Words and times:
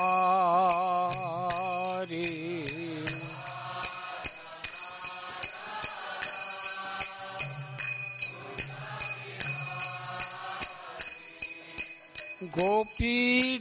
गोपी 12.57 13.17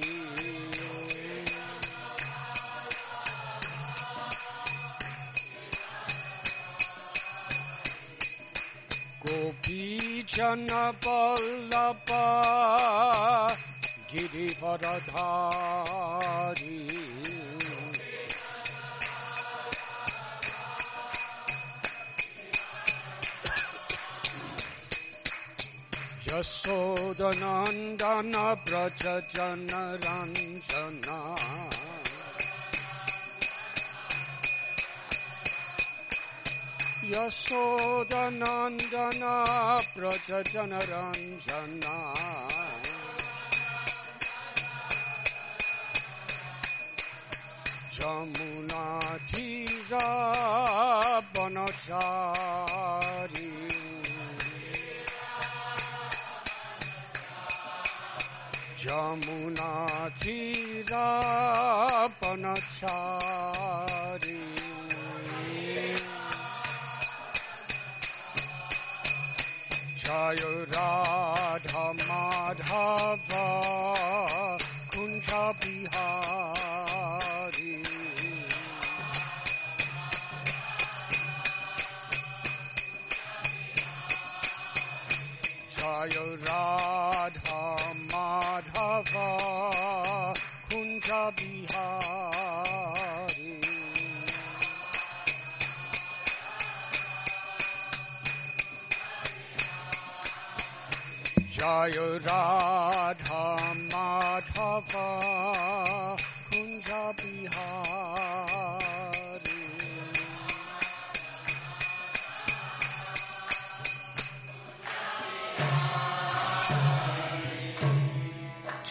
गोपीजन 9.30 10.68
वल्लभ 11.06 12.10
गिरिवरधारी 14.12 15.10
यशोदनन्दन 26.33 28.00
व्रज 28.68 29.04
जनरञ्जना 29.36 31.19
यशोदनन्दन 37.81 39.24
व्रज 39.95 40.30
जनरञ्जना 40.51 41.98
यमुनाधिरावनचारी 51.19 52.32
यमुनाधिरापनचारी 63.10 64.38
जय 70.06 70.44
राधा 70.74 71.86
माधव 72.01 73.30
कुञ्ज 74.95 75.31
बिहारी 75.62 76.62
जय 101.64 102.19
राधा 102.19 103.72
माधव 103.72 104.81
कुञ्ज 106.50 106.90
बिहारी। 106.90 107.75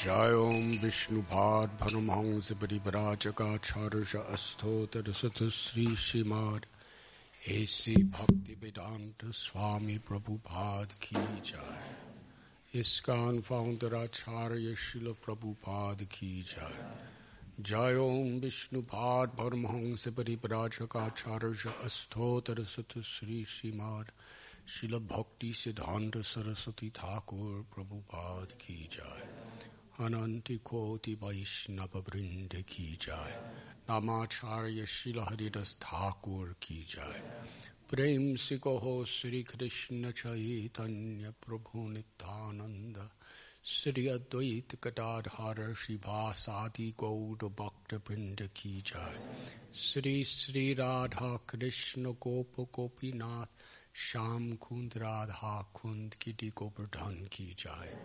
जय 0.04 0.34
ओम 0.34 0.52
विष्णु 0.52 0.86
विष्णुपाद 0.86 1.70
भनुमहंस 1.82 2.52
परिवराजकाचार्य 2.52 4.26
अस्थोतर 4.34 5.14
सत 5.14 5.50
श्री 5.52 5.96
श्रीमाद 5.96 6.66
ऐसी 7.50 7.96
भक्ति 7.96 8.58
वेदांत 8.64 9.34
स्वामी 9.34 9.98
प्रभुपाद 9.98 10.88
की 10.88 11.42
जय। 11.42 12.13
ISKCON 12.76 13.44
founder 13.44 13.94
Acharya 13.94 14.72
Srila 14.74 15.16
Prabhupada 15.16 16.10
ki 16.10 16.42
jai. 16.42 16.72
Jai 17.62 17.94
Om 17.98 18.42
Vishnupad 18.42 19.36
Paramahansa 19.36 20.10
Pariprajaka 20.10 21.06
Acharya 21.06 21.72
Asthotar 21.86 22.66
Sat 22.66 22.96
Sri 23.04 23.46
Srimad 23.46 24.08
Srila 24.66 25.00
Bhakti 25.08 25.52
Siddhanta 25.52 26.24
Saraswati 26.26 26.90
Thakur 26.90 27.64
Prabhupada 27.72 28.58
ki 28.58 28.88
jai. 28.90 29.22
Ananti 30.00 30.58
Koti 30.64 31.14
Vaishnava 31.14 32.02
Vrinde 32.02 32.66
ki 32.66 32.98
jai. 32.98 33.34
Namacharya 33.88 34.88
Srila 34.88 35.30
Haridas 35.30 35.76
Thakur 35.80 36.56
ki 36.60 36.84
jai. 36.88 37.22
प्रेम 37.94 38.36
से 38.36 38.58
कहो 38.58 39.06
श्री 39.06 39.44
कृष्ण 39.44 40.12
चैतन्य 40.12 41.30
प्रभु 41.30 41.90
नित्यानंद। 41.90 43.10
श्री 43.64 44.08
अद्वैत 44.08 44.76
कटाधार 44.84 45.76
शिवासादि 45.76 46.94
गौर 47.00 47.50
भक्त 47.50 47.94
पिंड 47.94 48.48
की 48.48 48.82
जाय। 48.82 49.20
श्री 49.74 50.24
श्री 50.24 50.74
राधा 50.74 51.38
कृष्ण 51.38 52.04
गोप 52.04 52.70
गोपीनाथ, 52.76 53.48
श्याम 53.94 54.54
कुंद 54.54 54.94
राधा 54.98 55.72
कुंद 55.74 56.14
की 56.14 56.50
गोवर्धन 56.50 57.30
की 57.34 57.56
जाय। 57.60 57.96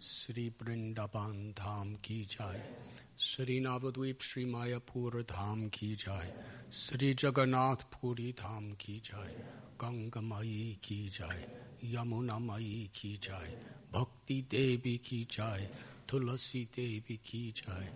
श्री 0.00 0.48
वृंदावन 0.48 1.52
धाम 1.52 1.94
की 1.94 2.24
जाय। 2.24 2.74
श्री 3.18 3.58
नवद्वीप 3.60 4.22
श्री 4.22 4.44
मायापुर 4.44 5.14
धाम 5.30 5.68
की 5.74 5.94
जाय 5.94 6.32
श्री 6.72 7.12
जगन्नाथ 7.14 7.84
पुरी 7.92 8.32
धाम 8.32 8.70
की 8.80 8.96
जाय 9.04 9.32
गंगमयी 9.80 10.74
की 10.84 11.08
जाय 11.08 11.46
यमुना 11.92 12.38
मई 12.38 12.90
की 12.94 13.16
जाय 13.22 13.54
भक्ति 13.92 14.40
देवी 14.50 14.96
की 15.04 15.22
जाय 15.30 15.68
तुलसी 16.08 16.64
देवी 16.76 17.16
की 17.24 17.42
जाय 17.56 17.90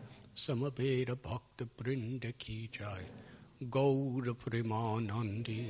समबेर 0.47 1.13
भक्त 1.27 1.63
वृंद 1.81 2.33
की 2.41 2.59
जाय 2.75 3.11
गौर 3.77 4.33
प्रेमानंदी 4.45 5.61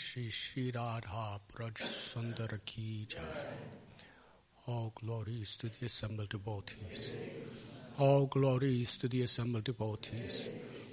श्री 0.00 0.30
श्री 0.30 0.70
राधा 0.70 1.36
ब्रज 1.52 1.82
सुंदर 1.90 2.56
की 2.66 3.06
जाय 3.10 3.58
All 4.66 4.92
glories 4.94 5.56
to 5.56 5.68
the 5.68 5.86
assembled 5.86 6.28
devotees. 6.28 7.12
All 8.00 8.24
glories 8.24 8.96
to 8.96 9.08
the 9.08 9.20
assembled 9.20 9.64
devotees. 9.64 10.48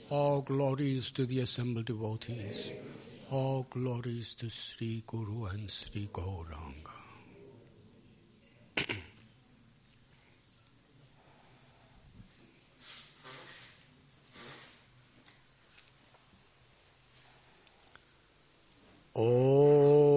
All 0.09 0.41
glories 0.41 1.09
to 1.11 1.25
the 1.25 1.39
assembled 1.39 1.85
devotees. 1.85 2.73
All 3.31 3.65
glories 3.69 4.33
to 4.33 4.49
Sri 4.49 5.03
Guru 5.07 5.45
and 5.45 5.71
Sri 5.71 6.09
Gauranga. 6.11 6.91
Oh. 19.19 20.16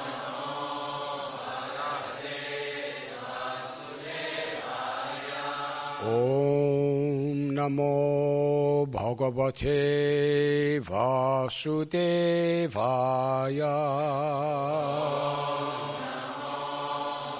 Om 6.03 7.53
Namo 7.53 8.87
Bhagavate 8.89 10.81
Vasudevaya. 10.81 11.61
Om 14.97 15.93
Namo 16.01 16.57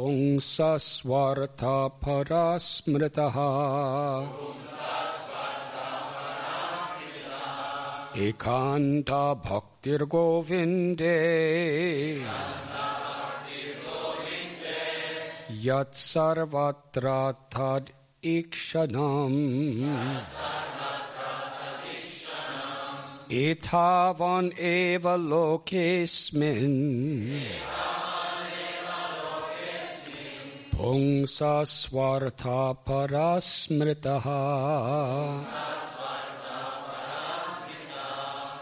पुंसस्वार्थापरा 0.00 2.44
स्मृतः 2.66 3.34
एकान्ता 8.26 9.22
भक्तिर्गोविन्दे 9.46 11.16
यत्सर्वत्रार्थात् 15.66 17.92
ईक्षणम् 18.34 19.38
एव 24.72 25.04
लोकेऽस्मिन् 25.30 26.80
पुंसा 30.80 31.64
स्वार्था 31.64 32.72
परा 32.72 33.38
स्मृता 33.38 34.16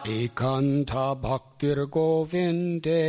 एकान्था 0.09 1.15
भक्तिर्गोविन्दे। 1.15 3.03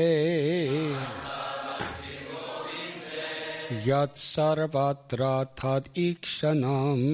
यत्सर्वत्र 3.87 5.43
तदीक्षणम् 5.43 7.07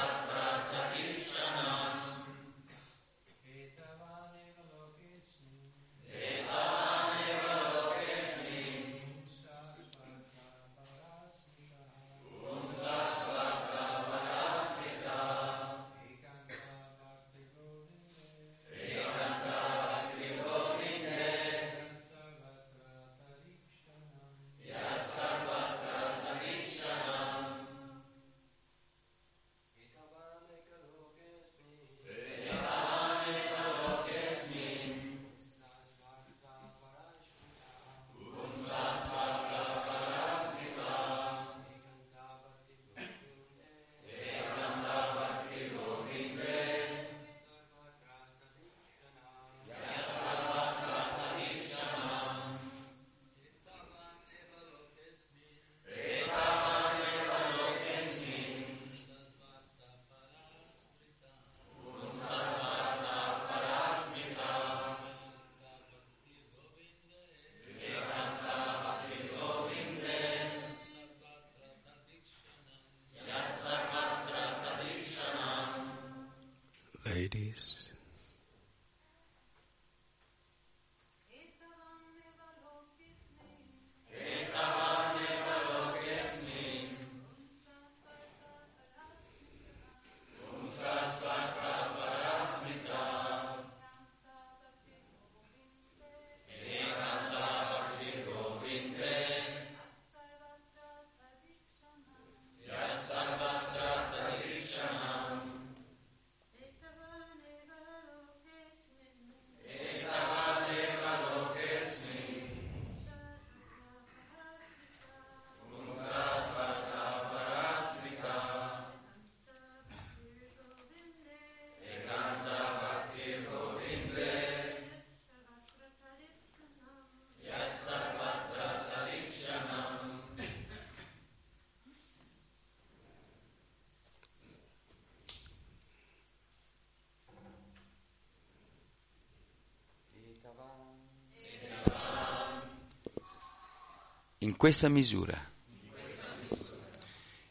Questa 144.64 144.88
misura. 144.88 145.38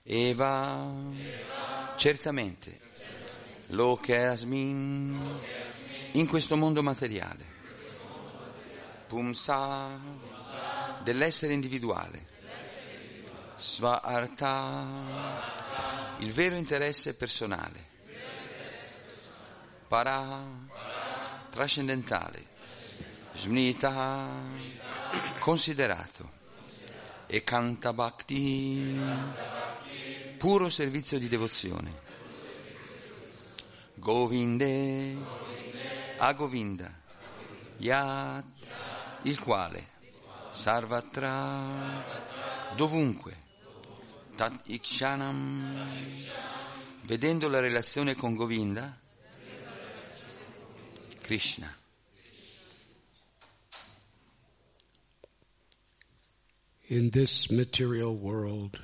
Eva, 0.03 0.91
certamente, 1.97 2.81
lo 3.67 3.99
che 3.99 4.25
asmin, 4.25 5.39
in 6.13 6.27
questo 6.27 6.57
mondo 6.57 6.83
materiale. 6.83 7.45
Pumsa, 9.09 9.91
dell'essere 11.03 11.53
individuale. 11.53 12.29
Svarta, 13.57 14.87
il 16.21 16.33
vero 16.33 16.55
interesse 16.55 17.13
personale. 17.13 17.89
Para, 19.87 20.47
trascendentale. 21.51 22.47
Smnita, 23.35 24.29
considerato. 25.41 26.41
E 27.35 27.45
Kanta 27.45 27.95
Bhakti, 27.95 28.95
puro 30.37 30.69
servizio 30.69 31.19
di 31.19 31.29
devozione. 31.29 32.01
Govinde, 33.95 35.17
a 36.19 36.31
Govinda, 36.35 36.93
Yat, 37.79 38.45
il 39.23 39.39
quale, 39.39 39.89
Sarvatra, 40.51 42.05
dovunque, 42.77 43.35
Tat 44.37 44.69
Ikshanam, 44.69 45.87
vedendo 47.05 47.49
la 47.49 47.61
relazione 47.61 48.15
con 48.15 48.35
Govinda, 48.35 48.95
Krishna. 51.23 51.82
In 56.93 57.09
this 57.09 57.51
material 57.51 58.15
world, 58.15 58.79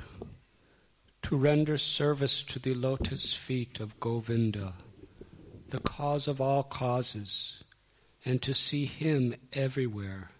to 1.24 1.36
render 1.36 1.76
service 1.76 2.42
to 2.44 2.58
the 2.58 2.72
lotus 2.72 3.34
feet 3.34 3.80
of 3.80 4.00
Govinda, 4.00 4.72
the 5.68 5.80
cause 5.80 6.26
of 6.26 6.40
all 6.40 6.62
causes, 6.62 7.62
and 8.24 8.40
to 8.40 8.54
see 8.54 8.86
him 8.86 9.34
everywhere 9.52 10.30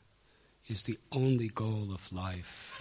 is 0.67 0.85
the 0.85 0.99
only 1.13 1.49
goal 1.49 1.91
of 1.93 2.11
life. 2.11 2.81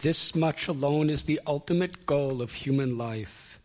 This 0.00 0.34
much 0.34 0.66
alone 0.66 1.10
is 1.10 1.24
the 1.24 1.42
ultimate 1.46 2.06
goal 2.06 2.40
of 2.40 2.54
human 2.54 2.96
life, 2.96 3.60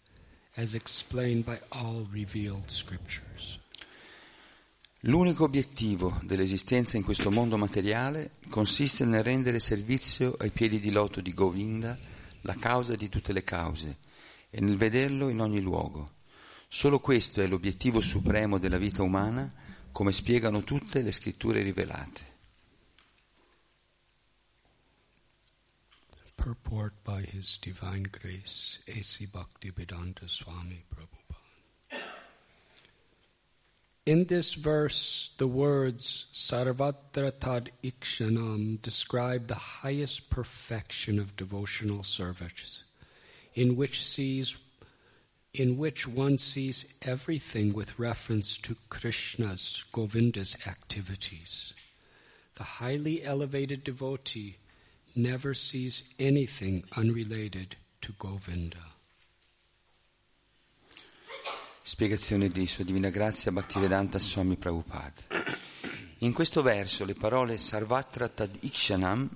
as 0.58 0.76
explained 0.76 1.46
by 1.46 1.60
all 1.72 2.10
revealed 2.12 2.70
scriptures. 2.70 3.59
L'unico 5.04 5.46
obiettivo 5.46 6.20
dell'esistenza 6.24 6.98
in 6.98 7.04
questo 7.04 7.32
mondo 7.32 7.58
materiale 7.58 8.32
consiste 8.50 9.06
nel 9.06 9.24
rendere 9.24 9.62
servizio 9.62 10.36
ai 10.40 10.52
piedi 10.52 10.82
di 10.82 10.92
loto 10.92 11.22
di 11.22 11.34
Govinda, 11.34 11.98
la 12.42 12.56
causa 12.56 12.96
di 12.96 13.08
tutte 13.08 13.32
le 13.32 13.46
cause, 13.46 14.00
e 14.50 14.60
nel 14.60 14.76
vederlo 14.76 15.30
in 15.30 15.40
ogni 15.40 15.62
luogo. 15.62 16.16
Solo 16.68 17.00
questo 17.00 17.42
è 17.42 17.48
l'obiettivo 17.48 18.02
supremo 18.02 18.58
della 18.58 18.78
vita 18.78 19.02
umana, 19.02 19.50
come 19.94 20.12
spiegano 20.12 20.66
tutte 20.66 21.02
le 21.02 21.14
scritture 21.14 21.62
rivelate. 21.62 22.28
Purport 26.36 26.94
by 27.04 27.26
His 27.32 27.58
Divine 27.60 28.10
Grace, 28.10 28.82
A.C. 28.86 29.28
Bhaktivedanta 29.30 30.28
Swami 30.28 30.84
Prabhupada. 30.86 31.19
In 34.10 34.26
this 34.26 34.56
verse, 34.56 35.30
the 35.38 35.46
words 35.46 36.26
Sarvatra 36.34 37.32
Tad 37.40 37.70
Ikshanam 37.84 38.82
describe 38.82 39.46
the 39.46 39.54
highest 39.84 40.32
perfection 40.32 41.20
of 41.20 41.36
devotional 41.36 42.02
service, 42.02 42.84
in 43.54 43.76
which 43.76 44.04
sees 44.04 44.58
in 45.54 45.78
which 45.78 46.08
one 46.08 46.40
sees 46.40 46.92
everything 47.04 47.72
with 47.72 48.00
reference 48.00 48.58
to 48.58 48.76
Krishna's, 48.90 49.86
Govinda's 49.92 50.58
activities. 50.66 51.76
The 52.56 52.64
highly 52.64 53.24
elevated 53.24 53.84
devotee 53.84 54.58
never 55.16 55.54
sees 55.54 56.04
anything 56.18 56.84
unrelated 56.98 57.76
to 58.02 58.14
Govinda. 58.14 58.86
Spiegazione 61.90 62.50
di 62.50 62.68
Sua 62.68 62.84
Divina 62.84 63.10
Grazia 63.10 63.52
Bhaktivedanta 63.52 64.20
Swami 64.20 64.58
Prabhupada. 64.58 65.24
In 66.20 66.34
questo 66.34 66.62
verso 66.62 67.04
le 67.04 67.16
parole 67.16 67.58
Sarvatra 67.58 68.30
Tad 68.30 68.56
Ikshanam 68.62 69.28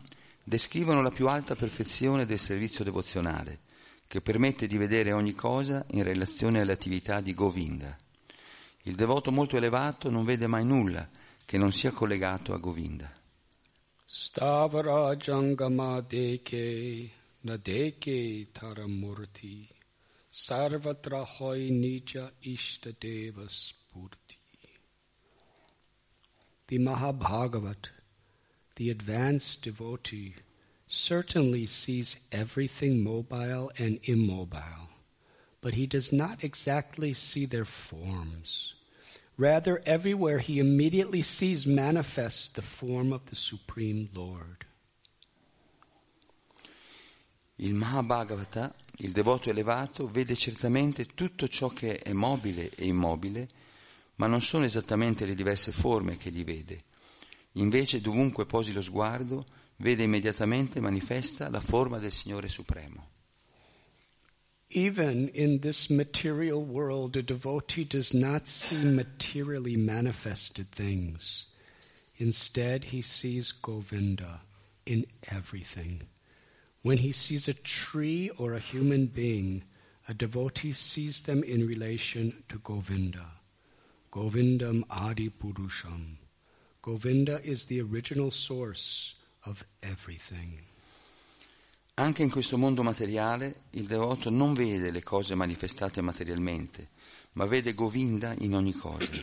descrivono 0.43 1.01
la 1.01 1.09
più 1.09 1.27
alta 1.27 1.55
perfezione 1.55 2.27
del 2.27 2.37
servizio 2.37 2.83
devozionale, 2.83 3.61
che 4.05 4.21
permette 4.21 4.67
di 4.67 4.77
vedere 4.77 5.13
ogni 5.13 5.33
cosa 5.33 5.83
in 5.93 6.03
relazione 6.03 6.61
alle 6.61 6.73
attività 6.73 7.21
di 7.21 7.33
Govinda. 7.33 7.97
Il 8.83 8.93
devoto 8.93 9.31
molto 9.31 9.57
elevato 9.57 10.11
non 10.11 10.23
vede 10.23 10.45
mai 10.45 10.63
nulla 10.63 11.09
che 11.43 11.57
non 11.57 11.71
sia 11.71 11.89
collegato 11.89 12.53
a 12.53 12.59
Govinda. 12.59 13.11
Stavara 14.05 15.15
Jangama 15.15 16.01
Deke 16.01 17.09
Nadeke 17.41 18.49
Taramurti 18.51 19.67
Sarvatra 20.33 21.23
Hoy 21.25 21.69
Nija 21.69 22.31
Ishtadeva 22.43 23.47
Spurti. 23.47 24.37
The 26.69 26.79
Mahabhagavat, 26.79 27.89
the 28.75 28.89
advanced 28.89 29.61
devotee, 29.61 30.33
certainly 30.87 31.67
sees 31.67 32.17
everything 32.31 33.03
mobile 33.03 33.71
and 33.77 33.99
immobile, 34.05 34.89
but 35.61 35.75
he 35.75 35.85
does 35.85 36.11
not 36.11 36.43
exactly 36.43 37.13
see 37.13 37.45
their 37.45 37.63
forms. 37.63 38.73
Rather, 39.37 39.83
everywhere 39.85 40.39
he 40.39 40.57
immediately 40.57 41.21
sees 41.21 41.67
manifest 41.67 42.55
the 42.55 42.63
form 42.63 43.13
of 43.13 43.27
the 43.27 43.35
Supreme 43.35 44.09
Lord. 44.15 44.65
Il 47.57 47.75
Mahabhagavata, 47.75 48.73
il 48.97 49.11
devoto 49.11 49.49
elevato, 49.49 50.07
vede 50.07 50.35
certamente 50.35 51.05
tutto 51.05 51.47
ciò 51.47 51.69
che 51.69 51.99
è 51.99 52.11
mobile 52.11 52.69
e 52.71 52.85
immobile, 52.85 53.47
ma 54.15 54.27
non 54.27 54.41
sono 54.41 54.65
esattamente 54.65 55.25
le 55.25 55.35
diverse 55.35 55.71
forme 55.71 56.17
che 56.17 56.29
egli 56.29 56.43
vede. 56.43 56.83
Invece, 57.53 58.01
dovunque 58.01 58.45
posi 58.45 58.71
lo 58.71 58.81
sguardo, 58.81 59.45
vede 59.77 60.03
immediatamente 60.03 60.79
manifesta 60.79 61.49
la 61.49 61.61
forma 61.61 61.99
del 61.99 62.11
Signore 62.11 62.47
Supremo. 62.47 63.11
Even 64.69 65.29
in 65.35 65.59
this 65.59 65.89
material 65.89 66.57
world, 66.57 67.15
a 67.15 67.21
devotee 67.21 67.85
does 67.85 68.11
not 68.11 68.47
see 68.47 68.83
materially 68.83 69.75
manifested 69.75 70.67
things. 70.69 71.47
Instead, 72.15 72.85
he 72.85 73.03
sees 73.03 73.51
Govinda 73.51 74.43
in 74.85 75.05
everything. 75.29 76.07
When 76.83 76.97
he 76.97 77.13
sees 77.13 77.47
a 77.47 77.53
tree 77.53 78.29
or 78.37 78.53
a 78.53 78.59
human 78.59 79.05
being, 79.05 79.63
a 80.09 80.13
devotee 80.13 80.73
sees 80.73 81.21
them 81.21 81.41
in 81.41 81.65
relation 81.65 82.43
to 82.49 82.59
Govinda. 82.59 83.25
Govindam 84.11 84.83
Adi 84.89 85.29
Purusham. 85.29 86.17
Govinda 86.81 87.39
is 87.41 87.65
the 87.65 87.79
original 87.79 88.31
source 88.31 89.15
of 89.45 89.65
everything. 89.81 90.59
Anche 91.95 92.21
in 92.21 92.29
questo 92.29 92.57
mondo 92.57 92.83
materiale 92.83 93.61
il 93.71 93.85
devoto 93.85 94.29
non 94.29 94.53
vede 94.53 94.91
le 94.91 95.03
cose 95.03 95.35
manifestate 95.35 96.01
materialmente, 96.01 96.89
ma 97.33 97.45
vede 97.45 97.73
Govinda 97.73 98.35
in 98.39 98.55
ogni 98.55 98.73
cosa. 98.73 99.13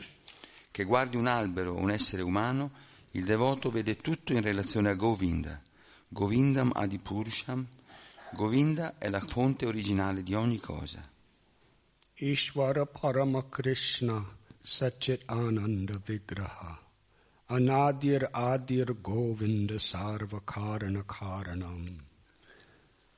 Che 0.71 0.85
guardi 0.85 1.19
un 1.19 1.27
albero 1.27 1.73
o 1.73 1.79
un 1.79 1.91
essere 1.91 2.23
umano, 2.23 2.71
il 3.11 3.27
devoto 3.27 3.71
vede 3.71 3.99
tutto 3.99 4.33
in 4.33 4.41
relazione 4.41 4.89
a 4.89 4.95
Govinda. 4.95 5.61
Govindam 6.13 6.73
Adipurusham, 6.75 7.67
Govinda 8.35 8.99
è 8.99 9.09
la 9.09 9.21
fonte 9.21 9.67
originale 9.67 10.25
di 10.25 10.35
ogni 10.35 10.59
cosa. 10.59 11.09
Ishvara 12.17 12.85
Parama 12.85 13.45
Krishna 13.49 14.25
Satchit 14.61 15.23
Ananda 15.27 16.01
Vigraha 16.05 16.77
Anadir 17.51 18.29
Adir 18.33 19.01
Govinda 19.01 19.79
Sarva 19.79 20.41
Karana 20.45 21.05
Karanam 21.05 22.01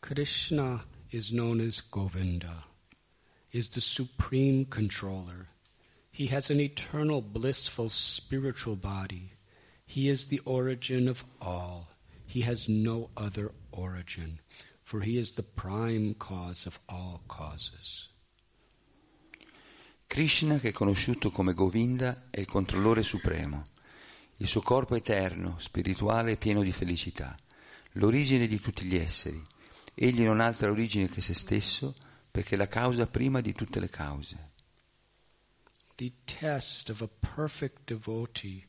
Krishna 0.02 0.84
is 1.10 1.32
known 1.32 1.60
as 1.60 1.80
Govinda, 1.80 2.64
is 3.52 3.68
the 3.68 3.80
supreme 3.80 4.66
controller. 4.66 5.48
He 6.10 6.26
has 6.26 6.50
an 6.50 6.60
eternal 6.60 7.22
blissful 7.22 7.88
spiritual 7.88 8.76
body. 8.76 9.32
He 9.86 10.08
is 10.08 10.26
the 10.26 10.40
origin 10.44 11.08
of 11.08 11.24
all. 11.40 11.91
He 12.34 12.48
has 12.48 12.66
no 12.68 13.10
other 13.14 13.52
origin, 13.70 14.40
for 14.82 15.02
he 15.02 15.18
is 15.18 15.32
the 15.32 15.42
prime 15.42 16.14
cause 16.18 16.66
of 16.66 16.80
all 16.86 17.22
causes. 17.26 18.08
Krishna, 20.06 20.58
che 20.58 20.68
è 20.68 20.72
conosciuto 20.72 21.30
come 21.30 21.52
Govinda, 21.54 22.26
è 22.30 22.40
il 22.40 22.46
controllore 22.46 23.02
supremo. 23.02 23.62
Il 24.36 24.46
suo 24.46 24.60
corpo 24.60 24.94
è 24.94 24.98
eterno, 24.98 25.58
spirituale 25.58 26.32
e 26.32 26.36
pieno 26.36 26.62
di 26.62 26.72
felicità. 26.72 27.36
l'origine 27.92 28.46
di 28.46 28.60
tutti 28.60 28.84
gli 28.84 28.96
esseri. 28.96 29.44
Egli 29.94 30.22
non 30.22 30.40
ha 30.40 30.46
altra 30.46 30.70
origine 30.70 31.08
che 31.08 31.20
se 31.20 31.34
stesso, 31.34 31.94
perché 32.30 32.54
è 32.54 32.58
la 32.58 32.68
causa 32.68 33.06
prima 33.06 33.40
di 33.40 33.52
tutte 33.52 33.80
le 33.80 33.90
cause. 33.90 34.50
The 35.96 36.12
test 36.24 36.88
of 36.88 37.02
a 37.02 37.08
perfect 37.08 37.82
devotee 37.84 38.66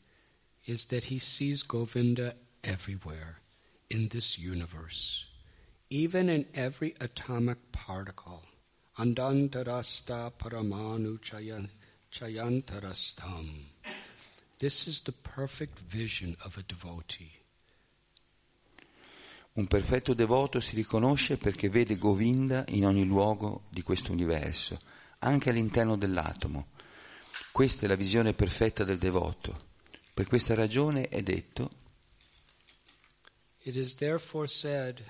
is 0.65 0.85
that 0.87 1.05
he 1.05 1.17
sees 1.17 1.65
Govinda 1.65 2.35
everywhere 2.61 3.42
in 3.93 4.07
this 4.09 4.37
universe, 4.39 5.25
even 5.89 6.27
in 6.27 6.45
every 6.53 6.95
atomic 6.99 7.71
particle. 7.71 8.41
Andantarasta 8.97 10.31
paramanu 10.37 11.19
chayantarastam. 12.11 13.49
This 14.57 14.87
is 14.87 15.01
the 15.01 15.11
perfect 15.11 15.79
vision 15.79 16.35
of 16.43 16.57
a 16.57 16.63
devotee. 16.63 17.31
Un 19.55 19.67
perfetto 19.67 20.15
devoto 20.15 20.59
si 20.59 20.75
riconosce 20.75 21.37
perché 21.37 21.69
vede 21.69 21.97
Govinda 21.97 22.65
in 22.69 22.87
ogni 22.87 23.05
luogo 23.05 23.65
di 23.69 23.83
questo 23.83 24.11
universo, 24.11 24.79
anche 25.19 25.51
all'interno 25.51 25.95
dell'atomo. 25.95 26.69
Questa 27.51 27.85
è 27.85 27.87
la 27.87 27.95
visione 27.95 28.33
perfetta 28.33 28.83
del 28.83 28.97
devoto. 28.97 29.71
Per 30.11 30.25
questa 30.25 30.55
ragione 30.55 31.07
è 31.07 31.21
detto 31.21 31.81
It 33.65 33.77
is 33.77 33.95
therefore 33.95 34.47
said 34.47 35.01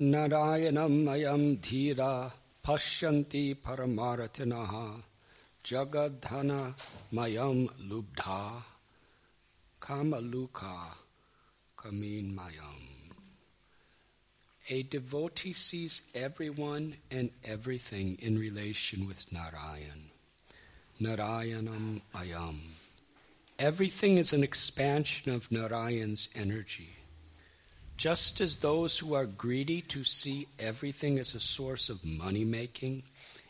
Narayanam 0.00 1.04
ayam 1.04 1.58
dhira 1.58 2.32
pashyanti 2.64 3.54
paramaratinaha 3.54 5.02
jagadhana 5.64 6.74
mayam 7.12 7.68
lubdha 7.88 8.62
kamaluka 9.80 10.94
kamin 11.76 12.34
mayam 12.34 12.98
a 14.70 14.82
devotee 14.82 15.54
sees 15.54 16.02
everyone 16.14 16.96
and 17.10 17.30
everything 17.42 18.18
in 18.20 18.38
relation 18.38 19.06
with 19.06 19.24
Narayan. 19.32 20.10
Narayanam 21.00 22.02
Ayam. 22.14 22.58
Everything 23.58 24.18
is 24.18 24.34
an 24.34 24.42
expansion 24.42 25.32
of 25.32 25.50
Narayan's 25.50 26.28
energy. 26.34 26.97
Just 27.98 28.40
as 28.40 28.54
those 28.54 28.96
who 28.96 29.14
are 29.14 29.26
greedy 29.26 29.82
to 29.82 30.04
see 30.04 30.46
everything 30.60 31.18
as 31.18 31.34
a 31.34 31.40
source 31.40 31.90
of 31.90 32.04
money 32.04 32.44
making, 32.44 33.02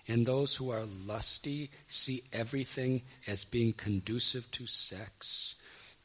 and 0.08 0.24
those 0.24 0.56
who 0.56 0.70
are 0.70 0.86
lusty 1.06 1.70
see 1.86 2.22
everything 2.32 3.02
as 3.26 3.44
being 3.44 3.74
conducive 3.74 4.50
to 4.52 4.66
sex, 4.66 5.54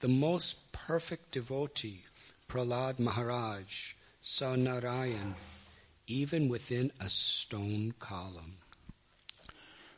the 0.01 0.09
most 0.09 0.73
perfect 0.73 1.31
devotee, 1.31 2.01
Prahlad 2.49 2.99
Maharaj, 2.99 3.93
saw 4.21 4.57
Narayan 4.57 5.35
even 6.07 6.49
within 6.49 6.91
a 6.99 7.07
stone 7.07 7.93
column. 7.97 8.57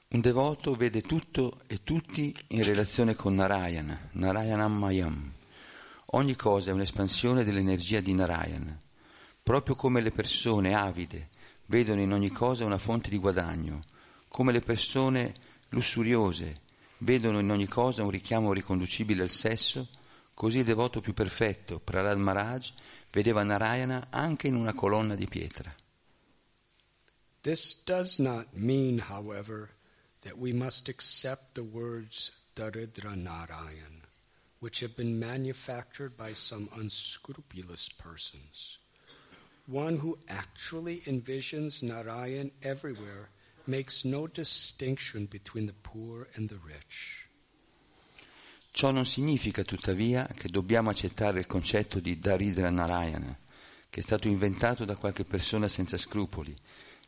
Un 0.09 0.21
devoto 0.21 0.75
vede 0.75 1.01
tutto 1.01 1.61
e 1.65 1.79
tutti 1.83 2.31
in 2.49 2.63
relazione 2.63 3.15
con 3.15 3.33
Narayana, 3.33 4.11
Narayanam 4.13 4.77
Mayam. 4.77 5.34
Ogni 6.15 6.37
cosa 6.37 6.69
è 6.69 6.73
un'espansione 6.73 7.43
dell'energia 7.43 7.99
di 7.99 8.13
Narayan. 8.13 8.77
Proprio 9.43 9.75
come 9.75 9.99
le 9.99 10.11
persone 10.11 10.73
avide 10.73 11.27
vedono 11.65 11.99
in 11.99 12.13
ogni 12.13 12.29
cosa 12.29 12.63
una 12.63 12.77
fonte 12.77 13.09
di 13.09 13.17
guadagno, 13.17 13.81
come 14.29 14.53
le 14.53 14.61
persone 14.61 15.33
lussuriose 15.69 16.61
vedono 16.99 17.39
in 17.39 17.51
ogni 17.51 17.67
cosa 17.67 18.03
un 18.03 18.11
richiamo 18.11 18.53
riconducibile 18.53 19.23
al 19.23 19.29
sesso, 19.29 19.89
così 20.33 20.59
il 20.59 20.63
devoto 20.63 21.01
più 21.01 21.13
perfetto, 21.13 21.79
Prahlad 21.79 22.17
Maharaj, 22.17 22.71
vedeva 23.11 23.43
Narayana 23.43 24.07
anche 24.09 24.47
in 24.47 24.55
una 24.55 24.73
colonna 24.73 25.15
di 25.15 25.27
pietra. 25.27 25.75
This 27.41 27.83
does 27.83 28.19
not 28.19 28.47
mean, 28.53 29.03
however, 29.09 29.69
that 30.21 30.37
we 30.37 30.53
must 30.53 30.87
accept 30.87 31.55
the 31.55 31.61
words 31.61 32.31
Daridra 32.53 33.15
Narayan, 33.15 34.04
which 34.65 34.79
have 34.79 34.95
been 34.95 35.19
manufactured 35.19 36.17
by 36.17 36.33
some 36.33 36.67
unscrupulous 36.75 37.87
persons. 37.87 38.79
One 39.67 39.97
who 39.97 40.17
actually 40.27 41.01
envisions 41.05 41.83
Narayan 41.83 42.49
everywhere 42.63 43.29
makes 43.67 44.03
no 44.03 44.25
distinction 44.25 45.27
between 45.27 45.67
the 45.67 45.75
poor 45.83 46.27
and 46.33 46.49
the 46.49 46.57
rich. 46.65 47.29
Ciò 48.71 48.89
non 48.89 49.05
significa 49.05 49.61
tuttavia 49.61 50.25
che 50.35 50.49
dobbiamo 50.49 50.89
accettare 50.89 51.37
il 51.37 51.45
concetto 51.45 51.99
di 51.99 52.17
Daridra 52.17 52.71
Narayana, 52.71 53.37
che 53.87 53.99
è 53.99 54.03
stato 54.03 54.27
inventato 54.27 54.83
da 54.83 54.95
qualche 54.95 55.25
persona 55.25 55.67
senza 55.67 55.99
scrupoli. 55.99 56.57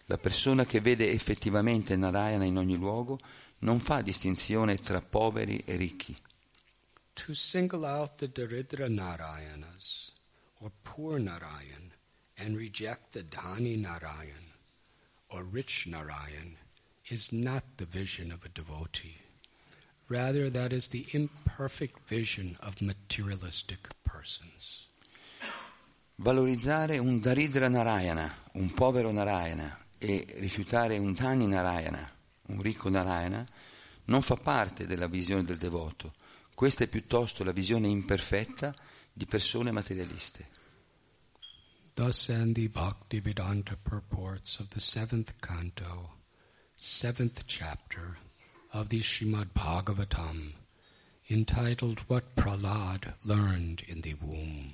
La 0.06 0.20
persona 0.20 0.64
che 0.64 0.80
vede 0.80 1.10
effettivamente 1.10 1.96
Narayana 1.96 2.46
in 2.46 2.58
ogni 2.58 2.76
luogo 2.76 3.18
non 3.62 3.80
fa 3.80 4.02
distinzione 4.02 4.76
tra 4.76 5.02
poveri 5.02 5.64
e 5.66 5.76
ricchi. 5.76 6.16
To 7.26 7.34
single 7.34 7.86
out 7.86 8.20
the 8.20 8.28
Daridra 8.28 8.88
Narayanas 8.88 10.12
or 10.62 10.72
poor 10.84 11.20
Narayan 11.20 11.92
and 12.38 12.56
reject 12.56 13.12
the 13.12 13.24
Dhani 13.24 13.78
Narayan 13.78 14.54
or 15.30 15.44
rich 15.44 15.88
Narayan 15.88 16.56
is 17.10 17.34
not 17.34 17.64
the 17.78 17.86
vision 17.86 18.32
of 18.32 18.46
a 18.46 18.50
devotee. 18.50 19.18
Rather, 20.08 20.50
that 20.52 20.72
is 20.72 20.88
the 20.88 21.06
imperfect 21.12 22.00
vision 22.08 22.56
of 22.62 22.82
materialistic 22.82 23.90
persons. 24.04 24.86
Valorizzare 26.22 26.98
un 27.00 27.20
Daridra 27.20 27.68
Narayana, 27.68 28.32
un 28.54 28.72
povero 28.74 29.12
Narayana, 29.12 29.78
e 29.98 30.26
rifiutare 30.38 30.98
un 30.98 31.14
Dhani 31.14 31.48
Narayana, 31.48 32.10
un 32.50 32.62
ricco 32.62 32.90
Narayana, 32.90 33.46
non 34.06 34.22
fa 34.22 34.36
parte 34.36 34.86
della 34.86 35.08
visione 35.08 35.44
del 35.44 35.58
devoto. 35.58 36.14
Questa 36.58 36.86
è 36.86 36.88
piuttosto 36.88 37.44
la 37.44 37.52
visione 37.52 37.88
imperfetta 37.88 38.74
di 39.14 39.28
persone 39.28 39.70
materialiste. 39.70 40.50
Thus 41.94 42.30
end 42.30 42.56
the 42.56 42.68
Bhaktivedanta 42.68 43.78
purports 43.80 44.58
of 44.58 44.68
the 44.70 44.80
seventh 44.80 45.36
canto, 45.40 46.16
seventh 46.74 47.44
chapter 47.46 48.18
of 48.70 48.88
the 48.88 48.98
Srimad 49.04 49.50
Bhagavatam, 49.54 50.52
entitled 51.28 52.04
What 52.08 52.34
Prahlad 52.34 53.18
Learned 53.26 53.84
in 53.86 54.02
the 54.02 54.18
Womb. 54.20 54.74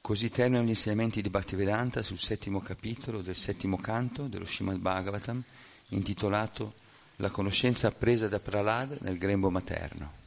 Così 0.00 0.28
terminano 0.28 0.66
gli 0.66 0.70
insegnamenti 0.70 1.22
di 1.22 1.28
Bhaktivedanta 1.28 2.04
sul 2.04 2.20
settimo 2.20 2.60
capitolo 2.60 3.20
del 3.20 3.34
settimo 3.34 3.78
canto 3.78 4.28
dello 4.28 4.46
Srimad 4.46 4.78
Bhagavatam, 4.78 5.42
intitolato 5.88 6.86
La 7.17 7.29
conoscenza 7.29 7.87
appresa 7.87 8.27
da 8.27 8.39
Prahlad 8.39 8.97
nel 9.01 9.17
grembo 9.17 9.49
materno. 9.49 10.21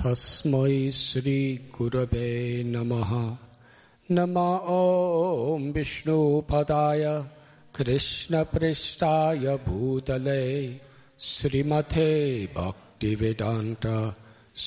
तस्मै 0.01 0.75
श्रीगुरवे 0.99 2.31
नमः 2.73 3.11
नम 4.09 4.37
ॐ 4.75 5.71
विष्णुपदाय 5.73 7.03
कृष्णपृष्ठाय 7.77 9.45
भूतले 9.65 10.45
श्रीमथे 11.31 12.13
भक्तिवेदान्त 12.55 13.85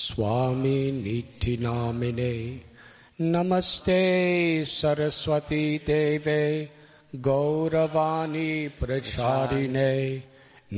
स्वामी 0.00 0.80
निधिनामिने 1.02 2.34
नमस्ते 3.20 3.94
सरस्वती 4.66 5.64
देवे 5.86 6.44
गौरवाणी 7.26 8.52
प्रचारिणे 8.80 9.94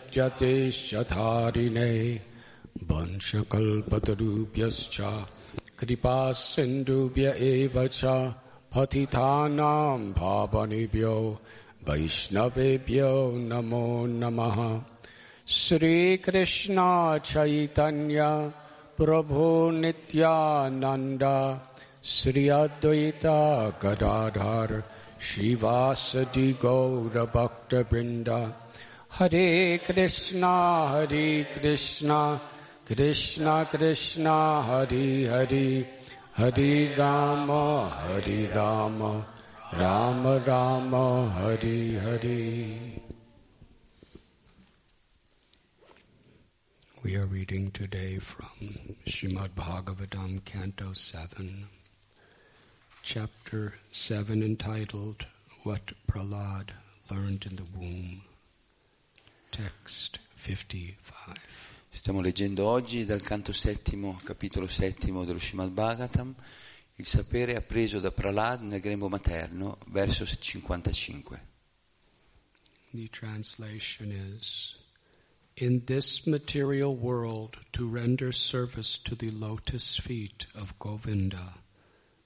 वंशकल्पतरुभ्यश्च 2.83 5.27
कृपा 5.79 6.33
सिन्धुभ्य 6.33 7.35
एव 7.39 7.87
च, 7.87 8.35
पतितानां 8.75 9.99
भावनेभ्यो, 9.99 11.41
वैष्णवेभ्यो 11.91 13.37
नमो 13.37 14.07
नमः। 14.07 14.83
श्रीकृष्ण 15.47 16.77
चैतन्य 17.19 18.53
प्रभो 18.99 19.71
नित्यानन्द 19.71 21.61
श्री 22.05 22.49
अद्वैता 22.49 23.69
Gadadhar 23.69 24.85
Shivasati 25.25 26.59
Gaura 26.59 27.53
Hare 29.13 29.13
Hare 29.13 29.79
Krishna 29.79 30.89
Hare 30.89 31.45
Krishna 32.87 33.67
Krishna 33.71 34.61
Hari 34.61 35.25
Hari 35.25 35.89
Hari 36.33 36.91
Rama 36.99 37.89
Hare 37.89 38.51
Rama 38.55 39.25
Rama 39.73 40.39
Rama 40.47 41.31
Hare 41.31 41.99
Hare 41.99 43.01
We 47.03 47.17
are 47.17 47.25
reading 47.25 47.71
today 47.71 48.19
from 48.19 48.97
Srimad 49.07 49.55
Bhagavatam, 49.57 50.45
Canto 50.45 50.93
7, 50.93 51.65
Chapter 53.03 53.75
7, 53.93 54.43
entitled 54.43 55.25
What 55.63 55.93
Prahlad 56.07 56.69
Learned 57.11 57.47
in 57.47 57.57
the 57.57 57.65
Womb. 57.75 58.21
Text 59.53 60.19
55. 60.35 61.74
Stiamo 61.95 62.21
leggendo 62.21 62.67
oggi 62.67 63.05
dal 63.05 63.23
canto 63.23 63.53
settimo, 63.53 64.19
capitolo 64.25 64.67
settimo 64.67 65.25
dello 65.25 65.39
Srimad 65.39 65.71
Bhagavatam, 65.71 66.35
il 66.97 67.07
sapere 67.07 67.55
appreso 67.55 68.01
da 68.01 68.11
Prahlad 68.11 68.63
nel 68.63 68.81
grembo 68.81 69.09
materno, 69.09 69.79
verso 69.87 70.27
55. 70.27 71.41
The 72.91 73.09
translation 73.11 74.11
is 74.11 74.75
In 75.55 75.85
this 75.85 76.27
material 76.27 76.97
world, 76.97 77.59
to 77.71 77.89
render 77.89 78.33
service 78.33 79.01
to 79.05 79.15
the 79.15 79.31
lotus 79.31 79.97
feet 79.97 80.49
of 80.57 80.75
Govinda, 80.79 81.55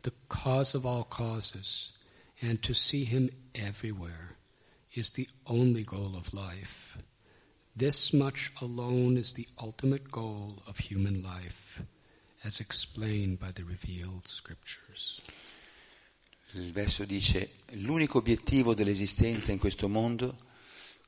the 0.00 0.12
cause 0.28 0.74
of 0.74 0.86
all 0.86 1.04
causes, 1.04 1.92
and 2.40 2.62
to 2.62 2.72
see 2.72 3.04
him 3.04 3.28
everywhere, 3.54 4.34
is 4.94 5.10
the 5.10 5.28
only 5.46 5.84
goal 5.84 6.16
of 6.16 6.32
life. 6.32 6.96
This 7.78 8.10
much 8.10 8.50
alone 8.54 9.16
is 9.16 9.34
the 9.34 9.46
ultimate 9.60 10.10
goal 10.10 10.60
of 10.66 10.80
human 10.80 11.22
life, 11.22 11.80
as 12.42 12.58
explained 12.58 13.38
by 13.38 13.52
the 13.52 13.62
revealed 13.62 14.26
scriptures. 14.26 15.22
Il 16.54 16.72
verso 16.72 17.04
dice, 17.04 17.52
l'unico 17.74 18.18
obiettivo 18.18 18.74
dell'esistenza 18.74 19.52
in 19.52 19.58
questo 19.58 19.88
mondo 19.88 20.36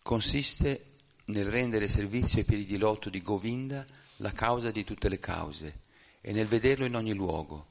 consiste 0.03 0.93
nel 1.25 1.47
rendere 1.47 1.89
servizio 1.89 2.39
ai 2.39 2.45
piedi 2.45 2.65
di 2.65 2.79
loto 2.79 3.11
di 3.11 3.21
Govinda 3.21 3.85
la 4.19 4.31
causa 4.31 4.71
di 4.71 4.85
tutte 4.85 5.09
le 5.09 5.19
cause 5.19 5.81
e 6.21 6.31
nel 6.31 6.47
vederlo 6.47 6.85
in 6.85 6.95
ogni 6.95 7.15
luogo. 7.15 7.67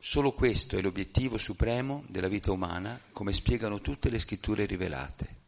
Solo 0.00 0.32
questo 0.32 0.76
è 0.76 0.80
l'obiettivo 0.80 1.38
supremo 1.38 2.02
della 2.08 2.26
vita 2.26 2.50
umana, 2.50 3.00
come 3.12 3.32
spiegano 3.32 3.80
tutte 3.80 4.10
le 4.10 4.18
scritture 4.18 4.66
rivelate. 4.66 5.38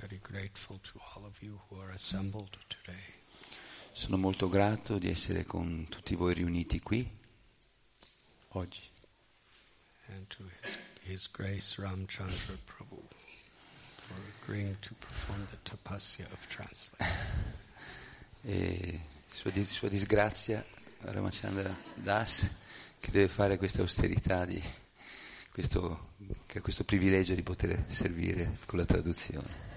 Very 0.00 0.17
grateful 0.17 0.17
to 0.17 0.17
all 0.17 0.17
of 0.17 0.17
you 0.17 0.17
who 0.17 0.17
are 0.17 0.17
assembled 0.17 0.17
today. 0.17 0.17
Sono 3.92 4.16
molto 4.16 4.48
grato 4.48 4.98
di 4.98 5.08
essere 5.10 5.44
con 5.44 5.86
tutti 5.88 6.14
voi 6.14 6.34
riuniti 6.34 6.80
qui 6.80 7.08
oggi 8.50 8.82
and 10.08 10.26
to 10.28 10.44
His, 10.62 10.78
His 11.02 11.30
Grace 11.30 11.80
Ramchandra 11.80 12.56
Prabhu 12.64 13.02
for 13.96 14.16
agreeing 14.42 14.78
to 14.80 14.94
perform 14.94 15.46
the 15.50 15.58
tapasya 15.64 16.26
of 16.32 16.46
translation. 16.46 17.16
e 18.42 19.00
sua, 19.28 19.50
sua 19.64 19.88
disgrazia 19.88 20.64
Ramachandra 21.00 21.76
Das 21.94 22.48
che 23.00 23.10
deve 23.10 23.28
fare 23.28 23.58
questa 23.58 23.82
austerità 23.82 24.44
di 24.44 24.62
questo, 25.52 26.10
che 26.46 26.58
ha 26.58 26.60
questo 26.60 26.84
privilegio 26.84 27.34
di 27.34 27.42
poter 27.42 27.84
servire 27.88 28.58
con 28.66 28.78
la 28.78 28.84
traduzione. 28.84 29.67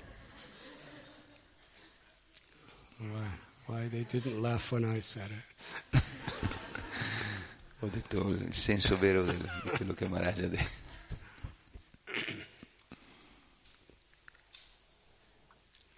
Why, 3.10 3.28
why 3.66 3.88
they 3.88 4.04
didn't 4.04 4.42
laugh 4.42 4.72
when 4.72 4.86
I 4.86 5.00
said 5.00 5.30
it? 5.32 6.02
Ho 7.82 7.88
detto 7.88 8.30
il 8.30 8.54
senso 8.54 8.96
vero 8.96 9.24
del- 9.24 9.38
di 9.64 9.70
quello 9.70 9.94
che 9.94 10.06
ha 10.06 10.32
detto. 10.32 10.80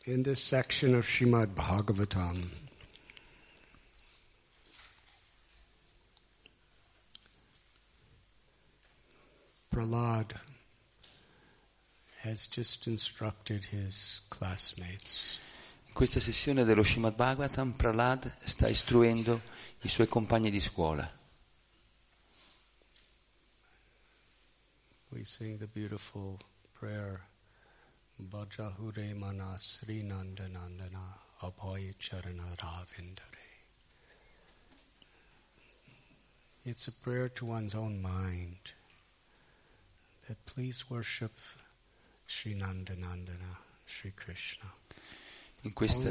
In 0.06 0.24
this 0.24 0.42
section 0.42 0.96
of 0.96 1.06
Srimad 1.06 1.54
Bhagavatam, 1.54 2.46
Prahlad 9.74 10.32
has 12.22 12.48
just 12.48 12.88
instructed 12.88 13.66
his 13.66 14.22
classmates 14.30 15.40
questa 15.94 16.20
sessione 16.20 16.64
dello 16.64 16.84
Srimad 16.84 17.14
Bhagavatam 17.14 17.74
Prahlad 17.74 18.38
sta 18.44 18.68
istruendo 18.68 19.42
i 19.82 19.88
suoi 19.88 20.08
compagni 20.08 20.50
di 20.50 20.60
scuola. 20.60 21.10
We 25.10 25.24
sing 25.24 25.60
the 25.60 25.68
beautiful 25.72 26.40
prayer, 26.80 27.22
Bhajahure 28.16 29.14
mana 29.14 29.56
Sri 29.60 30.02
Nandanandana 30.02 31.16
Abhay 31.42 31.94
Charana 32.00 32.56
Ravindare. 32.56 33.42
It's 36.64 36.88
a 36.88 36.92
prayer 36.92 37.30
to 37.34 37.46
one's 37.46 37.76
own 37.76 38.02
mind 38.02 38.74
that 40.28 40.38
please 40.48 40.90
worship 40.90 41.34
Sri 42.26 42.56
Nandanandana, 42.56 43.60
Sri 43.86 44.12
Krishna. 44.16 44.72
In 45.66 45.72
questa, 45.72 46.10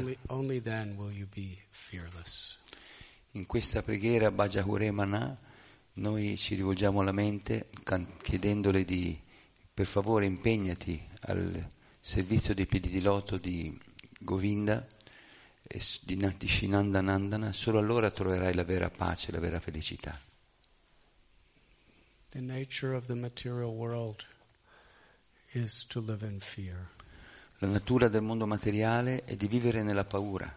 in 3.31 3.45
questa 3.45 3.83
preghiera 3.83 4.31
Bhajahure 4.31 4.89
Mana 4.89 5.37
noi 5.93 6.37
ci 6.37 6.55
rivolgiamo 6.55 7.01
alla 7.01 7.11
mente 7.11 7.69
chiedendole 8.23 8.83
di 8.83 9.19
per 9.71 9.85
favore 9.85 10.25
impegnati 10.25 10.99
al 11.21 11.67
servizio 11.99 12.55
dei 12.55 12.65
piedi 12.65 12.89
di 12.89 13.01
loto 13.01 13.37
di 13.37 13.79
Govinda 14.19 14.87
e 15.61 15.81
di 16.05 16.47
Shinanda 16.47 17.01
Nandana, 17.01 17.51
solo 17.51 17.77
allora 17.77 18.09
troverai 18.09 18.55
la 18.55 18.63
vera 18.63 18.89
pace, 18.89 19.31
la 19.31 19.39
vera 19.39 19.59
felicità. 19.59 20.19
The 22.29 22.41
nature 22.41 22.95
of 22.95 23.05
the 23.05 23.15
material 23.15 23.71
world 23.71 24.25
is 25.51 25.85
to 25.87 25.99
live 25.99 26.25
in 26.25 26.39
fear. 26.39 26.89
La 27.63 27.69
natura 27.69 28.09
del 28.09 28.21
mondo 28.21 28.45
materiale 28.45 29.23
è 29.23 29.37
di 29.37 29.47
vivere 29.47 29.83
nella 29.83 30.03
paura. 30.03 30.53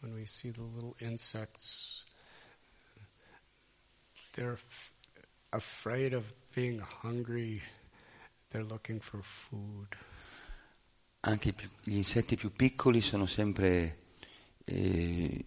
when 0.00 0.14
we 0.14 0.26
see 0.26 0.50
the 0.50 0.62
little 0.62 0.96
insects, 0.98 2.04
they're 4.34 4.54
f- 4.54 4.92
afraid 5.50 6.12
of 6.12 6.32
being 6.52 6.80
hungry. 7.02 7.62
They're 8.50 8.66
looking 8.66 9.00
for 9.00 9.22
food. 9.22 9.96
Anche 11.20 11.54
gli 11.84 11.94
insetti 11.94 12.34
più 12.34 12.50
piccoli 12.50 13.00
sono 13.00 13.26
sempre 13.26 14.06
eh, 14.64 15.44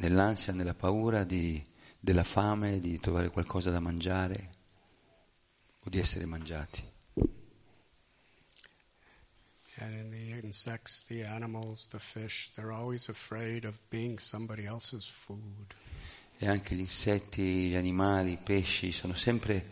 nell'ansia, 0.00 0.54
nella 0.54 0.74
paura 0.74 1.24
di- 1.24 1.62
della 2.00 2.24
fame, 2.24 2.80
di 2.80 2.98
trovare 2.98 3.28
qualcosa 3.28 3.70
da 3.70 3.80
mangiare 3.80 4.54
o 5.84 5.90
di 5.90 5.98
essere 5.98 6.24
mangiati. 6.24 6.91
And 9.82 9.94
in 9.94 10.10
the 10.10 10.46
insects, 10.46 11.04
the 11.08 11.24
animals, 11.24 11.88
the 11.90 11.98
fish, 11.98 12.50
they're 12.54 12.70
always 12.70 13.08
afraid 13.08 13.64
of 13.64 13.74
being 13.90 14.20
somebody 14.20 14.64
else's 14.64 15.08
food. 15.08 15.74
E 16.38 16.46
anche 16.46 16.76
gli 16.76 16.80
insetti, 16.80 17.68
gli 17.68 17.74
animali, 17.74 18.32
i 18.32 18.36
pesci 18.36 18.92
sono 18.92 19.14
sempre 19.14 19.70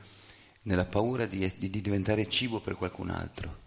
nella 0.62 0.84
paura 0.84 1.26
di, 1.26 1.38
di- 1.56 1.70
di 1.70 1.80
diventare 1.80 2.28
cibo 2.28 2.60
per 2.60 2.74
qualcun 2.74 3.10
altro. 3.10 3.58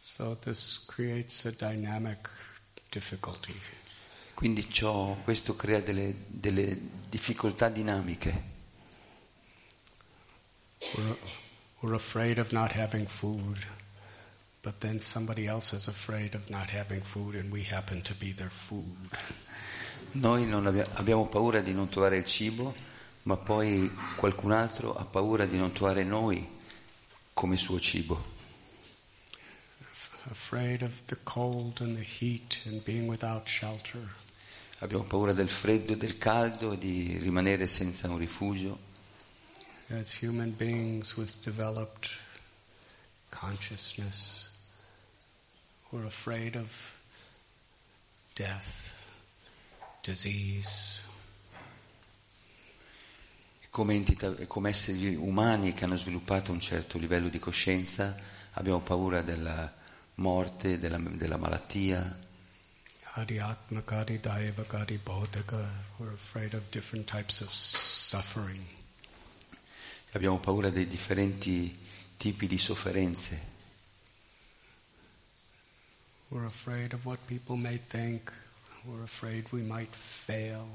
So 0.00 0.36
this 0.36 0.84
creates 0.86 1.46
a 1.46 1.50
dynamic 1.50 2.28
difficulty. 2.90 3.54
Quindi 4.34 4.68
ciò, 4.70 5.16
questo 5.24 5.56
crea 5.56 5.80
delle, 5.80 6.14
delle 6.26 6.78
difficoltà 7.08 7.68
dinamiche. 7.68 8.50
We're, 10.94 11.16
we're 11.80 11.94
afraid 11.96 12.38
of 12.38 12.52
not 12.52 12.70
having 12.72 13.06
food, 13.06 13.66
but 14.62 14.80
then 14.80 15.00
somebody 15.00 15.46
else 15.46 15.72
is 15.72 15.88
afraid 15.88 16.34
of 16.34 16.48
not 16.48 16.70
having 16.70 17.02
food, 17.02 17.34
and 17.34 17.50
we 17.50 17.62
happen 17.62 18.00
to 18.02 18.14
be 18.14 18.32
their 18.32 18.50
food. 18.50 18.96
Noi 20.14 20.44
non 20.46 20.66
abbia- 20.66 20.88
abbiamo 20.94 21.26
paura 21.26 21.60
di 21.60 21.72
non 21.72 21.88
trovare 21.88 22.18
il 22.18 22.24
cibo, 22.24 22.74
ma 23.22 23.36
poi 23.36 23.90
qualcun 24.16 24.52
altro 24.52 24.94
ha 24.94 25.04
paura 25.04 25.46
di 25.46 25.56
non 25.56 25.72
trovare 25.72 26.04
noi 26.04 26.46
come 27.34 27.56
suo 27.56 27.80
cibo. 27.80 28.30
afraid 30.30 30.82
of 30.82 31.04
the 31.06 31.16
cold 31.24 31.80
and 31.80 31.96
the 31.96 32.04
heat 32.04 32.60
and 32.66 32.84
being 32.84 33.08
without 33.08 33.48
shelter. 33.48 33.98
Abbiamo 34.78 35.04
paura 35.04 35.32
del 35.32 35.48
freddo 35.48 35.92
e 35.92 35.96
del 35.96 36.18
caldo, 36.18 36.74
di 36.74 37.18
rimanere 37.18 37.66
senza 37.66 38.08
un 38.08 38.18
rifugio. 38.18 38.78
As 39.88 40.22
human 40.22 40.54
beings 40.56 41.16
with 41.16 41.32
developed 41.44 42.08
consciousness, 43.30 44.48
we're 45.92 46.06
afraid 46.06 46.56
of 46.56 46.70
death, 48.34 48.94
disease, 50.02 51.00
Come, 53.70 53.94
entità, 53.94 54.34
come 54.46 54.68
esseri 54.68 55.14
umani 55.14 55.72
che 55.72 55.84
hanno 55.84 55.96
sviluppato 55.96 56.52
un 56.52 56.60
certo 56.60 56.98
livello 56.98 57.30
di 57.30 57.38
coscienza, 57.38 58.14
abbiamo 58.52 58.80
paura 58.80 59.22
della 59.22 59.72
morte, 60.16 60.78
della, 60.78 60.98
della 60.98 61.38
malattia. 61.38 62.18
Adhyatmaka, 63.14 64.00
Adhidayavaka, 64.00 64.80
Adhibodhika, 64.80 65.66
we're 65.96 66.12
afraid 66.12 66.52
of 66.52 66.60
different 66.68 67.10
types 67.10 67.40
of 67.40 67.50
suffering. 67.50 68.62
Abbiamo 70.12 70.38
paura 70.38 70.68
dei 70.68 70.86
differenti 70.86 71.74
tipi 72.18 72.46
di 72.46 72.58
sofferenze. 72.58 73.51
We're 76.32 76.46
afraid 76.46 76.94
of 76.94 77.04
what 77.04 77.18
people 77.26 77.58
may 77.58 77.76
think. 77.76 78.32
We're 78.86 79.04
afraid 79.04 79.52
we 79.52 79.60
might 79.60 79.94
fail. 79.94 80.66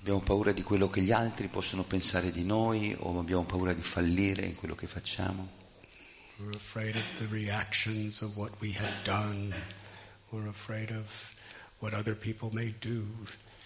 Abbiamo 0.00 0.20
paura 0.20 0.52
di 0.52 0.62
quello 0.62 0.88
che 0.88 1.02
gli 1.02 1.12
altri 1.12 1.48
possono 1.48 1.82
pensare 1.82 2.32
di 2.32 2.42
noi 2.42 2.96
o 2.98 3.18
abbiamo 3.18 3.44
paura 3.44 3.74
di 3.74 3.82
fallire 3.82 4.46
in 4.46 4.54
quello 4.54 4.74
che 4.74 4.86
facciamo. 4.86 5.46
We're 6.38 6.56
afraid 6.56 6.96
of 6.96 7.04
the 7.16 7.26
reactions 7.26 8.22
of 8.22 8.34
what 8.34 8.52
we 8.60 8.72
have 8.72 8.94
done. 9.04 9.54
We're 10.30 10.48
afraid 10.48 10.90
of 10.90 11.34
what 11.80 11.92
other 11.92 12.14
people 12.14 12.48
may 12.54 12.74
do. 12.80 13.04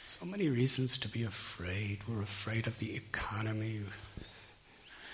So 0.02 0.24
many 0.24 0.48
reasons 0.48 0.98
to 0.98 1.08
be 1.08 1.22
afraid. 1.22 2.00
We're 2.08 2.22
afraid 2.22 2.66
of 2.66 2.76
the 2.78 2.92
economy. 2.96 3.82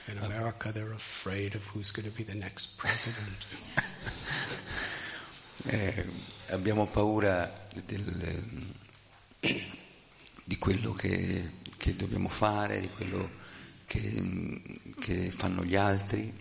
In 0.08 0.16
America, 0.16 0.72
they're 0.72 0.94
afraid 0.94 1.54
of 1.54 1.62
who's 1.66 1.92
going 1.92 2.08
to 2.08 2.16
be 2.16 2.24
the 2.24 2.34
next 2.34 2.78
president. 2.78 3.44
Eh, 5.64 6.04
abbiamo 6.48 6.86
paura 6.86 7.68
del, 7.84 8.42
di 10.42 10.58
quello 10.58 10.92
che, 10.92 11.52
che, 11.76 11.94
dobbiamo 11.94 12.28
fare, 12.28 12.80
di 12.80 12.88
quello 12.88 13.30
che, 13.86 14.80
che 14.98 15.30
fanno 15.30 15.64
gli 15.64 15.76
altri, 15.76 16.32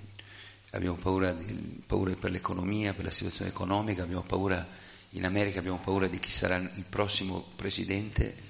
abbiamo 0.71 0.95
paura, 0.95 1.31
di, 1.33 1.83
paura, 1.85 2.15
per 2.15 2.31
l'economia, 2.31 2.93
per 2.93 3.05
la 3.05 3.11
situazione 3.11 3.51
economica, 3.51 4.01
abbiamo 4.01 4.23
paura, 4.23 4.67
in 5.11 5.25
America 5.25 5.59
abbiamo 5.59 5.79
paura 5.79 6.07
di 6.07 6.17
chi 6.19 6.31
sarà 6.31 6.55
il 6.55 6.85
prossimo 6.89 7.45
presidente. 7.55 8.49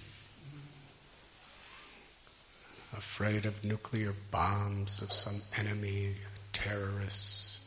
Afraid 2.92 3.46
of 3.46 3.56
nuclear 3.62 4.14
bombs, 4.30 5.02
of 5.02 5.12
some 5.12 5.42
enemy, 5.52 6.16
terrorists. 6.52 7.60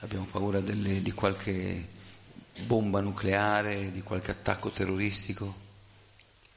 Abbiamo 0.00 0.26
paura 0.26 0.60
delle, 0.60 1.02
di 1.02 1.12
qualche 1.12 1.94
bomba 2.64 3.00
nucleare, 3.00 3.90
di 3.92 4.02
qualche 4.02 4.30
attacco 4.30 4.70
terroristico. 4.70 5.64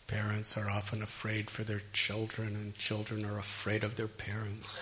Parents 0.05 0.57
are 0.57 0.69
often 0.71 1.03
afraid 1.03 1.49
for 1.49 1.63
their 1.63 1.83
children 1.91 2.55
and 2.55 2.75
children 2.75 3.25
are 3.25 3.37
afraid 3.37 3.83
of 3.83 3.93
their 3.93 4.07
parents. 4.07 4.79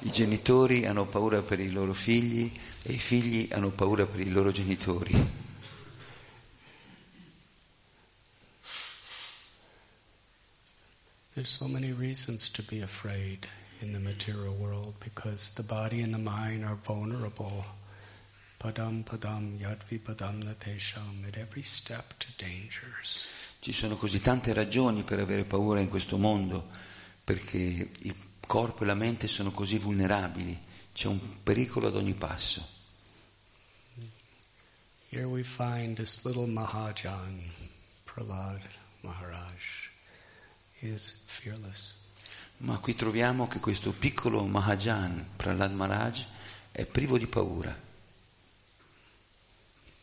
I 0.00 0.10
genitori 0.10 0.84
hanno 0.86 1.06
paura 1.06 1.40
per 1.40 1.60
i 1.60 1.70
loro 1.70 1.92
figli 1.92 2.50
e 2.82 2.94
i 2.94 2.98
figli 2.98 3.48
hanno 3.52 3.70
paura 3.70 4.06
per 4.06 4.18
i 4.18 4.28
loro 4.28 4.50
genitori. 4.50 5.40
There's 11.34 11.48
so 11.48 11.68
many 11.68 11.92
reasons 11.92 12.50
to 12.50 12.62
be 12.62 12.82
afraid 12.82 13.46
in 13.80 13.92
the 13.92 14.00
material 14.00 14.54
world 14.54 14.94
because 14.98 15.52
the 15.54 15.62
body 15.62 16.02
and 16.02 16.12
the 16.12 16.18
mind 16.18 16.64
are 16.64 16.76
vulnerable. 16.84 17.64
Padam 18.62 19.02
padam 19.02 19.58
yadvi 19.58 19.98
padam 19.98 20.40
natesham 20.44 21.26
at 21.26 21.36
every 21.36 21.64
step 21.64 22.14
to 22.18 22.28
dangers. 22.36 23.26
Ci 23.58 23.72
sono 23.72 23.96
così 23.96 24.20
tante 24.20 24.52
ragioni 24.52 25.02
per 25.02 25.18
avere 25.18 25.42
paura 25.42 25.80
in 25.80 25.88
questo 25.88 26.16
mondo, 26.16 26.70
perché 27.24 27.58
il 27.58 28.14
corpo 28.46 28.84
e 28.84 28.86
la 28.86 28.94
mente 28.94 29.26
sono 29.26 29.50
così 29.50 29.78
vulnerabili, 29.78 30.56
c'è 30.92 31.08
un 31.08 31.42
pericolo 31.42 31.88
ad 31.88 31.96
ogni 31.96 32.14
passo. 32.14 32.64
Here 35.08 35.24
we 35.24 35.42
find 35.42 35.96
this 35.96 36.24
little 36.24 36.46
Mahajan, 36.46 37.42
Prahlad 38.04 38.60
Maharaj, 39.00 39.90
is 40.82 41.24
fearless. 41.26 41.94
Ma 42.58 42.78
qui 42.78 42.94
troviamo 42.94 43.48
che 43.48 43.58
questo 43.58 43.90
piccolo 43.90 44.44
Mahajan, 44.46 45.30
Prahlad 45.34 45.72
Maharaj, 45.72 46.24
è 46.70 46.86
privo 46.86 47.18
di 47.18 47.26
paura. 47.26 47.90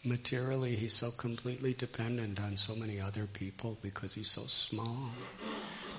Materially, 0.04 0.76
he's 0.78 0.94
so 0.94 1.12
completely 1.12 1.74
dependent 1.74 2.40
on 2.40 2.56
so 2.56 2.74
many 2.74 3.02
other 3.02 3.26
people 3.26 3.78
because 3.82 4.14
he's 4.14 4.30
so 4.30 4.48
small. 4.48 5.12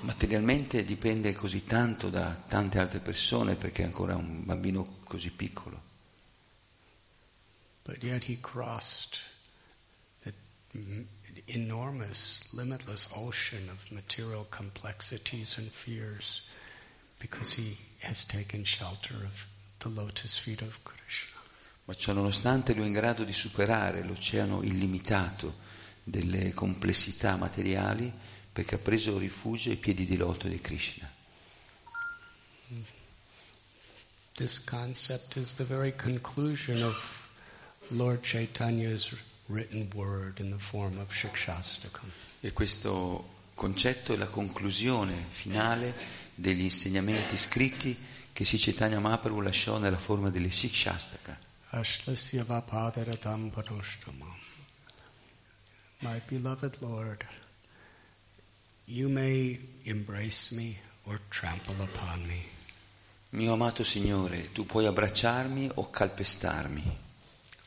Materialmente 0.00 0.84
dipende 0.84 1.34
così 1.34 1.64
tanto 1.64 2.08
da 2.08 2.30
tante 2.48 2.78
altre 2.78 3.00
persone 3.00 3.56
perché 3.56 3.82
è 3.82 3.84
ancora 3.84 4.16
un 4.16 4.42
bambino 4.44 4.82
così 5.04 5.30
piccolo. 5.30 5.88
But 7.82 8.02
yet 8.02 8.24
he 8.24 8.38
crossed 8.40 9.18
the 10.22 10.32
enormous, 11.46 12.48
limitless 12.52 13.08
ocean 13.16 13.68
of 13.68 13.90
material 13.90 14.46
complexities 14.48 15.58
and 15.58 15.68
fears 15.68 16.42
because 17.18 17.52
he 17.52 17.76
has 18.02 18.24
taken 18.24 18.64
shelter 18.64 19.14
of 19.24 19.46
the 19.80 19.88
lotus 19.88 20.38
feet 20.38 20.62
of 20.62 20.82
Krishna. 20.84 21.39
Ma 21.90 21.96
ciò 21.96 22.12
nonostante 22.12 22.72
lui 22.72 22.85
è 22.85 22.87
in 22.87 22.92
grado 22.92 23.24
di 23.24 23.33
superare 23.33 24.05
l'oceano 24.05 24.62
illimitato 24.62 25.57
delle 26.05 26.55
complessità 26.55 27.35
materiali 27.35 28.12
perché 28.53 28.76
ha 28.76 28.79
preso 28.79 29.18
rifugio 29.18 29.70
ai 29.70 29.76
piedi 29.76 30.07
di 30.07 30.16
loto 30.16 30.46
di 30.46 30.61
Krishna. 30.61 31.11
This 34.35 34.62
concept 34.62 35.35
is 35.35 35.55
the 35.57 35.64
very 35.64 35.92
conclusion 35.96 36.81
of 36.85 37.29
Lord 37.88 38.20
Chaitanya's 38.22 39.12
written 39.46 39.90
word 39.92 40.38
in 40.38 40.53
the 40.53 40.62
form 40.62 40.96
of 40.98 41.12
Shikshastakam. 41.12 42.09
E 42.38 42.53
questo 42.53 43.48
concetto 43.55 44.14
è 44.14 44.16
la 44.16 44.29
conclusione 44.29 45.26
finale 45.29 45.92
degli 46.37 46.62
insegnamenti 46.62 47.37
scritti 47.37 47.98
che 48.33 48.44
Sri 48.44 48.59
Chaitanya 48.59 49.00
Mahaprabhu 49.00 49.40
lasciò 49.40 49.79
nella 49.79 49.98
forma 49.98 50.31
delle 50.31 50.53
Shikshastaka. 50.53 51.48
Ashlasya 51.72 52.44
vapadaratam 52.44 53.50
panostamam. 53.52 54.35
My 56.02 56.20
beloved 56.26 56.80
Lord, 56.83 57.24
you 58.87 59.09
may 59.09 59.59
embrace 59.85 60.50
me 60.52 60.78
or 61.06 61.20
trample 61.30 61.76
upon 61.83 62.26
me. 62.26 62.42
Mio 63.33 63.52
amato 63.52 63.85
Signore, 63.85 64.50
tu 64.52 64.64
puoi 64.66 64.87
abbracciarmi 64.87 65.70
o 65.76 65.90
calpestarmi, 65.90 66.83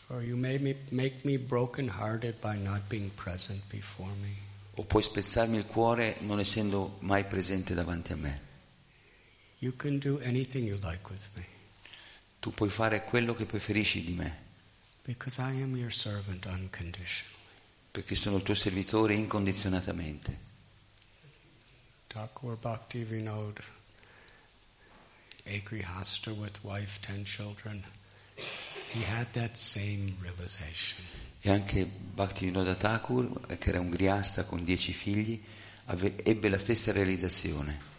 Or 0.09 0.21
you 0.21 0.35
may 0.35 0.57
me- 0.57 0.75
make 0.91 1.23
me 1.23 1.37
broken-hearted 1.37 2.41
by 2.41 2.57
not 2.57 2.81
being 2.89 3.09
present 3.15 3.61
before 3.69 4.11
me. 4.21 4.35
o 4.75 4.83
puoi 4.83 5.01
spezzarmi 5.01 5.57
il 5.57 5.65
cuore 5.65 6.17
non 6.21 6.39
essendo 6.39 6.97
mai 7.01 7.23
presente 7.23 7.73
davanti 7.73 8.11
a 8.11 8.15
me. 8.17 8.41
You 9.59 9.73
can 9.77 9.97
do 9.99 10.19
anything 10.19 10.65
you 10.65 10.75
like 10.83 11.09
with 11.09 11.29
me 11.37 11.45
Tu 12.43 12.51
puoi 12.51 12.69
fare 12.69 13.05
quello 13.05 13.33
che 13.33 13.45
preferisci 13.45 14.03
di 14.03 14.11
me, 14.11 14.37
perché 15.01 15.31
sono 18.15 18.35
il 18.35 18.43
tuo 18.43 18.53
servitore 18.53 19.13
incondizionatamente. 19.13 20.37
Thakur 22.07 22.57
Bhakti 22.57 23.05
Vinod, 23.05 23.63
Agrihasta 25.45 26.31
with 26.31 26.59
wife, 26.63 26.99
ten 26.99 27.23
children, 27.23 27.81
he 28.91 29.05
had 29.05 29.31
that 29.31 29.55
same 29.55 30.13
realization. 30.19 31.01
E 31.39 31.49
anche 31.49 31.85
Bhaktivinoda 31.85 32.75
Thakur, 32.75 33.57
che 33.57 33.69
era 33.69 33.79
un 33.79 33.89
griasta 33.89 34.43
con 34.43 34.65
dieci 34.65 34.91
figli, 34.91 35.41
ebbe 35.85 36.49
la 36.49 36.57
stessa 36.57 36.91
realizzazione. 36.91 37.91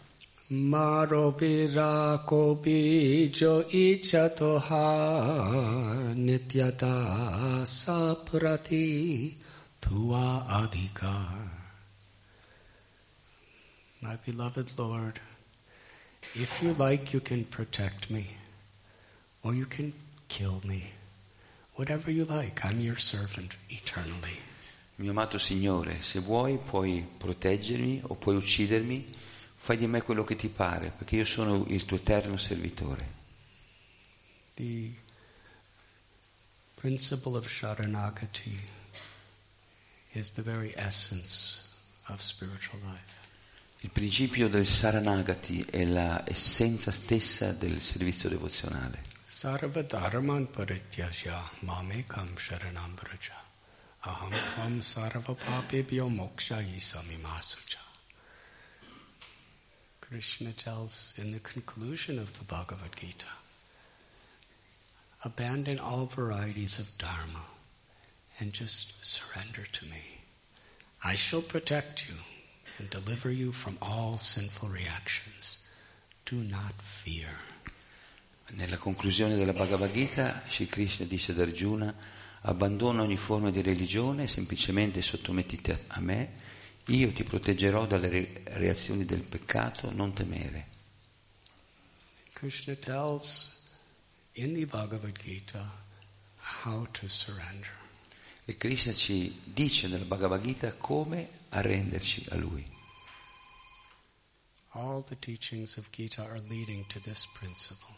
Maro 0.47 1.31
birako 1.31 2.55
bijo 2.61 3.63
ichato 3.63 4.59
har 4.59 6.13
nityata 6.15 7.65
saprati 7.65 9.33
tua 9.81 10.45
adhikar. 10.47 11.49
My 14.01 14.17
beloved 14.23 14.77
Lord, 14.77 15.19
if 16.35 16.61
you 16.61 16.73
like, 16.73 17.11
you 17.11 17.21
can 17.21 17.45
protect 17.45 18.11
me, 18.11 18.27
or 19.43 19.55
you 19.55 19.65
can 19.65 19.93
kill 20.27 20.61
me. 20.63 20.91
Whatever 21.73 22.11
you 22.11 22.23
like, 22.23 22.63
I'm 22.63 22.79
your 22.79 22.97
servant 22.97 23.55
eternally. 23.71 24.37
Mio 24.99 25.09
amato 25.09 25.39
Signore, 25.39 26.03
se 26.03 26.19
vuoi 26.19 26.59
puoi 26.59 27.03
proteggermi 27.17 28.03
o 28.11 28.13
puoi 28.13 28.37
uccidermi, 28.37 29.03
fai 29.65 29.77
di 29.77 29.87
me 29.87 30.03
quello 30.03 30.23
che 30.23 30.35
ti 30.35 30.47
pare, 30.47 30.91
perché 30.95 31.15
io 31.15 31.25
sono 31.25 31.65
il 31.69 31.85
tuo 31.85 31.97
eterno 31.97 32.37
servitore. 32.37 33.13
The 34.53 34.93
principle 36.75 37.35
of 37.35 37.49
Sharanagati 37.49 38.59
is 40.11 40.33
the 40.33 40.43
very 40.43 40.71
essence 40.75 41.63
of 42.09 42.21
spiritual 42.21 42.79
life. 42.83 43.13
Il 43.79 43.89
principio 43.89 44.49
del 44.49 44.67
Saranagati 44.67 45.65
è 45.67 45.83
l'essenza 45.83 46.91
stessa 46.91 47.51
del 47.51 47.81
servizio 47.81 48.29
devozionale. 48.29 49.01
Sarva 49.25 49.81
dharman 49.81 50.47
parityasya 50.51 51.41
mamekam 51.61 52.37
sharanam 52.37 52.93
vraja. 52.93 53.43
Aham 54.01 54.29
tvam 54.29 54.81
sarva 54.81 55.33
papebhyo 55.33 56.07
moksha 56.07 56.61
isamimasucha. 56.61 57.84
Krishna 60.09 60.51
tells 60.51 61.15
in 61.17 61.31
the 61.31 61.39
conclusion 61.39 62.19
of 62.19 62.37
the 62.37 62.45
Bhagavad 62.45 62.95
Gita, 62.95 63.25
abandon 65.23 65.79
all 65.79 66.05
varieties 66.05 66.77
of 66.77 66.87
dharma 66.99 67.43
and 68.39 68.53
just 68.53 69.03
surrender 69.03 69.65
to 69.71 69.85
me. 69.85 70.21
I 71.03 71.15
shall 71.15 71.41
protect 71.41 72.07
you 72.07 72.15
and 72.77 72.89
deliver 72.89 73.31
you 73.31 73.51
from 73.51 73.77
all 73.81 74.19
sinful 74.19 74.69
reactions. 74.69 75.65
Do 76.25 76.37
not 76.37 76.73
fear. 76.81 77.29
Nella 78.53 78.77
conclusione 78.77 79.35
della 79.35 79.53
Bhagavad 79.53 79.91
Gita, 79.91 80.43
Shri 80.47 80.67
Krishna 80.67 81.07
dice 81.07 81.31
ad 81.31 81.39
Arjuna, 81.39 81.93
abbandona 82.41 83.01
ogni 83.01 83.17
forma 83.17 83.49
di 83.49 83.63
religione, 83.63 84.27
semplicemente 84.27 85.01
sottomettiti 85.01 85.75
a 85.87 85.99
me, 85.99 86.33
io 86.87 87.11
ti 87.11 87.23
proteggerò 87.23 87.85
dalle 87.87 88.07
re- 88.07 88.41
reazioni 88.45 89.05
del 89.05 89.21
peccato, 89.21 89.91
non 89.91 90.13
temere. 90.13 90.67
Krishna 92.33 92.75
tells 92.75 93.53
in 94.33 94.53
the 94.53 94.65
Bhagavad 94.65 95.17
Gita 95.17 95.83
how 96.63 96.85
to 96.91 97.07
surrender. 97.07 97.71
E 98.45 98.57
Krishna 98.57 98.93
ci 98.93 99.41
dice 99.43 99.87
nella 99.87 100.05
Bhagavad 100.05 100.41
Gita 100.41 100.73
come 100.75 101.27
arrenderci 101.49 102.25
a 102.29 102.35
Lui. 102.35 102.63
All 104.71 105.03
the 105.03 105.17
teachings 105.17 105.77
of 105.77 105.89
Gita 105.89 106.23
are 106.23 106.39
leading 106.49 106.85
to 106.87 106.99
this 106.99 107.25
principle. 107.33 107.93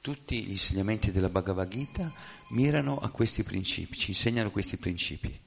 Tutti 0.00 0.44
gli 0.44 0.52
insegnamenti 0.52 1.12
della 1.12 1.28
Bhagavad 1.28 1.68
Gita 1.68 2.10
mirano 2.50 2.98
a 2.98 3.10
questi 3.10 3.42
principi, 3.42 3.98
ci 3.98 4.12
insegnano 4.12 4.50
questi 4.50 4.78
principi. 4.78 5.38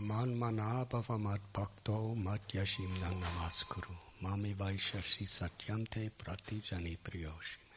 Man 0.00 0.34
manabhava 0.34 1.20
mad 1.20 1.40
bhakto 1.52 2.16
mad 2.16 2.40
yashim 2.54 2.88
namaskuru 3.00 3.94
mami 4.22 4.54
vaishashi 4.54 5.26
satyam 5.26 5.86
te 5.90 6.08
pratijani 6.08 6.96
priyoshime. 7.04 7.76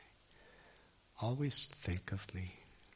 Always 1.19 1.69
think 1.81 2.13
of 2.13 2.33
me. 2.33 2.53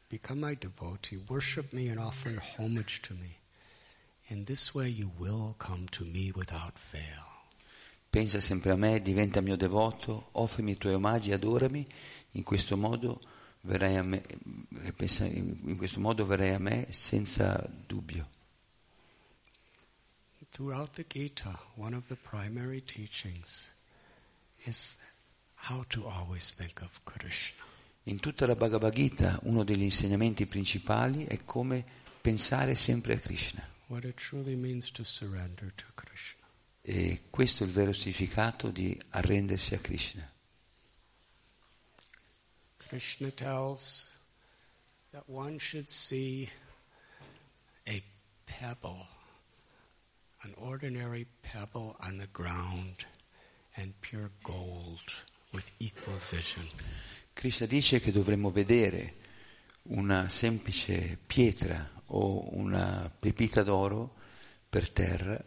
Become 0.07 0.39
my 0.39 0.55
devotee. 0.55 1.17
Worship 1.27 1.73
me 1.73 1.89
and 1.89 1.99
offer 1.99 2.41
homage 2.55 3.01
to 3.01 3.15
me. 3.15 3.35
In 4.29 4.45
this 4.45 4.73
way 4.73 4.87
you 4.87 5.11
will 5.19 5.55
come 5.59 5.87
to 5.91 6.05
me 6.05 6.31
without 6.33 6.79
fail. 6.79 7.27
Pensa 8.09 8.39
sempre 8.39 8.71
a 8.71 8.77
me, 8.77 9.01
diventa 9.01 9.41
mio 9.41 9.57
devoto, 9.57 10.29
offrimi 10.31 10.71
i 10.71 10.77
tuoi 10.77 10.93
omaggi, 10.93 11.33
adorami, 11.33 11.85
in 12.31 12.43
questo 12.43 12.77
modo 12.77 13.19
verrai 13.63 13.97
a 13.97 14.03
me, 14.03 14.23
eh, 14.85 15.25
in 15.65 15.75
questo 15.75 15.99
modo 15.99 16.25
verrai 16.25 16.53
a 16.53 16.59
me 16.59 16.87
senza 16.91 17.69
dubbio. 17.85 18.35
Throughout 20.57 20.93
the 20.93 21.05
Gita, 21.07 21.55
one 21.75 21.93
of 21.93 22.07
the 22.07 22.15
primary 22.15 22.81
teachings 22.81 23.67
is 24.65 24.97
how 25.55 25.85
to 25.89 26.07
always 26.07 26.55
think 26.55 26.81
of 26.81 26.99
Krishna. 27.05 27.63
In 28.05 28.19
tutta 28.19 28.47
la 28.47 28.55
Bhagavad 28.55 28.91
Gita 28.91 29.37
uno 29.43 29.63
degli 29.63 29.83
insegnamenti 29.83 30.47
principali 30.47 31.25
è 31.25 31.45
come 31.45 31.85
pensare 32.19 32.73
sempre 32.73 33.13
a 33.13 33.19
Krishna. 33.19 33.63
What 33.85 34.03
it 34.05 34.15
truly 34.15 34.55
means 34.55 34.89
to 34.93 35.03
surrender 35.03 35.71
to 35.75 35.85
Krishna. 35.93 36.47
E 36.81 37.25
questo 37.29 37.63
è 37.63 37.67
il 37.67 37.73
vero 37.73 37.93
significato 37.93 38.71
di 38.71 38.99
arrendersi 39.09 39.75
a 39.75 39.79
Krishna. 39.79 40.27
Krishna 42.77 43.29
tells 43.29 44.07
that 45.11 45.25
one 45.27 45.59
should 45.59 45.87
see 45.87 46.49
a 47.85 48.01
pebble, 48.45 49.07
an 50.43 50.53
ordinary 50.57 51.25
pebble 51.41 51.95
on 51.99 52.17
the 52.17 52.27
ground, 52.31 53.05
and 53.75 53.93
pure 54.01 54.31
gold 54.43 55.13
with 55.53 55.69
equal 55.79 56.17
vision. 56.29 56.65
Krishna 57.33 57.67
dice 57.67 57.99
che 57.99 58.11
dovremmo 58.11 58.51
vedere 58.51 59.15
una 59.89 60.29
semplice 60.29 61.17
pietra 61.25 61.89
o 62.07 62.55
una 62.57 63.09
pepita 63.19 63.63
d'oro 63.63 64.15
per 64.69 64.89
terra 64.89 65.41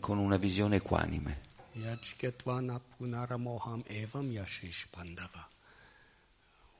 con 0.00 0.18
una 0.18 0.36
visione 0.36 0.76
equanime. 0.76 1.42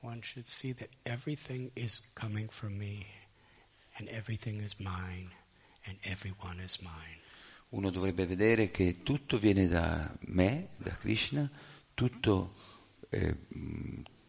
One 0.01 0.21
should 0.21 0.47
see 0.47 0.71
that 0.73 0.89
everything 1.03 1.71
is 1.73 2.01
coming 2.13 2.47
from 2.47 2.77
me, 2.77 3.07
and 3.97 4.07
everything 4.09 4.61
is 4.61 4.75
mine, 4.77 5.31
and 5.87 5.97
everyone 6.03 6.59
is 6.59 6.79
mine. 6.79 7.24
Uno 7.75 7.89
dovrebbe 7.89 8.25
vedere 8.25 8.71
che 8.71 9.03
tutto 9.03 9.37
viene 9.37 9.67
da 9.67 10.09
me, 10.27 10.69
da 10.77 10.95
Krishna, 10.95 11.49
tutto, 11.93 12.55
eh, 13.09 13.35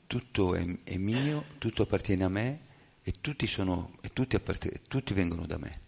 tutto 0.08 0.56
è, 0.56 0.82
è 0.82 0.96
mio, 0.96 1.44
tutto 1.58 1.82
appartiene 1.82 2.24
a 2.24 2.28
me 2.28 2.60
e 3.04 3.12
tutti, 3.20 3.46
sono, 3.46 3.98
e 4.00 4.12
tutti, 4.12 4.36
tutti 4.88 5.14
vengono 5.14 5.46
da 5.46 5.58
me. 5.58 5.80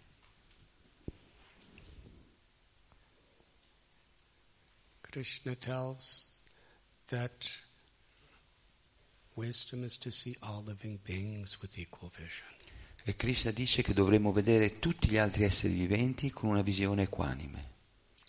Krishna 5.00 5.56
tells 5.56 6.28
that 7.08 7.44
wisdom 9.34 9.82
is 9.82 9.98
to 9.98 10.12
see 10.12 10.36
all 10.42 10.62
living 10.62 11.00
beings 11.02 11.60
with 11.60 11.76
equal 11.76 12.12
vision. 12.16 12.57
E 13.08 13.16
Krishna 13.16 13.52
dice 13.52 13.80
che 13.80 13.94
dovremmo 13.94 14.32
vedere 14.32 14.78
tutti 14.80 15.08
gli 15.08 15.16
altri 15.16 15.44
esseri 15.44 15.72
viventi 15.72 16.30
con 16.30 16.50
una 16.50 16.60
visione 16.60 17.04
equanime. 17.04 17.70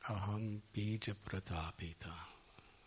Aham 0.03 0.61
bija 0.71 1.13
pratapita. 1.21 2.07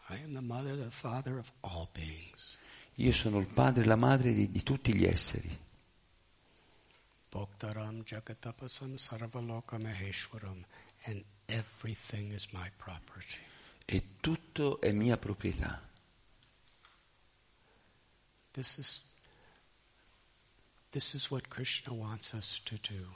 I 0.09 0.23
am 0.23 0.33
the 0.33 0.41
mother, 0.41 0.75
the 0.75 0.91
father 0.91 1.37
of 1.37 1.53
all 1.61 1.87
beings. 1.93 2.57
Io 2.95 3.13
sono 3.13 3.41
il 3.41 3.47
padre 3.47 3.83
e 3.83 3.87
la 3.87 3.97
madre 3.97 4.33
di, 4.33 4.51
di 4.51 4.63
tutti 4.63 4.95
gli 4.95 5.05
esseri. 5.05 5.55
Bhoktaram 7.29 8.03
jagatapasam 8.05 8.97
sarvaloka 8.97 9.77
maheshwaram. 9.77 10.65
And 11.05 11.23
everything 11.45 12.33
is 12.33 12.49
my 12.53 12.71
property. 12.75 13.37
E 13.85 14.17
tutto 14.19 14.81
è 14.81 14.93
mia 14.93 15.19
proprietà. 15.19 15.87
This 18.53 18.79
is 18.79 19.12
this 20.93 21.15
is 21.15 21.31
what 21.31 21.49
Krishna 21.49 21.93
wants 21.93 22.35
us 22.35 22.61
to 22.67 22.77
do. 22.77 23.07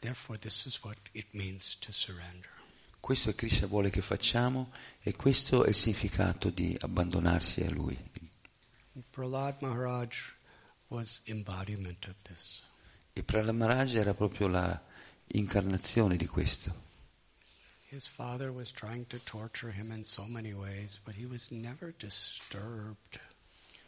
Therefore, 0.00 0.36
this 0.36 0.66
is 0.66 0.84
what 0.84 0.96
it 1.14 1.32
means 1.32 1.76
to 1.80 1.92
surrender. 1.92 2.50
Questo 3.00 3.30
è 3.30 3.34
Krishna 3.34 3.68
vuole 3.68 3.90
che 3.90 4.02
facciamo 4.02 4.72
e 5.00 5.14
questo 5.14 5.64
è 5.64 5.68
il 5.68 5.74
significato 5.74 6.50
di 6.50 6.76
abbandonarsi 6.80 7.62
a 7.62 7.70
Lui. 7.70 7.96
Prahlad 9.10 9.60
Maharaj 9.60 10.32
was 10.88 11.22
embodiment 11.26 12.06
of 12.08 12.16
this. 12.22 12.62
E 13.12 13.22
Prahlad 13.22 13.54
Maharaj 13.54 13.94
era 13.94 14.12
proprio 14.12 14.48
la 14.48 14.82
incarnazione 15.28 16.16
di 16.16 16.26
questo. 16.26 16.84
His 17.88 18.06
father 18.08 18.50
was 18.50 18.72
trying 18.72 19.06
to 19.06 19.18
torture 19.24 19.70
him 19.70 19.92
in 19.92 20.04
so 20.04 20.24
many 20.26 20.52
ways, 20.52 20.98
but 20.98 21.14
he 21.14 21.26
was 21.26 21.50
never 21.50 21.94
disturbed. 21.96 23.20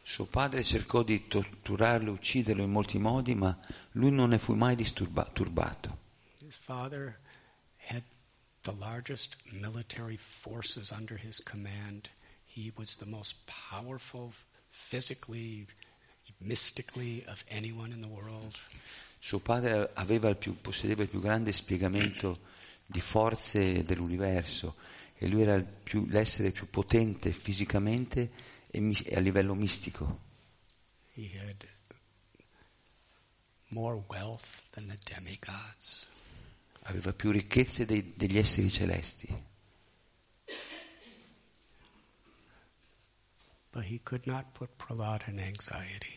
Suo 0.09 0.25
padre 0.25 0.65
cercò 0.65 1.03
di 1.03 1.29
torturarlo, 1.29 2.13
ucciderlo 2.13 2.63
in 2.63 2.71
molti 2.71 2.99
modi, 2.99 3.35
ma 3.35 3.55
lui 3.93 4.11
non 4.11 4.31
ne 4.31 4.39
fu 4.39 4.55
mai 4.55 4.75
disturba- 4.75 5.29
turbato. 5.35 5.99
His 6.39 6.57
father 6.57 7.21
had 7.77 8.03
the 8.63 8.73
largest 8.79 9.37
military 9.53 10.17
forces 10.17 10.89
under 10.89 11.21
his 11.23 11.43
command. 11.43 12.09
He 12.47 12.73
was 12.75 12.97
the 12.97 13.05
most 13.05 13.37
powerful 13.71 14.33
physically, 14.71 15.67
mystically 16.39 17.23
of 17.27 17.45
anyone 17.51 17.93
in 17.93 18.01
the 18.01 18.09
world. 18.09 18.57
Suo 19.19 19.41
padre 19.41 19.91
aveva 19.93 20.31
il 20.31 20.37
più, 20.37 20.59
possedeva 20.59 21.03
il 21.03 21.11
più 21.11 21.21
grande 21.21 21.53
spiegamento 21.53 22.41
di 22.87 23.03
forze 23.03 23.85
dell'universo 23.85 24.77
e 25.19 25.27
lui 25.29 25.43
era 25.43 25.61
più- 25.61 26.07
l'essere 26.09 26.51
più 26.51 26.71
potente 26.71 27.31
fisicamente 27.31 28.48
e, 28.71 29.15
a 29.15 29.21
livello 29.21 29.55
mistico. 29.55 30.27
He 31.15 31.31
had 31.39 31.67
more 33.69 34.03
wealth 34.09 34.71
than 34.71 34.87
the 34.87 34.99
demigods. 35.05 36.07
aveva 36.83 37.13
più 37.13 37.31
ricchezze 37.31 37.85
dei- 37.85 38.15
degli 38.17 38.39
esseri 38.39 38.71
celesti, 38.71 39.27
but 43.71 43.85
he 43.85 44.01
could 44.03 44.25
not 44.27 44.45
put 44.53 44.71
Prahlad 44.77 45.25
in 45.29 45.39
anxiety. 45.39 46.17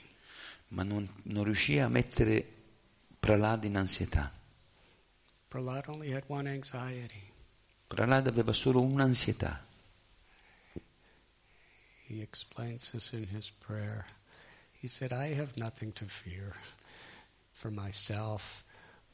ma 0.70 0.84
non, 0.84 1.08
non 1.24 1.44
riuscì 1.44 1.78
a 1.80 1.90
mettere 1.90 2.48
Prahlad 3.20 3.66
in 3.66 3.76
ansietà. 3.76 4.32
Prahlad 7.88 8.28
aveva 8.28 8.54
solo 8.54 8.82
un'ansietà. 8.82 9.66
He 12.12 12.22
explains 12.22 12.92
this 12.92 13.14
in 13.14 13.26
his 13.28 13.50
prayer. 13.50 14.06
He 14.74 14.90
said, 14.90 15.14
I 15.14 15.34
have 15.34 15.56
nothing 15.56 15.94
to 15.94 16.06
fear 16.06 16.54
for 17.54 17.72
myself, 17.72 18.66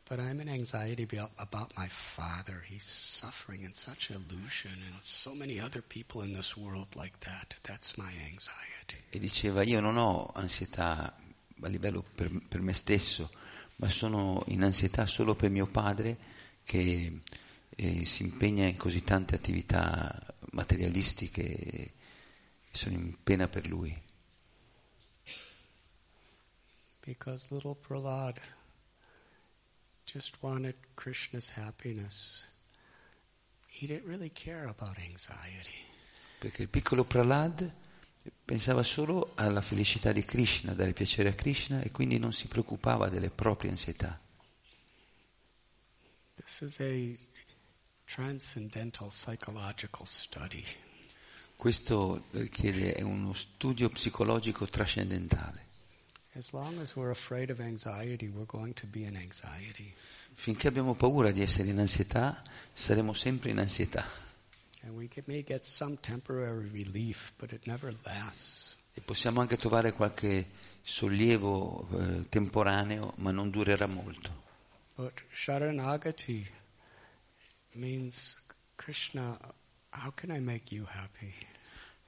but 0.09 0.19
I'm 0.19 0.39
in 0.39 0.49
anxiety 0.49 1.03
about, 1.37 1.77
my 1.77 1.87
father. 1.89 2.63
He's 2.65 2.85
suffering 2.85 3.61
in 3.61 3.73
such 3.75 4.09
illusion, 4.09 4.71
and 4.71 4.95
so 5.01 5.35
many 5.35 5.59
other 5.59 5.83
people 5.83 6.23
in 6.23 6.33
this 6.33 6.57
world 6.57 6.87
like 6.95 7.19
that. 7.19 7.55
That's 7.61 7.97
my 7.97 8.11
anxiety. 8.25 8.97
E 9.11 9.19
diceva 9.19 9.61
io 9.61 9.79
non 9.79 9.97
ho 9.97 10.31
ansietà 10.33 11.13
a 11.61 11.67
livello 11.67 12.01
per, 12.01 12.31
per 12.47 12.61
me 12.61 12.73
stesso, 12.73 13.29
ma 13.75 13.89
sono 13.89 14.43
in 14.47 14.63
ansietà 14.63 15.05
solo 15.05 15.35
per 15.35 15.51
mio 15.51 15.67
padre 15.67 16.17
che 16.63 17.19
eh, 17.75 18.05
si 18.05 18.23
impegna 18.23 18.65
in 18.65 18.75
così 18.75 19.03
tante 19.03 19.35
attività 19.35 20.19
materialistiche 20.51 21.91
sono 22.77 22.95
in 22.95 23.21
pena 23.21 23.47
per 23.47 23.67
lui. 23.67 24.01
Because 27.03 27.47
little 27.49 27.75
Prahlad 27.75 28.39
just 30.05 30.37
wanted 30.41 30.75
Krishna's 30.95 31.51
happiness. 31.55 32.45
He 33.67 33.87
didn't 33.87 34.07
really 34.07 34.31
care 34.31 34.67
about 34.67 34.97
anxiety. 34.97 35.85
Perché 36.39 36.63
il 36.63 36.69
piccolo 36.69 37.03
Prahlad 37.03 37.73
pensava 38.43 38.83
solo 38.83 39.31
alla 39.35 39.61
felicità 39.61 40.11
di 40.11 40.23
Krishna, 40.23 40.73
dare 40.73 40.93
piacere 40.93 41.29
a 41.29 41.33
Krishna 41.33 41.81
e 41.81 41.91
quindi 41.91 42.19
non 42.19 42.33
si 42.33 42.47
preoccupava 42.47 43.09
delle 43.09 43.29
proprie 43.29 43.71
ansietà. 43.71 44.19
This 46.35 46.61
is 46.61 46.79
a 46.79 47.17
transcendental 48.05 49.09
psychological 49.09 50.05
study. 50.05 50.63
Questo 51.57 52.23
richiede 52.31 52.93
è 52.93 53.01
uno 53.01 53.33
studio 53.33 53.89
psicologico 53.89 54.65
trascendentale. 54.67 55.65
As 56.33 56.53
as 56.79 56.93
anxiety. 59.15 59.93
Finché 60.33 60.67
abbiamo 60.67 60.93
paura 60.93 61.31
di 61.31 61.41
essere 61.41 61.69
in 61.69 61.79
ansietà, 61.79 62.41
saremo 62.71 63.13
sempre 63.13 63.49
in 63.49 63.57
ansietà 63.57 64.25
relief, 66.71 67.33
e 68.93 69.01
possiamo 69.01 69.41
anche 69.41 69.57
trovare 69.57 69.93
qualche 69.93 70.49
sollievo 70.81 71.87
eh, 71.91 72.29
temporaneo, 72.29 73.13
ma 73.17 73.31
non 73.31 73.49
durerà 73.49 73.87
molto. 73.87 74.45
But 74.95 75.23
Sharanagati 75.31 76.47
means, 77.73 78.43
Krishna, 78.75 79.37
how 79.91 80.11
can 80.11 80.31
I 80.31 80.39
make 80.39 80.73
you 80.73 80.85
happy? 80.87 81.46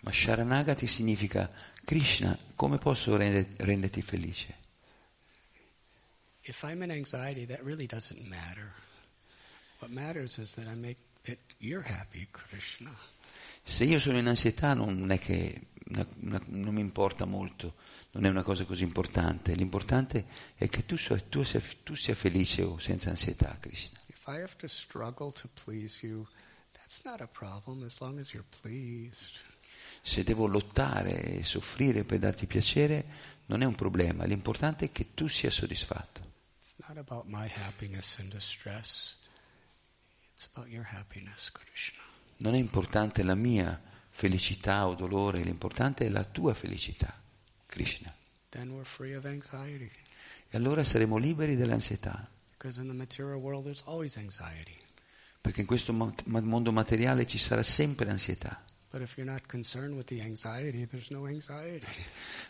Ma 0.02 0.12
Sharanagati 0.12 0.88
significa 0.88 1.52
Krishna, 1.84 2.38
come 2.56 2.78
posso 2.78 3.18
rende- 3.18 3.50
renderti 3.58 4.02
felice? 4.02 4.58
If 6.42 6.64
I'm 6.64 6.82
in 6.84 6.92
anxiety, 6.92 7.46
that 7.48 7.60
really 7.62 7.86
doesn't 7.86 8.26
matter. 8.28 8.74
What 9.80 9.92
matters 9.92 10.38
is 10.38 10.54
that 10.54 10.68
I 10.68 10.76
make 10.76 10.98
that 11.24 11.38
you're 11.58 11.86
happy, 11.88 12.28
Krishna. 12.32 12.96
Se 13.62 13.84
io 13.84 14.00
sono 14.00 14.18
in 14.18 14.28
ansietà 14.28 14.74
non 14.74 15.12
è 15.12 15.20
che 15.20 15.68
una- 15.90 16.08
una- 16.22 16.42
non 16.48 16.74
mi 16.74 16.82
importa 16.82 17.26
molto, 17.26 17.76
non 18.12 18.26
è 18.26 18.30
una 18.30 18.42
cosa 18.44 18.64
così 18.66 18.84
importante. 18.84 19.54
L'importante 19.54 20.26
è 20.56 20.68
che 20.70 20.86
tu, 20.86 20.96
so- 20.98 21.22
tu 21.26 21.44
sia, 21.44 21.62
tu 21.84 21.94
sia 21.96 22.16
felice 22.16 22.64
o 22.64 22.80
senza 22.80 23.10
ansietà, 23.10 23.56
Krishna. 23.60 24.00
If 24.08 24.24
I 24.28 24.42
have 24.42 24.56
to 24.58 24.68
struggle 24.68 25.32
to 25.34 25.50
please 25.64 26.06
you, 26.06 26.26
that's 26.72 27.02
not 27.04 27.20
a 27.22 27.28
problem 27.28 27.84
as 27.84 28.00
long 28.00 28.18
as 28.20 28.32
you're 28.34 28.48
pleased. 28.62 29.36
Se 30.02 30.24
devo 30.24 30.48
lottare 30.48 31.38
e 31.38 31.44
soffrire 31.44 32.04
per 32.04 32.20
darti 32.20 32.46
piacere, 32.46 33.06
non 33.48 33.62
è 33.62 33.66
un 33.66 33.76
problema. 33.76 34.26
L'importante 34.26 34.86
è 34.86 34.92
che 34.92 35.14
tu 35.14 35.28
sia 35.28 35.50
soddisfatto. 35.50 36.28
It's 36.58 36.76
not 36.88 36.98
about 36.98 37.26
my 37.28 37.50
happiness 37.64 38.18
and 38.20 38.32
distress. 38.32 39.18
It's 40.34 40.48
about 40.54 40.70
your 40.70 40.88
happiness, 40.90 41.52
Krishna. 41.52 42.02
Non 42.38 42.56
è 42.56 42.58
importante 42.58 43.24
la 43.24 43.36
mia 43.36 43.80
felicità 44.10 44.88
o 44.88 44.96
dolore, 44.96 45.42
l'importante 45.44 46.06
è 46.06 46.10
la 46.10 46.24
tua 46.24 46.54
felicità, 46.54 47.22
Krishna. 47.66 48.14
Then 48.50 48.70
we're 48.70 48.84
free 48.86 49.16
of 49.16 49.26
anxiety. 49.26 49.92
E 50.50 50.58
allora 50.58 50.84
saremo 50.84 51.18
liberi 51.18 51.56
dall'ansietà, 51.56 52.28
Because 52.58 52.80
in 52.82 52.88
the 52.88 52.94
material 52.94 53.36
world, 53.40 53.64
there's 53.64 53.84
always 53.86 54.18
anxiety. 54.18 54.76
perché 55.42 55.62
in 55.62 55.68
questo 55.68 55.94
mondo 55.94 56.72
materiale 56.72 57.26
ci 57.26 57.38
sarà 57.38 57.64
sempre 57.64 58.10
ansietà. 58.10 58.62
But 58.92 59.02
if 59.02 59.18
you're 59.18 59.26
not 59.26 59.48
concerned 59.48 59.96
with 59.96 60.08
the 60.08 60.22
anxiety, 60.22 60.86
there's 60.86 61.12
no 61.12 61.28
anxiety. 61.28 61.86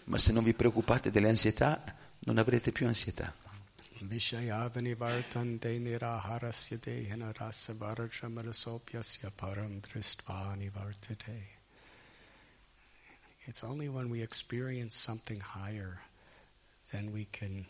Ma 0.06 0.18
se 0.18 0.32
non 0.32 0.44
vi 0.44 0.54
preoccupate 0.54 1.12
delle 1.12 1.28
ansietà, 1.30 1.84
non 2.20 2.38
avrete 2.38 2.72
più 2.72 2.88
ansietà. 2.88 3.34
Vishayavanivartante 4.02 5.78
niraharasya 5.78 6.78
dehena 6.78 7.34
rasa 7.34 7.74
varajamarasopiasya 7.74 9.32
param 9.36 9.82
dristva 9.82 10.56
nivartate. 10.56 11.58
It's 13.46 13.64
only 13.64 13.90
when 13.90 14.10
we 14.10 14.22
experience 14.22 14.96
something 14.96 15.42
higher 15.42 16.00
then 16.92 17.12
we 17.12 17.28
can 17.32 17.66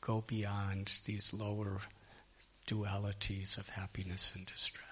go 0.00 0.22
beyond 0.26 0.98
these 1.04 1.32
lower 1.32 1.80
dualities 2.66 3.58
of 3.58 3.68
happiness 3.68 4.32
and 4.34 4.46
distress. 4.46 4.83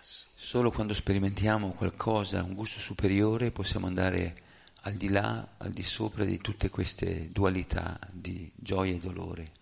Solo 0.43 0.73
quando 0.73 0.93
sperimentiamo 0.93 1.71
qualcosa, 1.71 2.43
un 2.43 2.55
gusto 2.55 2.81
superiore, 2.81 3.53
possiamo 3.53 3.87
andare 3.87 4.43
al 4.81 4.95
di 4.95 5.09
là, 5.09 5.55
al 5.59 5.71
di 5.71 5.85
sopra 5.85 6.25
di 6.25 6.39
tutte 6.39 6.69
queste 6.69 7.31
dualità 7.31 7.97
di 8.11 8.51
gioia 8.57 8.93
e 8.93 8.99
dolore. 8.99 9.53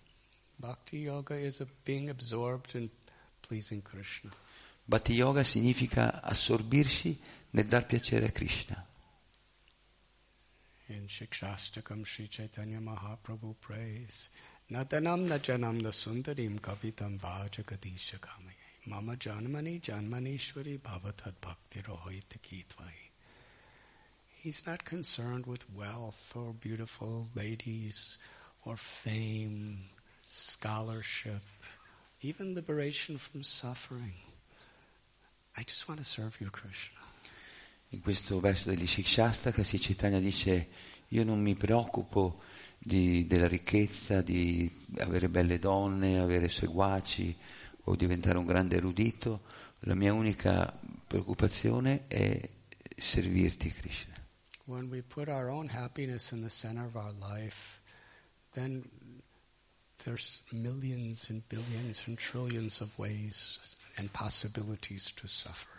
Bhakti 0.55 0.97
yoga 0.97 1.37
is 1.37 1.63
being 1.83 2.09
absorbed 2.09 2.73
in 2.73 2.89
pleasing 3.41 3.83
Krishna. 3.83 4.33
Bhakti 4.83 5.13
Yoga 5.13 5.43
significa 5.43 6.19
assorbirsi 6.23 7.21
nel 7.51 7.67
dar 7.67 7.85
piacere 7.85 8.25
a 8.25 8.31
Krishna. 8.31 8.83
In 10.87 11.05
Shikshastakam, 11.05 12.03
Sri 12.03 12.27
Chaitanya 12.27 12.79
Mahaprabhu 12.79 13.53
prays, 13.59 14.31
Nadanam 14.71 15.27
na 15.27 15.37
janam 15.37 15.79
na 15.79 15.91
sundarim 15.91 16.59
kavitam 16.59 17.19
vajagadisha 17.19 18.17
kamaye. 18.17 18.70
Mama 18.85 19.15
janmani 19.15 19.79
janmanishwari 19.79 20.79
bhavatad 20.79 21.33
bhakti 21.39 21.81
rohita 21.83 22.39
kitvai. 22.41 23.11
He's 24.41 24.65
not 24.65 24.83
concerned 24.83 25.45
with 25.45 25.65
wealth 25.75 26.33
or 26.35 26.53
beautiful 26.53 27.27
ladies 27.35 28.17
or 28.65 28.75
fame, 28.75 29.83
scholarship, 30.31 31.43
even 32.21 32.55
liberation 32.55 33.19
from 33.19 33.43
suffering. 33.43 34.15
I 35.55 35.61
just 35.63 35.87
want 35.87 35.99
to 35.99 36.05
serve 36.05 36.37
you, 36.41 36.49
Krishna. 36.49 36.97
In 37.89 38.01
questo 38.01 38.39
verso 38.39 38.69
degli 38.69 38.87
Shikshastaka 38.87 39.63
Sri 39.63 39.77
Chaitanya 39.77 40.19
dice 40.19 40.69
io 41.09 41.23
non 41.23 41.39
mi 41.39 41.55
preoccupo 41.55 42.41
di- 42.79 43.27
della 43.27 43.47
ricchezza, 43.47 44.21
di 44.21 44.67
avere 44.99 45.29
belle 45.29 45.59
donne, 45.59 46.19
avere 46.19 46.49
seguaci 46.49 47.37
o 47.85 47.95
diventare 47.95 48.37
un 48.37 48.45
grande 48.45 48.75
erudito, 48.75 49.41
la 49.79 49.95
mia 49.95 50.13
unica 50.13 50.79
preoccupazione 51.07 52.07
è 52.07 52.49
servirti 52.95 53.71
Krishna. 53.71 54.13
When 54.65 54.89
we 54.89 55.01
put 55.01 55.27
our 55.27 55.49
own 55.49 55.69
happiness 55.69 56.31
in 56.31 56.41
the 56.41 56.49
center 56.49 56.85
of 56.85 56.95
our 56.95 57.13
life, 57.13 57.81
then 58.53 58.83
there's 60.03 60.41
millions 60.51 61.29
and 61.29 61.41
billions 61.47 62.03
and 62.07 62.17
trillions 62.17 62.79
of 62.79 62.97
ways 62.97 63.59
and 63.95 64.09
possibilities 64.11 65.13
to 65.15 65.27
suffer. 65.27 65.69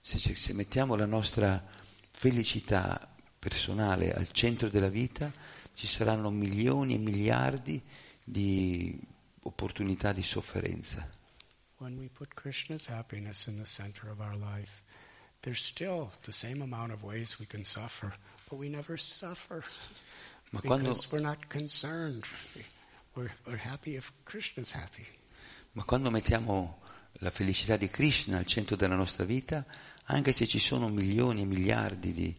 Se, 0.00 0.18
se 0.18 0.52
mettiamo 0.52 0.96
la 0.96 1.06
nostra 1.06 1.64
felicità 2.10 3.08
personale 3.38 4.12
al 4.12 4.30
centro 4.32 4.68
della 4.68 4.90
vita, 4.90 5.32
ci 5.74 5.86
saranno 5.86 6.30
milioni 6.30 6.94
e 6.94 6.98
miliardi 6.98 7.82
di 8.22 8.98
opportunità 9.44 10.12
di 10.12 10.22
sofferenza. 10.22 11.08
When 11.78 11.98
we 11.98 12.08
put 12.08 12.34
Krishna's 12.34 12.86
happiness 12.86 13.46
in 13.46 13.56
the 13.56 13.66
center 13.66 14.10
of 14.10 14.20
our 14.20 14.36
life, 14.36 14.82
there's 15.40 15.62
still 15.62 16.10
the 16.22 16.32
same 16.32 16.62
amount 16.62 16.92
of 16.92 17.02
ways 17.02 17.38
we 17.38 17.46
can 17.46 17.64
suffer, 17.64 18.14
but 18.48 18.58
we 18.58 18.68
never 18.68 18.98
suffer 18.98 19.64
Ma 20.50 20.60
quando, 20.60 20.94
we're 21.10 21.20
not 21.20 21.48
concerned. 21.48 22.24
We're, 23.14 23.30
we're 23.46 23.56
happy 23.56 23.96
if 23.96 24.12
Krishna's 24.24 24.72
happy. 24.72 25.06
ma 25.72 25.82
quando 25.84 26.10
mettiamo 26.10 26.80
la 27.18 27.30
felicità 27.30 27.76
di 27.76 27.88
Krishna 27.88 28.38
al 28.38 28.46
centro 28.46 28.76
della 28.76 28.94
nostra 28.94 29.24
vita, 29.24 29.64
anche 30.04 30.32
se 30.32 30.46
ci 30.46 30.58
sono 30.58 30.88
milioni 30.88 31.42
e 31.42 31.46
miliardi 31.46 32.12
di 32.12 32.36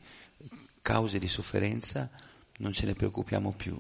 cause 0.82 1.20
di 1.20 1.28
sofferenza, 1.28 2.10
non 2.58 2.72
ce 2.72 2.86
ne 2.86 2.94
preoccupiamo 2.94 3.52
più. 3.52 3.78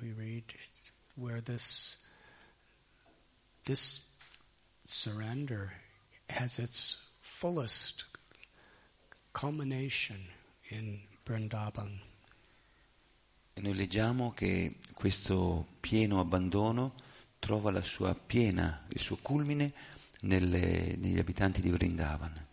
We 0.00 0.12
read 0.12 0.54
where 1.14 1.40
this 1.40 1.98
this 3.64 4.00
surrender 4.84 5.72
has 6.28 6.58
its 6.58 6.98
fullest 7.20 8.04
culmination 9.32 10.28
in 10.70 11.00
Vrindavan. 11.24 12.00
E 13.54 13.60
noi 13.62 13.74
leggiamo 13.74 14.32
che 14.32 14.76
questo 14.92 15.66
pieno 15.80 16.20
abbandono 16.20 16.94
trova 17.38 17.70
la 17.70 17.82
sua 17.82 18.14
piena, 18.14 18.84
il 18.88 19.00
suo 19.00 19.16
culmine 19.16 19.72
nelle, 20.20 20.94
negli 20.96 21.18
abitanti 21.18 21.60
di 21.60 21.70
Vrindavan. 21.70 22.46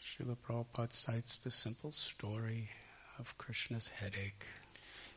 Srila 0.00 0.34
Prabhupada 0.34 0.92
cites 0.92 1.38
the 1.40 1.50
simple 1.50 1.92
story 1.92 2.68
of 3.18 3.36
Krishna's 3.36 3.88
headache. 3.88 4.44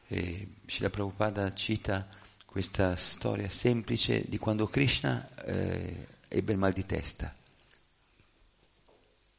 E 0.07 0.47
Srila 0.65 0.89
Prabhupada 0.89 1.53
cita 1.53 2.07
questa 2.45 2.95
storia 2.95 3.49
semplice 3.49 4.23
di 4.27 4.37
quando 4.37 4.67
Krishna 4.67 5.27
eh, 5.43 6.07
ebbe 6.27 6.51
il 6.53 6.57
mal 6.57 6.73
di 6.73 6.85
testa. 6.85 7.35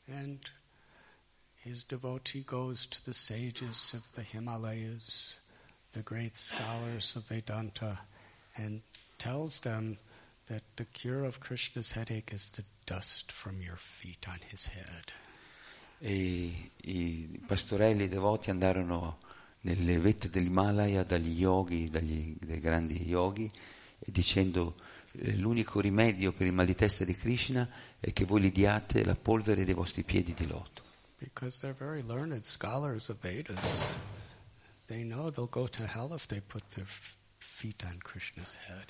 And 0.09 0.39
his 1.63 1.85
devotee 1.85 2.45
goes 2.45 2.87
to 2.87 2.99
the 3.05 3.13
sages 3.13 3.93
of 3.95 4.03
the 4.15 4.23
Himalayas, 4.23 5.39
the 5.93 6.03
great 6.03 6.37
scholars 6.37 7.17
of 7.17 7.27
Vedanta, 7.27 7.99
and 8.57 8.83
tells 9.19 9.61
them 9.61 9.99
that 10.47 10.63
the 10.77 10.85
cure 10.85 11.25
of 11.25 11.41
Krishna's 11.41 11.93
headache 11.93 12.33
is 12.33 12.51
the 12.51 12.65
dust 12.85 13.33
from 13.33 13.61
your 13.61 13.77
feet 13.77 14.27
on 14.29 14.39
his 14.49 14.67
head. 14.67 15.13
E 15.99 16.71
i 16.85 17.41
pastorelli 17.47 18.09
devoti 18.09 18.51
andarono 18.51 19.19
nelle 19.67 19.99
vette 19.99 20.29
dell'Himalaya 20.29 21.03
dagli 21.03 21.41
yogi, 21.41 21.91
dagli, 21.91 22.37
dai 22.41 22.61
grandi 22.61 23.03
yogi, 23.03 23.51
dicendo 23.99 24.77
eh, 25.13 25.35
l'unico 25.35 25.81
rimedio 25.81 26.33
per 26.33 26.47
il 26.47 26.53
mal 26.53 26.67
di 26.67 26.77
testa 26.77 27.05
di 27.05 27.17
Krishna 27.17 27.69
è 27.99 28.13
che 28.13 28.25
voi 28.25 28.43
gli 28.43 28.53
diate 28.53 29.05
la 29.05 29.17
polvere 29.17 29.65
dei 29.65 29.75
vostri 29.75 30.05
piedi 30.05 30.35
di 30.35 30.47
loto. 30.47 30.85
Because 31.19 31.59
they're 31.59 31.77
very 31.77 32.03
learned 32.07 32.45
scholars 32.45 33.09
of 33.09 33.17
Vedas. 33.21 33.59
They 34.87 35.03
know 35.03 35.31
they'll 35.31 35.51
go 35.51 35.67
to 35.67 35.83
hell 35.83 36.15
if 36.15 36.27
they 36.27 36.41
put 36.41 36.63
their 36.75 36.87
feet 37.39 37.83
on 37.85 37.99
Krishna's 37.99 38.55
head. 38.69 38.85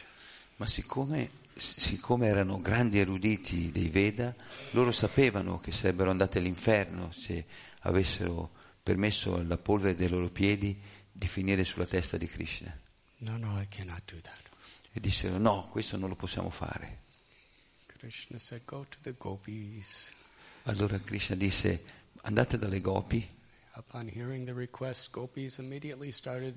Ma 0.57 0.67
siccome, 0.67 1.31
siccome 1.55 2.27
erano 2.27 2.61
grandi 2.61 2.99
eruditi 2.99 3.71
dei 3.71 3.89
Veda, 3.89 4.35
loro 4.73 4.93
sapevano 4.93 5.59
che 5.59 5.73
sarebbero 5.73 6.11
andati 6.11 6.37
all'inferno 6.37 7.13
se 7.13 7.47
avessero 7.81 8.65
permesso 8.87 9.35
alla 9.35 9.59
polvere 9.59 9.97
dei 9.97 10.09
loro 10.09 10.31
piedi 10.31 10.81
di 11.11 11.27
finire 11.27 11.65
sulla 11.65 11.87
testa 11.87 12.17
di 12.17 12.29
Krishna. 12.29 12.73
No, 13.19 13.37
no, 13.37 13.61
I 13.61 13.67
cannot 13.67 14.03
do 14.05 14.21
that. 14.21 14.39
E 14.93 15.01
dissero 15.01 15.39
no, 15.39 15.67
questo 15.73 15.97
non 15.97 16.09
lo 16.09 16.15
possiamo 16.15 16.51
fare. 16.51 17.03
Krishna 17.99 18.39
said, 18.39 18.63
Go 18.65 18.87
to 18.89 18.99
the 19.03 19.13
gopis. 19.19 20.13
Allora 20.65 21.01
Krishna 21.01 21.35
disse 21.35 21.83
andate 22.23 22.59
dalle 22.59 22.81
gopi 22.81 23.27
Upon 23.75 24.09
hearing 24.09 24.47
the 24.47 24.55
request, 24.55 25.11
gopis 25.11 25.59
immediately 25.59 26.13
started 26.13 26.55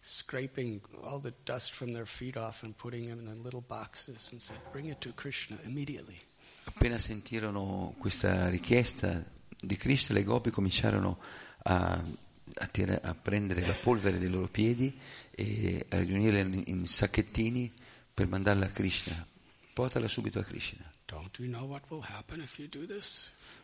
scraping 0.00 0.80
all 1.02 1.20
the 1.20 1.34
dust 1.44 1.72
from 1.72 1.92
their 1.92 2.06
feet 2.06 2.36
off 2.36 2.62
and 2.62 2.76
putting 2.76 3.08
them 3.08 3.26
in 3.26 3.42
little 3.42 3.64
boxes 3.66 4.30
and 4.30 4.40
said, 4.40 4.56
Bring 4.70 4.86
it 4.86 5.00
to 5.00 5.12
Krishna 5.14 5.58
immediately. 5.64 6.18
Appena 6.64 6.96
sentirono 6.98 7.92
questa 7.98 8.48
richiesta 8.48 9.24
di 9.60 9.76
Krishna, 9.76 10.14
le 10.14 10.24
gopi 10.24 10.50
cominciarono 10.50 11.18
a, 11.20 11.20
a, 11.64 12.66
tira- 12.70 13.00
a 13.02 13.14
prendere 13.14 13.64
la 13.66 13.72
polvere 13.74 14.18
dei 14.18 14.28
loro 14.28 14.48
piedi 14.48 14.96
e 15.30 15.86
a 15.88 15.98
riunirla 15.98 16.38
in, 16.40 16.62
in 16.66 16.86
sacchettini 16.86 17.72
per 18.12 18.26
mandarla 18.26 18.66
a 18.66 18.70
Krishna. 18.70 19.26
Portala 19.72 20.06
subito 20.08 20.38
a 20.38 20.42
Krishna. 20.42 20.90
You 21.38 21.48
know? 21.48 21.60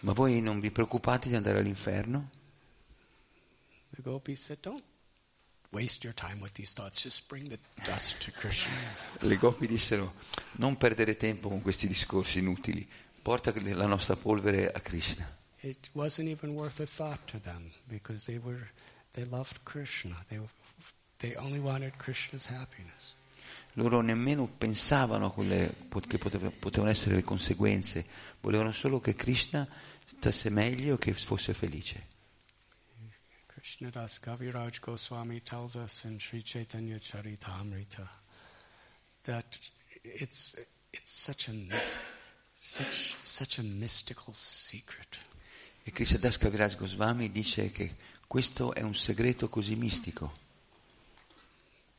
Ma 0.00 0.12
voi 0.12 0.40
non 0.40 0.60
vi 0.60 0.70
preoccupate 0.70 1.28
di 1.28 1.36
andare 1.36 1.58
all'inferno? 1.58 2.30
The 3.90 4.02
gopis 4.02 4.42
said, 4.42 4.60
Don't 4.60 4.82
waste 5.70 6.04
your 6.04 6.14
time 6.14 6.40
with 6.40 6.52
these 6.52 6.72
thoughts. 6.72 7.02
Just 7.02 7.26
bring 7.28 7.48
the 7.48 7.58
dust 7.84 8.18
to 8.24 8.30
Krishna. 8.30 8.72
Le 9.20 9.36
gopi 9.36 9.66
dissero, 9.66 10.14
non 10.52 10.76
perdere 10.76 11.16
tempo 11.16 11.48
con 11.48 11.60
questi 11.62 11.86
discorsi 11.86 12.38
inutili, 12.38 12.88
porta 13.20 13.52
la 13.54 13.86
nostra 13.86 14.16
polvere 14.16 14.70
a 14.70 14.80
Krishna. 14.80 15.40
It 15.60 15.90
wasn't 15.92 16.28
even 16.28 16.50
worth 16.54 16.80
a 16.80 16.86
thought 16.86 17.24
to 17.26 17.38
them 17.38 17.70
because 17.86 18.24
they 18.24 18.38
were 18.38 18.70
they 19.12 19.24
loved 19.24 19.60
Krishna. 19.64 20.24
They 20.28 20.40
they 21.18 21.36
only 21.36 21.60
wanted 21.60 21.96
Krishna's 21.98 22.46
happiness. 22.46 23.14
Loro 23.74 24.02
nemmeno 24.02 24.46
pensavano 24.46 25.26
a 25.26 25.32
quelle 25.32 25.74
che 26.06 26.18
poteva- 26.18 26.50
potevano 26.50 26.90
essere 26.90 27.14
le 27.14 27.22
conseguenze, 27.22 28.04
volevano 28.40 28.72
solo 28.72 29.00
che 29.00 29.14
Krishna 29.14 29.66
stasse 30.04 30.50
meglio 30.50 30.94
e 30.94 30.98
che 30.98 31.14
fosse 31.14 31.54
felice. 31.54 32.10
Krishnadas 33.46 34.18
Kaviraj 34.18 34.80
Goswami 34.80 35.40
tells 35.42 35.74
us 35.74 36.02
in 36.04 36.18
Sri 36.18 36.42
Chaitanya 36.42 36.98
Charitamrita 36.98 38.10
that 39.22 39.56
it's 40.02 40.56
it's 40.90 41.12
such 41.12 41.48
a 41.48 41.52
such 42.52 43.16
such 43.22 43.58
a 43.58 43.62
mystical 43.62 44.34
secret. 44.34 45.16
E 45.84 45.92
Krishnadas 45.92 46.38
Kaviraj 46.38 46.76
Goswami 46.76 47.30
dice 47.30 47.70
che 47.70 47.94
questo 48.26 48.74
è 48.74 48.82
un 48.82 48.94
segreto 48.94 49.48
così 49.48 49.76
mistico, 49.76 50.32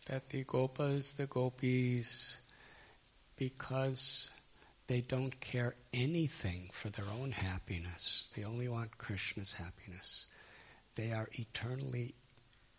that 0.07 0.29
the 0.29 0.43
gopas, 0.43 1.15
the 1.15 1.27
gopis, 1.27 2.37
because 3.37 4.29
they 4.87 5.01
don't 5.01 5.39
care 5.39 5.75
anything 5.93 6.69
for 6.71 6.89
their 6.89 7.05
own 7.19 7.31
happiness, 7.31 8.29
they 8.35 8.43
only 8.43 8.67
want 8.67 8.97
Krishna's 8.97 9.53
happiness, 9.53 10.27
they 10.95 11.11
are 11.11 11.29
eternally 11.33 12.13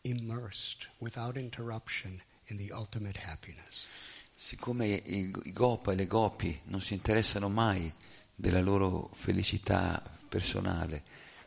immersed 0.05 0.87
without 1.01 1.37
interruption 1.37 2.20
in 2.49 2.59
the 2.59 2.72
ultimate 2.72 3.16
happiness. 3.16 3.87
siccome 4.37 4.87
i, 4.87 5.33
i 5.45 5.53
gopa 5.53 5.93
e 5.93 5.95
le 5.95 6.07
gopi 6.07 6.61
non 6.64 6.81
si 6.81 6.95
interessano 6.95 7.49
mai 7.49 7.93
della 8.35 8.61
loro 8.61 9.11
felicità 9.14 10.03
personale, 10.29 11.03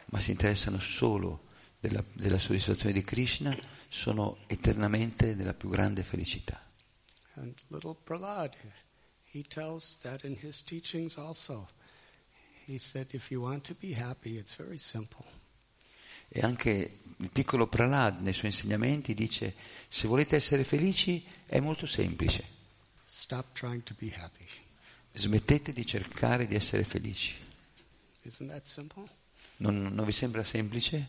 ma 0.06 0.20
si 0.20 0.32
interessano 0.32 0.80
solo 0.80 1.44
della, 1.80 2.04
della 2.14 2.38
soddisfazione 2.38 2.94
di 2.94 3.04
Krishna, 3.04 3.56
sono 3.90 4.38
eternamente 4.48 5.34
nella 5.34 5.54
più 5.54 5.70
grande 5.70 6.04
felicità. 6.04 6.62
And 7.36 7.54
little 7.68 7.96
Prahlad, 8.04 8.56
he 9.32 9.44
tells 9.44 9.98
that 10.00 10.24
in 10.24 10.38
his 10.42 10.64
teachings 10.64 11.18
also. 11.18 11.70
He 12.66 12.78
said, 12.78 13.14
if 13.14 13.30
you 13.32 13.42
want 13.42 13.64
to 13.68 13.76
be 13.80 13.94
happy, 13.94 14.38
it's 14.38 14.56
very 14.56 14.78
simple. 14.78 15.26
E 16.28 16.42
anche 16.42 17.00
il 17.18 17.30
piccolo 17.30 17.68
Prahlad 17.68 18.20
nei 18.20 18.34
suoi 18.34 18.50
insegnamenti 18.50 19.14
dice, 19.14 19.56
se 19.88 20.08
volete 20.08 20.36
essere 20.36 20.64
felici 20.64 21.26
è 21.46 21.60
molto 21.60 21.86
semplice, 21.86 22.56
Stop 23.06 23.54
trying 23.54 23.84
to 23.84 23.96
be 23.98 24.14
happy. 24.14 24.46
smettete 25.14 25.72
di 25.72 25.86
cercare 25.86 26.46
di 26.46 26.56
essere 26.56 26.84
felici. 26.84 27.36
Isn't 28.24 28.50
that 28.50 28.66
simple? 28.66 29.08
Non, 29.58 29.94
non 29.94 30.06
vi 30.06 30.12
sembra 30.12 30.44
semplice? 30.44 31.08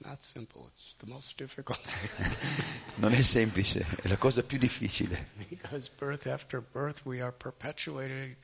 Non 2.96 3.12
è 3.12 3.22
semplice, 3.22 3.86
è 4.02 4.08
la 4.08 4.16
cosa 4.16 4.42
più 4.42 4.58
difficile. 4.58 5.28
because 5.48 5.90
birth 5.98 6.26
after 6.26 6.60
birth 6.60 7.02
we 7.04 7.20
are 7.20 7.32
perpetuated 7.32 8.36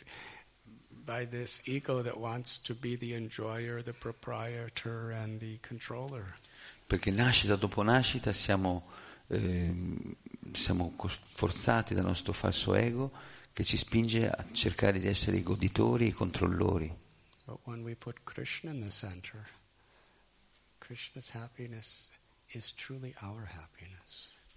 by 1.04 1.26
this 1.26 1.62
ego 1.66 2.02
that 2.02 2.16
wants 2.16 2.60
to 2.62 2.74
be 2.74 2.96
the 2.96 3.14
enjoyer, 3.14 3.82
the 3.82 3.92
proprietor, 3.92 5.12
and 5.12 5.38
the 5.38 5.58
controller. 5.66 6.34
perché 6.86 7.10
nascita 7.10 7.56
dopo 7.56 7.82
nascita 7.82 8.32
siamo, 8.32 8.86
ehm, 9.28 10.14
siamo 10.52 10.94
forzati 10.96 11.94
dal 11.94 12.04
nostro 12.04 12.32
falso 12.32 12.74
ego 12.74 13.10
che 13.52 13.64
ci 13.64 13.76
spinge 13.76 14.28
a 14.28 14.44
cercare 14.52 14.98
di 14.98 15.06
essere 15.08 15.36
i 15.38 15.42
goditori, 15.42 16.08
i 16.08 16.12
controllori. 16.12 16.94
But 17.46 17.60
when 17.64 17.82
we 17.82 17.94
put 17.94 18.16
Krishna 18.24 18.70
in 18.72 18.82
the 18.82 18.90
center, 18.90 19.38
Krishna's 19.38 19.38
happiness 19.38 19.38
is 19.38 19.38
truly 19.38 19.56
our 19.56 20.34
happiness. 20.34 20.75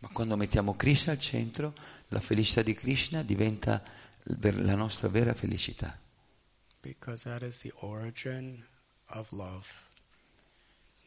Ma 0.02 0.08
quando 0.10 0.38
mettiamo 0.38 0.76
Krishna 0.76 1.14
al 1.14 1.20
centro, 1.20 1.74
la 2.10 2.20
felicità 2.20 2.62
di 2.62 2.74
Krishna 2.74 3.24
diventa 3.24 3.84
la 4.24 4.76
nostra 4.76 5.08
vera 5.08 5.34
felicità. 5.34 5.98
Because 6.82 7.24
that 7.24 7.42
is 7.42 7.60
the 7.60 7.74
origin 7.80 8.66
of 9.08 9.32
love. 9.32 9.66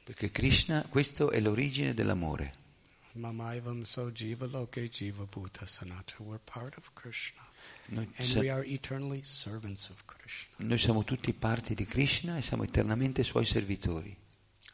Perché 0.05 0.31
Krishna, 0.31 0.85
questo 0.89 1.31
è 1.31 1.41
l'origine 1.41 1.95
dell'amore. 1.95 2.61
Mamaivam 3.13 3.83
so 3.85 4.11
jiva 4.11 4.47
loke 4.47 4.89
jiva 4.89 5.25
bhuta 5.25 5.65
sanata. 5.67 6.15
We're 6.19 6.41
part 6.43 6.77
of 6.77 6.91
Krishna. 6.95 7.41
Noi, 7.87 8.11
And 8.17 8.27
sa- 8.27 8.41
we 8.41 8.51
are 8.51 8.67
eternally 8.67 9.23
servants 9.23 9.89
of 9.91 10.05
Krishna. 10.07 10.67
noi 10.67 10.79
siamo 10.79 11.05
tutti 11.05 11.33
parti 11.33 11.75
di 11.75 11.85
Krishna 11.85 12.37
e 12.37 12.43
siamo 12.43 12.65
eternamente 12.65 13.23
suoi 13.23 13.45
servitori. 13.45 14.15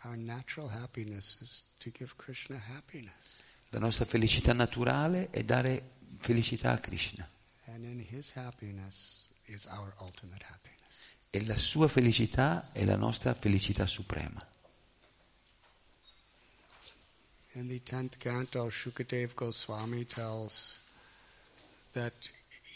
Our 0.08 0.16
natural 0.16 0.68
happiness 0.68 1.36
is 1.42 1.64
to 1.80 1.90
give 1.90 2.16
Krishna 2.16 2.56
happiness. 2.56 3.42
La 3.70 3.78
nostra 3.78 4.06
felicità 4.06 4.54
naturale 4.54 5.28
è 5.28 5.42
dare 5.42 5.96
felicità 6.16 6.72
a 6.72 6.78
Krishna. 6.78 7.28
And 7.66 7.84
in 7.84 8.02
his 8.10 8.32
happiness 8.34 9.26
is 9.44 9.66
our 9.66 9.92
ultimate 10.00 10.42
happiness. 10.48 11.10
E 11.28 11.44
la 11.44 11.56
sua 11.58 11.88
felicità 11.88 12.72
è 12.72 12.86
la 12.86 12.96
nostra 12.96 13.34
felicità 13.34 13.84
suprema. 13.84 14.42
In 17.52 17.68
the 17.68 17.82
tenth 17.82 18.16
canto, 18.16 18.66
Shukadev 18.70 19.34
Goswami 19.34 20.06
tells 20.06 20.78
that 21.92 22.14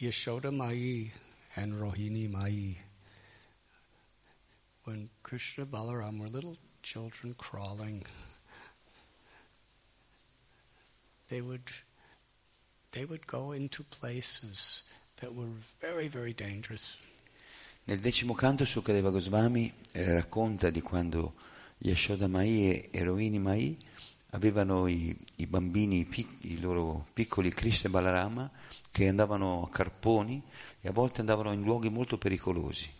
Yashoda 0.00 0.52
Mai 0.52 1.10
and 1.54 1.80
Rohini 1.80 2.28
Mai, 2.28 2.76
when 4.84 5.08
Krishna 5.22 5.64
Balaram 5.64 6.18
were 6.18 6.28
little 6.28 6.58
children 6.82 7.34
crawling, 7.36 8.04
they 11.28 11.40
would 11.40 11.70
they 12.90 13.04
would 13.04 13.24
go 13.26 13.52
into 13.52 13.82
places 13.84 14.82
that 15.20 15.32
were 15.34 15.48
very, 15.80 16.08
very 16.08 16.34
dangerous. 16.34 16.98
Nel 17.84 17.98
decimo 17.98 18.34
canto 18.34 18.64
Sukadeva 18.64 19.10
Goswami 19.10 19.72
eh, 19.92 20.12
racconta 20.14 20.70
di 20.70 20.80
quando 20.82 21.34
Yashoda 21.78 22.28
Mai 22.28 22.70
e 22.70 22.88
Eroini 22.92 23.38
Mai 23.38 23.76
avevano 24.30 24.86
i, 24.86 25.16
i 25.36 25.46
bambini, 25.46 26.04
pic- 26.04 26.44
i 26.44 26.60
loro 26.60 27.06
piccoli 27.12 27.50
Krishna 27.50 27.88
e 27.88 27.92
Balarama 27.92 28.50
che 28.90 29.08
andavano 29.08 29.64
a 29.64 29.68
carponi 29.68 30.40
e 30.80 30.88
a 30.88 30.92
volte 30.92 31.20
andavano 31.20 31.52
in 31.52 31.62
luoghi 31.62 31.88
molto 31.88 32.18
pericolosi. 32.18 32.90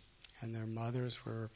and 0.40 0.52
their 0.52 0.66
mothers 0.66 1.24
were 1.24 1.48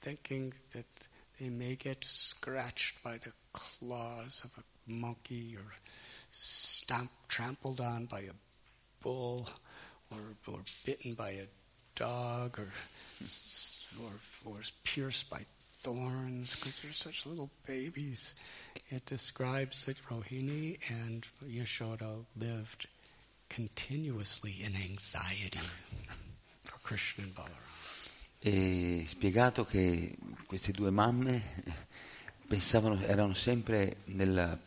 thinking 0.00 0.52
that 0.74 1.08
they 1.38 1.48
may 1.48 1.74
get 1.76 2.04
scratched 2.04 3.02
by 3.02 3.18
the 3.18 3.32
claws 3.52 4.42
of 4.44 4.50
a 4.58 4.90
monkey 4.90 5.54
or 5.56 5.72
stamp, 6.30 7.10
trampled 7.28 7.80
on 7.80 8.06
by 8.06 8.20
a 8.20 8.32
bull 9.02 9.48
or, 10.10 10.18
or 10.52 10.60
bitten 10.84 11.14
by 11.14 11.30
a 11.30 11.46
dog 11.94 12.58
or, 12.58 12.72
or, 14.02 14.12
or 14.52 14.60
pierced 14.84 15.30
by 15.30 15.40
thorns 15.60 16.56
because 16.56 16.80
they're 16.80 16.92
such 16.92 17.26
little 17.26 17.50
babies. 17.66 18.34
It 18.90 19.04
describes 19.06 19.84
that 19.84 19.96
Rohini 20.08 20.78
and 20.90 21.26
Yashoda 21.46 22.24
lived 22.36 22.88
continuously 23.48 24.56
in 24.62 24.74
anxiety 24.74 25.60
for 26.64 26.78
Krishna 26.80 27.24
and 27.24 27.34
Balaram. 27.34 27.67
E 28.40 29.04
spiegato 29.06 29.64
che 29.64 30.16
queste 30.46 30.72
due 30.72 30.90
mamme 30.90 31.62
pensavano, 32.46 33.00
erano 33.02 33.34
sempre 33.34 33.98
nella 34.06 34.58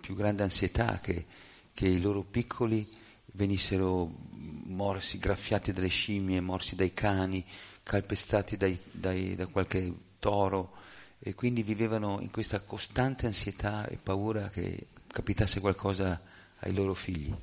più 0.00 0.14
grande 0.14 0.42
ansietà 0.42 0.98
che, 0.98 1.26
che 1.72 1.86
i 1.86 2.00
loro 2.00 2.22
piccoli 2.22 2.88
venissero 3.32 4.12
morsi, 4.64 5.18
graffiati 5.18 5.72
dalle 5.72 5.88
scimmie, 5.88 6.40
morsi 6.40 6.76
dai 6.76 6.92
cani, 6.92 7.44
calpestati 7.82 8.56
dai- 8.56 8.78
dai- 8.90 9.34
da 9.34 9.46
qualche 9.46 9.92
toro 10.18 10.82
e 11.18 11.34
quindi 11.34 11.62
vivevano 11.62 12.20
in 12.20 12.30
questa 12.30 12.60
costante 12.60 13.26
ansietà 13.26 13.86
e 13.86 13.96
paura 13.96 14.50
che 14.50 14.88
capitasse 15.06 15.60
qualcosa 15.60 16.20
ai 16.60 16.74
loro 16.74 16.94
figli. 16.94 17.34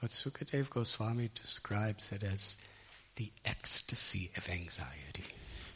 But 0.00 0.10
Sukadev 0.10 0.68
Goswami 0.68 1.30
describes 1.32 2.10
it 2.10 2.22
as 2.22 2.56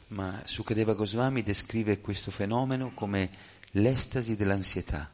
Ma 0.08 0.42
Sukadeva 0.44 0.92
Goswami 0.94 1.42
descrive 1.42 2.00
questo 2.00 2.30
fenomeno 2.30 2.92
come 2.92 3.30
l'estasi 3.72 4.36
dell'ansietà. 4.36 5.10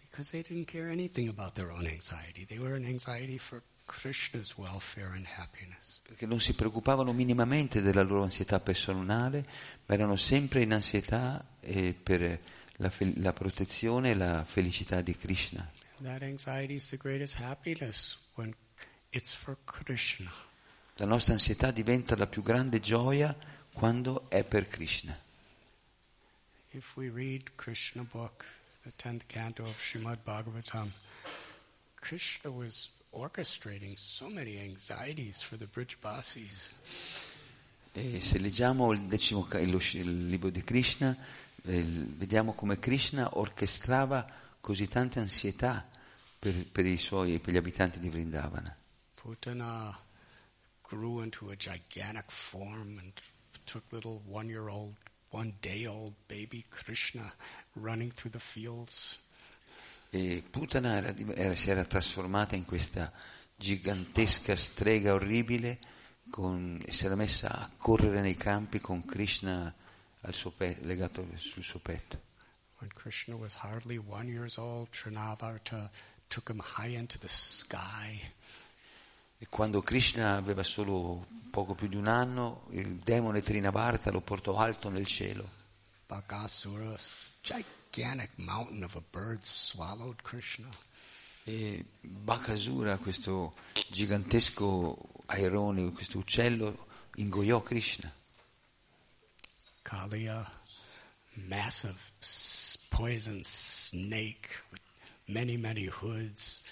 Because 0.00 0.30
they 0.30 0.42
didn't 0.42 0.70
care 0.70 0.90
anything 0.90 1.28
about 1.28 1.54
their 1.54 1.70
own 1.70 1.86
anxiety. 1.86 2.44
They 2.46 2.58
were 2.58 2.76
in 2.76 2.84
anxiety 2.84 3.38
for 3.38 3.62
Krishna's 3.86 4.56
welfare 4.56 5.12
and 5.14 5.26
happiness. 5.36 6.00
perché 6.02 6.26
non 6.26 6.40
si 6.40 6.54
preoccupavano 6.54 7.12
minimamente 7.12 7.80
della 7.80 8.02
loro 8.02 8.22
ansietà 8.22 8.60
personale, 8.60 9.44
ma 9.86 9.94
erano 9.94 10.16
sempre 10.16 10.62
in 10.62 10.72
ansietà 10.72 11.44
eh, 11.60 11.94
per 11.94 12.40
la, 12.76 12.90
fe- 12.90 13.12
la 13.16 13.32
protezione 13.32 14.10
e 14.10 14.14
la 14.14 14.44
felicità 14.44 15.00
di 15.00 15.16
Krishna. 15.16 15.68
That 16.02 16.22
anxiety 16.22 16.74
is 16.74 16.88
the 16.88 16.96
greatest 16.96 17.36
happiness 17.40 18.18
when 18.34 18.54
it's 19.10 19.34
for 19.34 19.56
Krishna. 19.64 20.32
La 20.98 21.04
nostra 21.04 21.34
ansietà 21.34 21.70
diventa 21.70 22.16
la 22.16 22.26
più 22.26 22.42
grande 22.42 22.80
gioia 22.80 23.36
quando 23.74 24.30
è 24.30 24.44
per 24.44 24.66
Krishna. 24.66 25.14
Krishna 27.54 28.02
book, 28.10 28.44
Krishna 32.00 32.50
was 32.50 32.90
orchestrating 33.10 33.96
so 33.98 34.30
many 34.30 34.58
anxieties 34.58 35.42
for 35.42 35.58
the 35.58 35.66
Brijbasis. 35.66 36.70
E 37.92 38.20
se 38.20 38.38
leggiamo 38.38 38.92
il, 38.92 39.02
decimo, 39.02 39.46
il 39.52 40.28
libro 40.28 40.48
di 40.48 40.62
Krishna, 40.64 41.14
eh, 41.62 41.82
vediamo 41.82 42.54
come 42.54 42.78
Krishna 42.78 43.36
orchestrava 43.36 44.26
così 44.60 44.88
tante 44.88 45.18
ansietà 45.18 45.86
per, 46.38 46.54
per 46.72 46.86
i 46.86 46.96
suoi, 46.96 47.38
per 47.38 47.52
gli 47.52 47.58
abitanti 47.58 48.00
di 48.00 48.08
Vrindavana. 48.08 48.74
Putana 49.14 50.04
grew 50.88 51.20
into 51.22 51.50
a 51.50 51.56
gigantic 51.56 52.30
form 52.30 52.98
and 52.98 53.12
took 53.64 53.82
little 53.90 54.20
one-year-old, 54.26 54.94
one-day-old 55.30 56.14
baby 56.28 56.64
Krishna 56.68 57.32
running 57.74 58.12
through 58.12 58.30
the 58.32 58.38
fields. 58.40 59.18
E 60.10 60.42
Putana 60.48 60.96
era 60.96 61.14
era- 61.34 61.54
si 61.56 61.70
era 61.70 61.84
trasformata 61.84 62.54
in 62.54 62.64
questa 62.64 63.12
gigantesca 63.56 64.54
strega 64.54 65.12
orribile 65.14 65.78
con- 66.30 66.80
e 66.86 66.92
si 66.92 67.06
era 67.06 67.16
messa 67.16 67.50
a 67.50 67.70
correre 67.76 68.20
nei 68.20 68.36
campi 68.36 68.80
con 68.80 69.04
Krishna 69.04 69.74
al 70.22 70.32
suo 70.34 70.50
pe- 70.52 70.78
legato 70.82 71.26
sul 71.36 71.62
suo 71.64 71.80
petto. 71.80 72.22
When 72.78 72.90
Krishna 72.94 73.34
was 73.36 73.54
hardly 73.54 73.96
one 73.98 74.28
years 74.30 74.58
old, 74.58 74.90
Trinavarta 74.90 75.90
took 76.28 76.48
him 76.50 76.60
high 76.60 76.94
into 76.94 77.18
the 77.18 77.28
sky. 77.28 78.20
E 79.38 79.46
quando 79.48 79.82
Krishna 79.82 80.36
aveva 80.36 80.62
solo 80.62 81.26
poco 81.50 81.74
più 81.74 81.88
di 81.88 81.96
un 81.96 82.06
anno, 82.06 82.66
il 82.70 82.96
demone 82.96 83.42
Trinavarta 83.42 84.10
lo 84.10 84.20
portò 84.20 84.56
alto 84.56 84.88
nel 84.88 85.06
cielo 85.06 85.48
Bakasura, 86.06 86.96
gigantic 87.42 88.30
mountain 88.36 88.84
of 88.84 88.94
a 88.94 89.02
bird, 89.10 89.42
swallowed 89.42 90.22
Krishna. 90.22 90.68
e 91.48 91.84
Bakasura, 92.00 92.96
questo 92.98 93.54
gigantesco 93.88 95.24
airone, 95.26 95.92
questo 95.92 96.18
uccello, 96.18 96.86
ingoiò 97.16 97.62
Krishna. 97.62 98.12
Kalia, 99.82 100.44
massive 101.34 101.96
poison 102.88 103.40
snake 103.44 104.48
with 104.70 104.82
many, 105.26 105.56
many 105.56 105.86
hoods, 105.86 106.62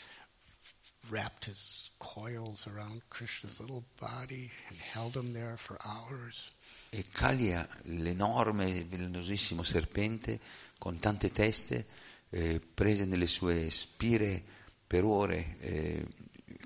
wrapped 1.10 1.46
his 1.46 1.90
coils 1.98 2.66
around 2.66 3.02
Krishna's 3.08 3.60
little 3.60 3.84
body 3.98 4.50
and 4.68 4.78
held 4.78 5.14
him 5.14 5.32
there 5.32 5.56
for 5.56 5.76
hours. 5.84 6.50
E 6.90 7.04
Kalia, 7.10 7.68
l'enorme 7.84 8.76
e 8.76 8.84
velenosissimo 8.84 9.62
serpente 9.62 10.40
con 10.78 10.98
tante 10.98 11.32
teste, 11.32 11.86
eh, 12.30 12.60
prese 12.60 13.04
nelle 13.04 13.26
sue 13.26 13.70
spire 13.70 14.42
per 14.86 15.04
ore 15.04 15.56
eh, 15.60 16.06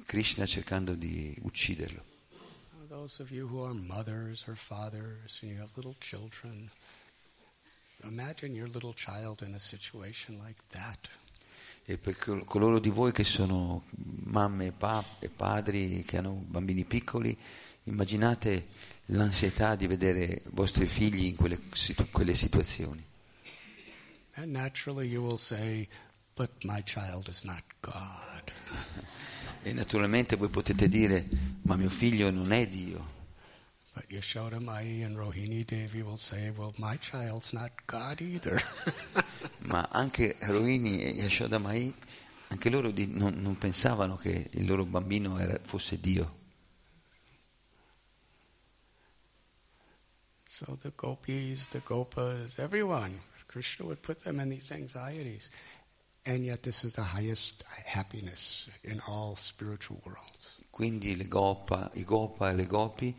Krishna 0.05 0.47
cercando 0.47 0.95
di 0.95 1.36
ucciderlo. 1.43 2.05
Those 2.89 3.20
of 3.22 3.30
you 3.30 3.47
who 3.47 3.62
are 3.62 3.74
mothers 3.74 4.47
or 4.49 4.57
fathers 4.57 5.41
and 5.43 5.53
you 5.53 5.59
have 5.59 5.70
little 5.76 5.95
children, 5.99 6.70
imagine 8.03 8.55
your 8.55 8.68
little 8.68 8.95
child 8.95 9.43
in 9.43 9.55
a 9.55 9.61
situation 9.61 10.39
like 10.39 10.62
that. 10.70 11.09
E 11.91 11.97
per 11.97 12.18
col- 12.18 12.45
coloro 12.45 12.78
di 12.78 12.91
voi 12.91 13.12
che 13.12 13.24
sono 13.24 13.84
mamme 14.24 14.66
e, 14.66 14.72
pa- 14.72 15.16
e 15.20 15.30
padri, 15.30 16.05
che 16.07 16.18
hanno 16.18 16.32
bambini 16.32 16.84
piccoli, 16.84 17.34
immaginate 17.84 18.66
l'ansietà 19.07 19.74
di 19.74 19.86
vedere 19.86 20.24
i 20.24 20.43
vostri 20.51 20.84
figli 20.86 21.24
in 21.24 21.34
quelle, 21.34 21.59
situ- 21.72 22.11
quelle 22.11 22.34
situazioni. 22.34 23.03
Say. 25.39 25.89
E 29.62 29.72
naturalmente 29.72 30.36
voi 30.36 30.51
potete 30.51 30.89
dire, 30.91 31.26
ma 31.62 31.76
mio 31.76 31.89
figlio 31.89 32.30
non 32.30 32.53
è 32.53 32.68
Dio. 32.68 33.16
But 33.99 34.11
Yashoda 34.11 34.61
Mai 34.62 35.03
and 35.03 35.16
Rohini 35.16 35.66
Devi 35.66 36.03
will 36.05 36.18
say, 36.18 36.53
well, 36.57 36.72
my 36.78 36.94
child's 36.99 37.53
not 37.53 37.72
God 37.88 38.20
either. 38.20 38.61
Ma 39.66 39.88
anche 39.90 40.36
Rohini 40.40 41.03
e 41.03 41.14
Yashoda 41.20 41.59
Mai, 41.59 41.92
anche 42.51 42.70
loro 42.70 42.92
di- 42.92 43.09
non, 43.09 43.34
non 43.42 43.59
pensavano 43.59 44.16
che 44.16 44.51
il 44.53 44.66
loro 44.66 44.84
bambino 44.84 45.36
era- 45.36 45.59
fosse 45.61 45.99
Dio. 45.99 46.36
so 50.46 50.76
the 50.80 50.92
gopis, 50.94 51.66
the 51.70 51.80
gopas, 51.80 52.59
everyone, 52.61 53.18
Krishna 53.49 53.84
would 53.84 54.01
put 54.01 54.22
them 54.22 54.38
in 54.38 54.49
these 54.49 54.70
anxieties. 54.70 55.51
And 56.24 56.44
yet 56.44 56.62
this 56.62 56.84
is 56.84 56.92
the 56.92 57.03
highest 57.03 57.64
happiness 57.84 58.68
in 58.84 59.01
all 59.09 59.34
spiritual 59.34 60.01
worlds. 60.05 60.57
Quindi 60.70 61.16
le 61.16 61.24
gopa, 61.24 61.90
i 61.94 62.05
gopa 62.05 62.51
e 62.51 62.55
le 62.55 62.66
gopi, 62.66 63.12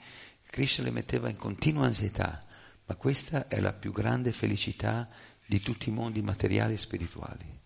Krishna 0.50 0.86
le 0.86 0.91
metteva 0.91 1.30
in 1.30 1.38
continua 1.38 1.86
ansietà, 1.86 2.39
ma 2.86 2.95
questa 2.95 3.47
è 3.47 3.60
la 3.60 3.74
più 3.74 3.91
grande 3.91 4.32
felicità 4.32 5.08
di 5.45 5.62
tutti 5.62 5.89
i 5.89 5.91
mondi 5.91 6.22
materiali 6.22 6.74
e 6.74 6.78
spirituali. 6.78 7.60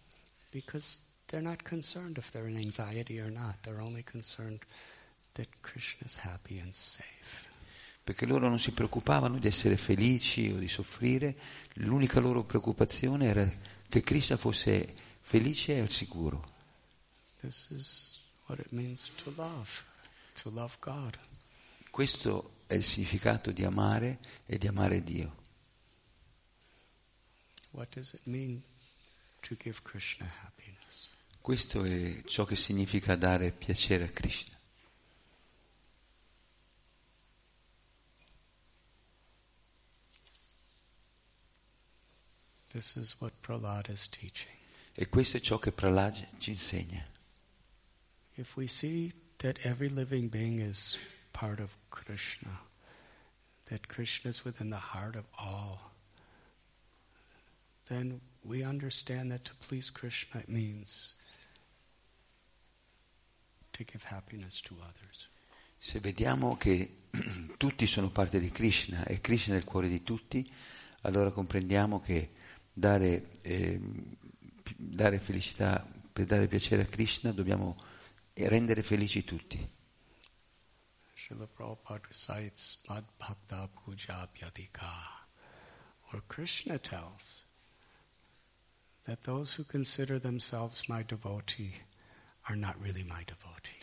Because 0.50 0.98
they're 1.28 1.46
not 1.46 1.64
concerned 1.64 2.18
if 2.18 2.30
they're 2.32 2.50
in 2.50 2.58
anxiety 2.58 3.20
or 3.20 3.32
not. 3.32 3.58
They're 3.62 3.82
only 3.82 4.04
concerned 4.04 4.60
that 5.34 5.48
Krishna 5.62 6.06
is 6.06 6.18
happy 6.18 6.60
and 6.60 6.74
safe. 6.74 7.52
perché 8.04 8.26
loro 8.26 8.50
non 8.50 8.60
si 8.60 8.72
preoccupavano 8.72 9.40
di 9.40 9.48
essere 9.48 9.78
felici 9.78 10.52
o 10.52 10.58
di 10.58 10.68
soffrire, 10.68 11.38
l'unica 11.76 12.20
loro 12.20 12.44
preoccupazione 12.44 13.28
era 13.28 13.50
che 13.88 14.02
Krishna 14.02 14.36
fosse 14.36 14.94
felice 15.22 15.78
e 15.78 15.80
al 15.80 15.90
sicuro. 15.90 16.52
To 17.40 19.34
love, 19.36 19.70
to 20.42 20.50
love. 20.50 20.78
Questo 21.90 22.53
è 22.68 22.74
il 22.74 22.84
significato 22.84 23.52
di 23.52 23.64
amare 23.64 24.20
e 24.46 24.58
di 24.58 24.68
amare 24.68 25.04
Dio. 25.04 25.42
Questo 31.42 31.84
è 31.84 32.22
ciò 32.26 32.46
che 32.46 32.56
significa 32.56 33.16
dare 33.16 33.52
piacere 33.52 34.06
a 34.06 34.10
Krishna. 34.10 34.58
E 44.96 45.10
questo 45.10 45.38
è 45.38 45.40
ciò 45.40 45.60
che 45.60 45.72
Prahlad 45.72 46.38
ci 46.40 46.52
insegna. 46.52 47.04
If 48.36 48.56
we 48.56 48.68
see 48.68 49.12
that 49.38 49.64
every 49.66 49.90
living 49.90 50.30
being 50.30 50.60
is 50.60 50.98
part 51.34 51.60
of 51.60 51.76
Krishna, 51.90 52.60
that 53.66 53.88
Krishna 53.88 54.30
is 54.30 54.46
within 54.46 54.70
the 54.70 54.78
heart 54.78 55.16
of 55.16 55.26
all, 55.38 55.92
then 57.90 58.22
we 58.46 58.64
understand 58.64 59.32
that 59.32 59.44
to 59.46 59.56
please 59.56 59.90
Krishna 59.90 60.42
means 60.48 61.16
to 63.74 63.84
give 63.84 64.04
happiness 64.04 64.62
to 64.62 64.76
others. 64.82 65.28
Se 65.78 66.00
vediamo 66.00 66.56
che 66.56 67.08
tutti 67.58 67.86
sono 67.86 68.10
parte 68.10 68.40
di 68.40 68.50
Krishna 68.50 69.04
e 69.06 69.20
Krishna 69.20 69.56
è 69.56 69.58
il 69.58 69.66
cuore 69.66 69.90
di 69.90 70.02
tutti, 70.04 70.50
allora 71.02 71.32
comprendiamo 71.32 72.00
che 72.00 72.32
dare, 72.72 73.32
eh, 73.42 73.80
dare 74.78 75.20
felicità, 75.20 75.86
per 76.14 76.26
dare 76.26 76.48
piacere 76.48 76.84
a 76.84 76.86
Krishna 76.86 77.32
dobbiamo 77.32 77.76
rendere 78.34 78.82
felici 78.82 79.24
tutti. 79.24 79.82
Srila 81.24 81.48
Prabhupada 81.48 82.02
recites 82.10 82.80
Mad 82.90 83.06
Bhakta 83.18 83.70
Puja 83.74 84.28
Vyadika, 84.36 84.92
where 86.10 86.22
Krishna 86.28 86.78
tells 86.78 87.44
that 89.06 89.24
those 89.24 89.54
who 89.54 89.64
consider 89.64 90.20
themselves 90.20 90.90
my 90.90 91.02
devotee 91.02 91.76
are 92.50 92.58
not 92.58 92.76
really 92.82 93.04
my 93.04 93.24
devotee. 93.24 93.80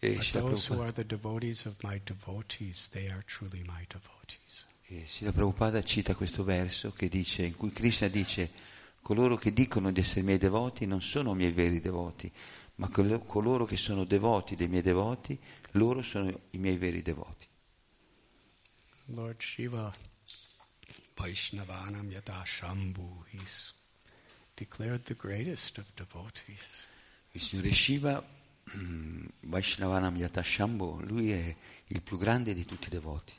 E 0.00 0.14
But 0.14 0.24
Srila 0.24 0.48
those 0.48 0.66
who 0.66 0.80
are 0.80 0.92
the 0.92 1.04
devotees 1.04 1.66
of 1.66 1.82
my 1.82 2.00
devotees, 2.06 2.88
they 2.94 3.08
are 3.08 3.22
truly 3.26 3.62
my 3.66 3.84
devotees. 3.86 4.64
E 4.86 5.04
Srila 5.04 5.32
Prabhupada 5.32 5.82
cita 5.82 6.14
questo 6.14 6.44
verso 6.44 6.94
dice, 6.96 7.42
in 7.42 7.56
cui 7.56 7.70
Krishna 7.70 8.08
dice 8.08 8.50
coloro 9.02 9.36
che 9.36 9.52
dicono 9.52 9.92
di 9.92 10.00
essere 10.00 10.22
miei 10.22 10.38
devoti 10.38 10.86
non 10.86 11.02
sono 11.02 11.34
miei 11.34 11.52
veri 11.52 11.80
devoti, 11.80 12.32
ma 12.76 12.88
col- 12.88 13.22
coloro 13.26 13.66
che 13.66 13.76
sono 13.76 14.04
devoti 14.04 14.54
dei 14.54 14.68
miei 14.68 14.82
devoti, 14.82 15.38
loro 15.72 16.02
sono 16.02 16.28
i 16.50 16.58
miei 16.58 16.76
veri 16.76 17.02
devoti. 17.02 17.46
Lord 19.06 19.40
Shiva, 19.40 19.94
Vaishnavanam 21.14 22.10
Yada 22.10 22.42
Shambhu, 22.44 23.24
he's 23.30 23.72
declared 24.54 25.04
the 25.04 25.14
greatest 25.14 25.78
of 25.78 25.86
devotees. 25.94 26.82
Il 27.32 27.40
Signore 27.40 27.72
Shiva, 27.72 28.22
mm, 28.76 29.26
Vaishnavanam 29.42 30.16
Yatashambho, 30.16 31.00
lui 31.02 31.30
è 31.30 31.56
il 31.86 32.02
più 32.02 32.18
grande 32.18 32.54
di 32.54 32.64
tutti 32.64 32.88
i 32.88 32.90
devoti. 32.90 33.32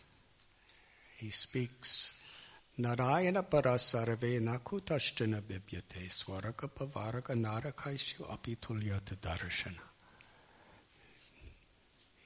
He 1.17 1.29
speaks 1.31 2.13
Narayana 2.75 3.43
Parasarve 3.43 4.39
Nakutashtina 4.39 5.41
Bibyate 5.41 6.09
Swaraka 6.09 6.69
Pavaraka 6.69 7.33
Narakaishu 7.35 8.23
Apitulyata 8.23 9.15
Darshana. 9.19 9.88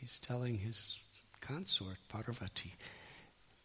He's 0.04 0.20
telling 0.20 0.58
his 0.58 1.00
consort 1.40 1.98
Parvati, 2.10 2.76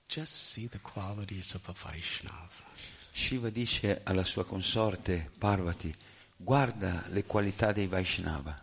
just 0.06 0.52
see 0.52 0.68
the 0.68 0.78
qualities 0.78 1.52
of 1.54 1.68
a 1.68 1.72
Vaishnav. 1.72 3.10
Shiva 3.10 3.50
dice 3.50 4.02
alla 4.04 4.22
sua 4.22 4.44
consorte 4.44 5.32
Parvati, 5.36 5.92
guarda 6.36 7.04
le 7.08 7.24
qualità 7.24 7.72
dei 7.72 7.88
Vaishnava. 7.88 8.54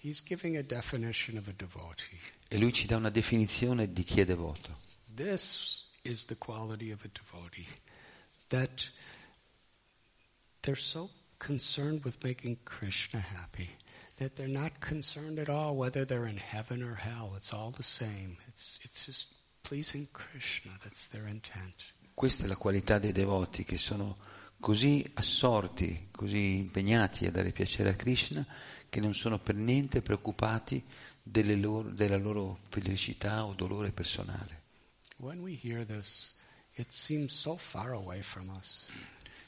He's 0.00 0.22
giving 0.22 0.56
a 0.56 0.62
definition 0.62 1.36
of 1.36 1.46
a 1.46 1.52
devotee. 1.54 2.18
E 2.48 2.56
lui 2.56 2.72
ci 2.72 2.86
dà 2.86 2.96
una 2.96 3.10
definizione 3.10 3.92
di 3.92 4.02
chi 4.02 4.22
è 4.22 4.24
devoto. 4.24 4.80
This 5.14 5.84
is 6.00 6.24
the 6.24 6.38
quality 6.38 6.90
of 6.90 7.04
a 7.04 7.10
devotee 7.12 7.66
that 8.48 8.90
they're 10.62 10.80
so 10.80 11.10
concerned 11.36 12.02
with 12.02 12.16
making 12.22 12.56
Krishna 12.64 13.20
happy 13.20 13.68
that 14.16 14.36
they're 14.36 14.48
not 14.48 14.80
concerned 14.80 15.38
at 15.38 15.48
all 15.48 15.74
whether 15.76 16.04
they're 16.04 16.28
in 16.28 16.38
heaven 16.38 16.82
or 16.82 16.94
hell. 16.94 17.34
It's 17.36 17.52
all 17.52 17.70
the 17.70 17.82
same. 17.82 18.36
It's, 18.48 18.78
it's 18.82 19.06
just 19.06 19.28
pleasing 19.62 20.08
Krishna. 20.12 20.72
That's 20.82 21.08
their 21.08 21.26
intent. 21.26 21.74
Questa 22.14 22.44
è 22.44 22.46
la 22.46 22.56
qualità 22.56 22.98
dei 22.98 23.10
devoti 23.10 23.64
che 23.64 23.76
sono 23.76 24.16
così 24.60 25.04
assorti, 25.14 26.08
così 26.12 26.58
impegnati 26.58 27.26
a 27.26 27.32
dare 27.32 27.50
piacere 27.50 27.90
a 27.90 27.94
Krishna, 27.96 28.46
che 28.88 29.00
non 29.00 29.12
sono 29.14 29.38
per 29.38 29.56
niente 29.56 30.00
preoccupati 30.00 30.82
loro- 31.56 31.90
della 31.90 32.16
loro 32.16 32.60
felicità 32.68 33.44
o 33.44 33.54
dolore 33.54 33.90
personale. 33.90 34.62
This, 35.86 36.34
so. 37.26 37.58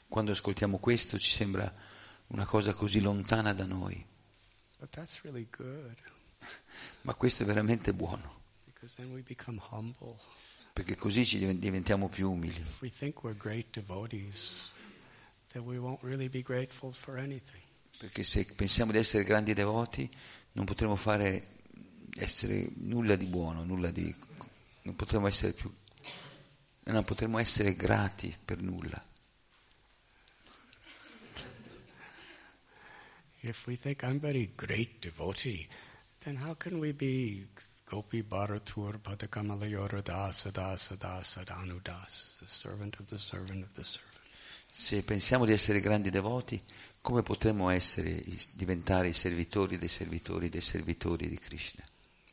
Quando 0.07 0.31
ascoltiamo 0.31 0.77
questo 0.77 1.17
ci 1.17 1.31
sembra 1.31 1.71
una 2.27 2.45
cosa 2.45 2.73
così 2.73 2.99
lontana 2.99 3.53
da 3.53 3.65
noi, 3.65 4.05
really 5.23 5.47
good 5.49 5.95
ma 7.01 7.13
questo 7.13 7.43
è 7.43 7.45
veramente 7.45 7.93
buono, 7.93 8.41
perché 10.73 10.95
così 10.95 11.25
ci 11.25 11.39
diven- 11.39 11.59
diventiamo 11.59 12.07
più 12.09 12.31
umili. 12.31 12.59
If 12.59 12.81
we 12.81 12.91
think 12.91 13.23
we're 13.23 13.37
great 13.37 13.67
devotees, 13.71 14.71
then 15.51 15.63
we 15.63 15.77
won't 15.77 16.01
really 16.03 16.29
be 16.29 16.41
grateful 16.41 16.93
for 16.93 17.17
anything. 17.17 17.63
Perché 17.97 18.23
se 18.23 18.45
pensiamo 18.45 18.91
di 18.91 18.99
essere 18.99 19.23
grandi 19.23 19.53
devoti 19.53 20.09
non 20.53 20.65
potremo 20.65 20.95
fare 20.95 21.55
essere 22.15 22.69
nulla 22.75 23.15
di 23.15 23.25
buono, 23.25 23.63
nulla 23.63 23.89
di 23.89 24.13
non 24.83 24.95
potremo 24.95 25.27
essere 25.27 25.53
più 25.53 25.71
non 26.91 27.03
potremo 27.03 27.37
essere 27.37 27.75
grati 27.75 28.35
per 28.43 28.61
nulla. 28.61 29.03
If 33.47 33.65
we 33.65 33.77
think 33.77 34.03
I'm 34.03 34.19
very 34.19 34.51
great 34.57 34.99
devotee, 34.99 35.69
then 36.25 36.35
how 36.35 36.55
can 36.55 36.79
we 36.79 36.91
be 36.91 37.45
Gopi 37.85 38.21
Bharatur 38.21 38.99
Padakamalayora 38.99 40.03
Dasa 40.03 40.51
Dasa 40.51 40.97
Dasa 40.97 41.45
Danudas, 41.45 42.37
the 42.39 42.45
servant 42.45 42.99
of 42.99 43.07
the 43.07 43.17
servant 43.17 43.63
of 43.63 43.73
the 43.73 43.85
servant? 43.85 44.19
Se 44.69 45.01
pensiamo 45.01 45.45
di 45.45 45.53
essere 45.53 45.79
grandi 45.79 46.09
devoti, 46.09 46.61
come 47.01 47.23
potremo 47.23 47.69
essere, 47.69 48.21
diventare 48.51 49.07
i 49.07 49.13
servitori 49.13 49.77
dei 49.77 49.87
servitori 49.87 50.49
dei 50.49 50.59
servitori 50.59 51.29
di 51.29 51.39
Krishna? 51.39 51.85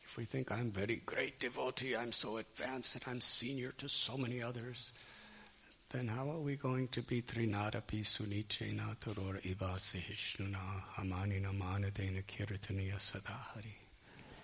If 0.03 0.17
we 0.17 0.25
think 0.25 0.51
I'm 0.51 0.69
very 0.69 1.01
great 1.05 1.39
devotee, 1.39 1.95
I'm 1.95 2.11
so 2.11 2.35
advanced 2.35 2.95
and 2.95 3.15
I'm 3.15 3.21
senior 3.21 3.73
to 3.77 3.87
so 3.87 4.17
many 4.17 4.41
others, 4.41 4.91
then 5.95 6.09
how 6.09 6.29
are 6.29 6.41
we 6.41 6.57
going 6.57 6.89
to 6.89 7.01
be 7.01 7.21
Trinadapi 7.21 8.03
Sunichena 8.03 8.99
Toror 8.99 9.39
Iva 9.43 9.77
Sehishnuna 9.77 10.83
Hamanina 10.97 11.53
Manadena 11.53 12.21
Kirtaniya 12.25 12.99
Sadahari? 12.99 13.73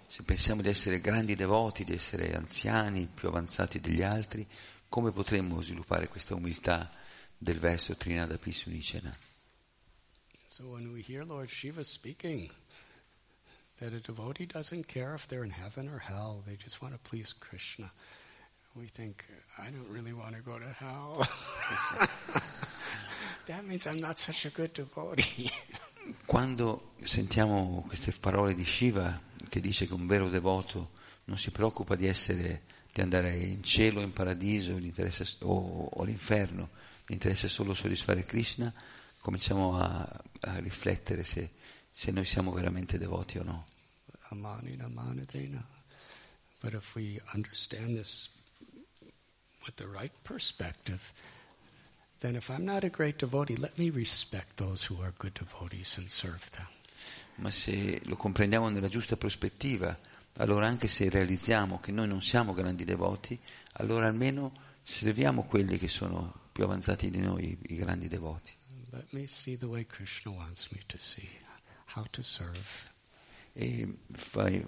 Se 0.08 0.24
pensiamo 0.24 0.62
di 0.62 0.70
essere 0.70 1.02
grandi 1.02 1.36
devoti, 1.36 1.84
di 1.84 1.92
essere 1.92 2.34
anziani, 2.34 3.06
più 3.14 3.28
avanzati 3.28 3.82
degli 3.82 4.02
altri, 4.02 4.48
come 4.88 5.12
potremmo 5.12 5.62
sviluppare 5.62 6.08
questa 6.08 6.36
umiltà 6.36 6.90
del 7.38 7.60
verso 7.60 7.96
Trinada 7.96 8.38
Pisunicena? 8.38 9.12
So 10.48 10.70
when 10.70 10.94
we 10.94 11.02
hear 11.02 11.26
Lord 11.26 11.50
Shiva 11.50 11.84
speaking, 11.84 12.50
that 13.80 13.92
a 13.92 14.00
devotee 14.00 14.46
doesn't 14.46 14.88
care 14.88 15.16
if 15.16 15.28
they're 15.28 15.44
in 15.44 15.52
heaven 15.52 15.90
or 15.90 16.00
hell, 16.00 16.44
they 16.46 16.56
just 16.56 16.82
want 16.82 16.94
to 16.94 17.00
please 17.00 17.34
Krishna. 17.34 17.92
We 18.74 18.88
think, 18.88 19.26
I 19.58 19.70
don't 19.70 19.90
really 19.90 20.14
want 20.14 20.34
to 20.36 20.42
go 20.42 20.58
to 20.58 20.66
hell. 20.66 21.28
that 23.48 23.66
means 23.66 23.86
I'm 23.86 24.00
not 24.00 24.18
such 24.18 24.46
a 24.46 24.50
good 24.50 24.72
devotee. 24.72 25.52
Quando 26.26 26.94
sentiamo 27.04 27.84
queste 27.86 28.14
parole 28.14 28.56
di 28.56 28.64
Shiva 28.64 29.20
che 29.50 29.60
dice 29.60 29.88
che 29.88 29.94
un 29.94 30.08
vero 30.08 30.30
devoto 30.30 30.92
non 31.26 31.38
si 31.38 31.52
preoccupa 31.52 31.96
di, 31.98 32.08
essere, 32.08 32.64
di 32.94 33.02
andare 33.02 33.36
in 33.36 33.62
cielo, 33.62 34.00
in 34.00 34.14
paradiso 34.14 34.80
o, 35.40 35.90
o 35.90 36.02
all'inferno, 36.02 36.70
gli 37.06 37.12
interessa 37.12 37.50
solo 37.50 37.74
soddisfare 37.74 38.24
Krishna, 38.24 38.74
cominciamo 39.20 39.78
a, 39.78 40.00
a 40.42 40.60
riflettere 40.60 41.26
se, 41.26 41.52
se, 41.90 42.12
noi 42.12 42.24
siamo 42.24 42.54
veramente 42.54 42.98
devoti 42.98 43.38
o 43.38 43.44
no. 43.44 43.68
But 46.62 46.74
if 46.74 46.96
we 46.96 47.20
understand 47.34 47.98
this 47.98 48.30
with 49.66 49.76
the 49.76 49.88
right 49.88 50.14
perspective, 50.24 51.14
then 52.20 52.36
if 52.36 52.50
I'm 52.50 52.66
not 52.66 52.84
a 52.84 52.90
great 52.90 53.18
devotee, 53.20 53.56
let 53.56 53.78
me 53.78 53.90
respect 53.90 54.58
those 54.58 54.86
who 54.86 55.02
are 55.02 55.14
good 55.18 55.34
devotees 55.34 55.98
and 55.98 56.10
serve 56.10 56.50
them 56.52 56.68
ma 57.36 57.50
se 57.50 58.00
lo 58.06 58.16
comprendiamo 58.16 58.70
nella 58.70 58.88
giusta 58.88 59.18
prospettiva, 59.18 59.98
allora 60.36 60.68
anche 60.68 60.88
se 60.88 61.10
realizziamo 61.10 61.80
che 61.80 61.92
noi 61.92 62.08
non 62.08 62.22
siamo 62.22 62.54
grandi 62.54 62.86
devoti, 62.86 63.38
allora 63.74 64.08
almeno 64.08 64.54
serviamo 64.84 65.44
quelli 65.44 65.78
che 65.78 65.88
sono 65.88 66.50
più 66.52 66.64
avanzati 66.64 67.10
di 67.10 67.20
noi, 67.20 67.58
i 67.62 67.76
grandi 67.76 68.08
devoti. 68.08 68.54
E 73.54 73.98
fai, 74.14 74.66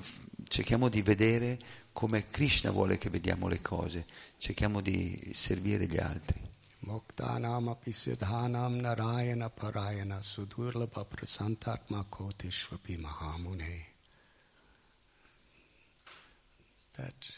cerchiamo 0.47 0.89
di 0.89 1.01
vedere 1.01 1.57
come 1.93 2.29
Krishna 2.29 2.71
vuole 2.71 2.97
che 2.97 3.09
vediamo 3.09 3.47
le 3.47 3.61
cose, 3.61 4.05
cerchiamo 4.37 4.81
di 4.81 5.31
servire 5.33 5.85
gli 5.85 5.97
altri. 5.97 6.41
Moktanamapi 6.79 7.93
siddhanam 7.93 8.81
narayana 8.81 9.49
parayana 9.49 10.21
sudurlabha 10.21 11.05
prasantatma 11.05 12.05
kotishvapi 12.09 12.97
mahamune. 12.97 13.85
That 16.97 17.31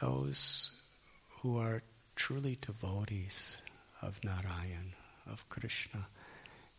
those 0.00 0.72
who 1.40 1.56
are 1.58 1.82
truly 2.16 2.58
devotees 2.60 3.56
of 4.00 4.18
Narayan, 4.24 4.94
of 5.26 5.48
Krishna, 5.48 6.08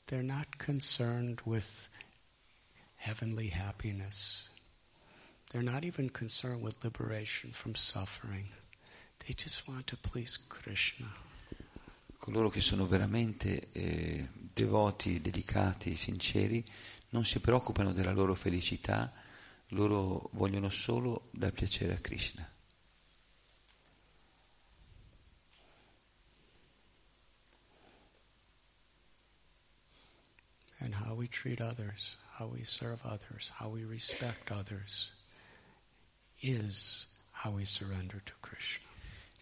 they're 0.08 0.22
not 0.22 0.58
concerned 0.58 1.42
with 1.46 1.88
heavenly 2.98 3.48
happiness. 3.48 4.50
They're 5.54 5.62
not 5.62 5.84
even 5.84 6.10
concerned 6.10 6.64
with 6.64 6.84
liberation 6.84 7.52
from 7.52 7.76
suffering. 7.76 8.48
They 9.20 9.36
just 9.36 9.68
want 9.68 9.86
to 9.86 9.98
please 9.98 10.36
Krishna. 10.50 11.14
Coloro 12.18 12.50
che 12.50 12.60
sono 12.60 12.88
veramente 12.88 13.70
eh, 13.72 14.28
devoti, 14.34 15.22
dedicati, 15.22 15.96
sinceri, 15.96 16.64
non 17.10 17.24
si 17.24 17.40
preoccupano 17.40 17.94
della 17.94 18.14
loro 18.14 18.34
felicità, 18.34 19.14
loro 19.70 20.32
vogliono 20.34 20.70
solo 20.70 21.30
dar 21.30 21.52
piacere 21.52 21.94
a 21.94 22.00
Krishna. 22.00 22.50
And 30.80 30.96
how 30.96 31.14
we 31.14 31.28
treat 31.28 31.62
others, 31.62 32.18
how 32.40 32.48
we 32.48 32.66
serve 32.66 33.02
others, 33.04 33.52
how 33.60 33.70
we 33.70 33.84
respect 33.84 34.50
others 34.50 35.12
is 36.33 36.33
how 36.33 36.33
we 36.33 36.33
surrender 36.33 36.33
to 36.33 36.33
Krishna 36.33 36.33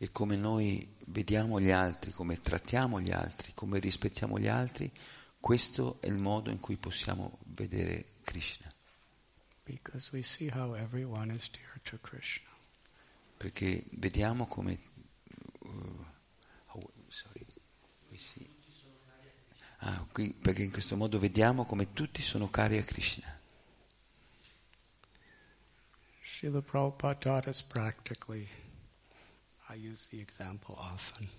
e 0.03 0.11
come 0.11 0.35
noi 0.35 0.95
vediamo 1.05 1.59
gli 1.59 1.69
altri, 1.69 2.11
come 2.11 2.35
trattiamo 2.35 2.99
gli 2.99 3.11
altri, 3.11 3.51
come 3.53 3.77
rispettiamo 3.77 4.39
gli 4.39 4.47
altri, 4.47 4.91
questo 5.39 6.01
è 6.01 6.07
il 6.07 6.17
modo 6.17 6.49
in 6.49 6.59
cui 6.59 6.75
possiamo 6.75 7.37
vedere 7.43 8.13
Krishna. 8.23 8.67
Perché 13.37 13.85
vediamo 13.91 14.47
come 14.47 14.79
uh, 15.59 16.05
oh, 16.65 16.91
ah, 19.77 20.07
qui, 20.11 20.33
perché 20.33 20.63
in 20.63 20.71
questo 20.71 20.95
modo 20.95 21.19
vediamo 21.19 21.65
come 21.65 21.93
tutti 21.93 22.23
sono 22.23 22.49
cari 22.49 22.79
a 22.79 22.83
Krishna. 22.83 23.40
Srila 26.41 26.63
Prabhupada 26.63 27.19
taught 27.19 27.47
us 27.47 27.61
practically 27.61 28.47
I 29.69 29.75
use 29.75 30.07
the 30.09 30.19
example 30.19 30.75
often. 30.79 31.29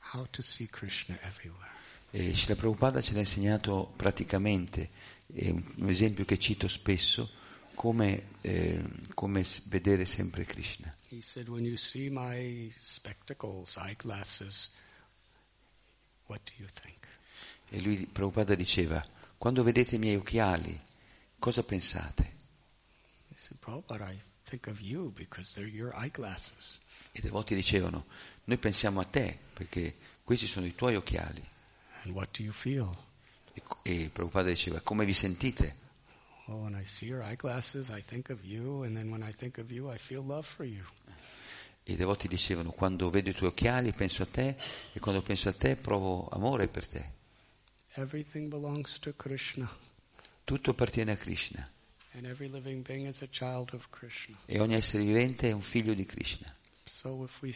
How 0.00 0.26
to 0.32 0.42
see 0.42 0.66
Krishna 0.66 1.16
everywhere. 1.22 1.70
E 2.10 2.34
Srila 2.34 2.56
Prabhupada 2.56 3.00
ce 3.00 3.12
l'ha 3.12 3.20
insegnato 3.20 3.92
praticamente, 3.94 4.90
è 5.32 5.50
un 5.50 5.88
esempio 5.88 6.24
che 6.24 6.36
cito 6.36 6.66
spesso, 6.66 7.30
come, 7.74 8.30
eh, 8.40 8.82
come 9.14 9.44
vedere 9.66 10.04
sempre 10.04 10.44
Krishna. 10.44 10.92
He 11.08 11.20
said, 11.20 11.48
when 11.48 11.64
you 11.64 11.76
see 11.76 12.10
my 12.10 12.74
spectacles, 12.80 13.76
eyeglasses, 13.76 14.72
what 16.26 16.40
do 16.42 16.52
you 16.56 16.66
think? 16.68 17.06
E 17.68 17.80
lui, 17.80 18.04
Prabhupada 18.06 18.56
diceva, 18.56 19.04
quando 19.38 19.62
vedete 19.62 19.94
i 19.94 19.98
miei 19.98 20.16
occhiali, 20.16 20.76
cosa 21.38 21.62
pensate? 21.62 22.37
Said, 23.38 23.60
Prabhupada, 23.60 24.02
I 24.02 24.18
think 24.44 24.66
of 24.66 24.80
you 24.80 25.12
because 25.14 25.54
they're 25.54 25.70
your 25.70 25.94
eyeglasses. 25.94 26.80
I 27.12 27.20
devoti 27.20 27.54
dicevano, 27.54 28.04
noi 28.44 28.58
pensiamo 28.58 28.98
a 28.98 29.04
te 29.04 29.38
perché 29.54 29.94
questi 30.24 30.48
sono 30.48 30.66
i 30.66 30.74
tuoi 30.74 30.96
occhiali. 30.96 31.40
And 32.02 32.14
what 32.14 32.36
do 32.36 32.42
you 32.42 32.52
feel? 32.52 32.92
E, 33.54 33.62
e 33.82 34.10
Prabhupada 34.10 34.48
diceva, 34.48 34.80
come 34.80 35.04
vi 35.04 35.14
sentite? 35.14 35.76
Well, 36.46 36.62
when 36.62 36.74
I 36.74 36.84
see 36.84 37.06
your 37.06 37.22
eyeglasses, 37.22 37.90
I 37.90 38.02
think 38.02 38.28
of 38.30 38.42
you, 38.42 38.82
and 38.82 38.96
then 38.96 39.08
when 39.08 39.22
I 39.22 39.32
think 39.32 39.58
of 39.58 39.70
you, 39.70 39.88
I 39.88 39.98
feel 39.98 40.24
love 40.26 40.44
for 40.44 40.66
you. 40.66 40.84
I 41.84 41.94
devoti 41.94 42.26
dicevano, 42.26 42.72
quando 42.72 43.08
vedo 43.08 43.30
i 43.30 43.34
tuoi 43.34 43.50
occhiali 43.50 43.92
penso 43.92 44.24
a 44.24 44.26
te, 44.26 44.56
e 44.92 44.98
quando 44.98 45.22
penso 45.22 45.48
a 45.48 45.52
te 45.52 45.76
provo 45.76 46.28
amore 46.32 46.66
per 46.66 46.86
te. 46.88 47.12
Tutto 50.44 50.70
appartiene 50.70 51.12
a 51.12 51.16
Krishna. 51.16 51.64
E 52.10 52.18
ogni 54.60 54.74
essere 54.74 55.04
vivente 55.04 55.48
è 55.48 55.52
un 55.52 55.60
figlio 55.60 55.94
di 55.94 56.04
Krishna. 56.04 56.52
So 56.84 57.24
if 57.24 57.40
we 57.42 57.52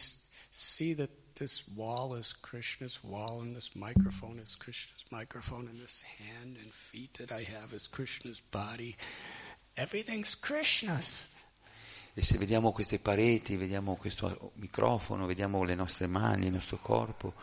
see 0.49 0.95
that 0.95 1.09
this 1.33 1.65
wall 1.75 2.17
is 2.17 2.33
Krishna's 2.39 2.99
wall 3.01 3.41
and 3.41 3.55
this 3.55 3.73
microphone 3.73 4.39
is 4.39 4.55
Krishna's 4.55 5.03
microphone 5.09 5.67
and 5.67 5.77
this 5.79 6.03
hand 6.03 6.57
and 6.57 6.71
feet 6.71 7.17
that 7.17 7.31
I 7.31 7.43
have 7.43 7.75
is 7.75 7.89
Krishna's 7.89 8.39
body, 8.51 8.95
everything's 9.75 10.35
Krishna's. 10.35 11.27
E 12.13 12.21
se 12.21 12.37
vediamo 12.37 12.71
queste 12.71 12.99
pareti, 12.99 13.57
vediamo 13.57 13.95
questo 13.95 14.51
microfono, 14.57 15.25
vediamo 15.25 15.63
le 15.63 15.73
nostre 15.73 16.05
mani, 16.05 16.45
il 16.45 16.51
nostro 16.51 16.77
corpo, 16.77 17.33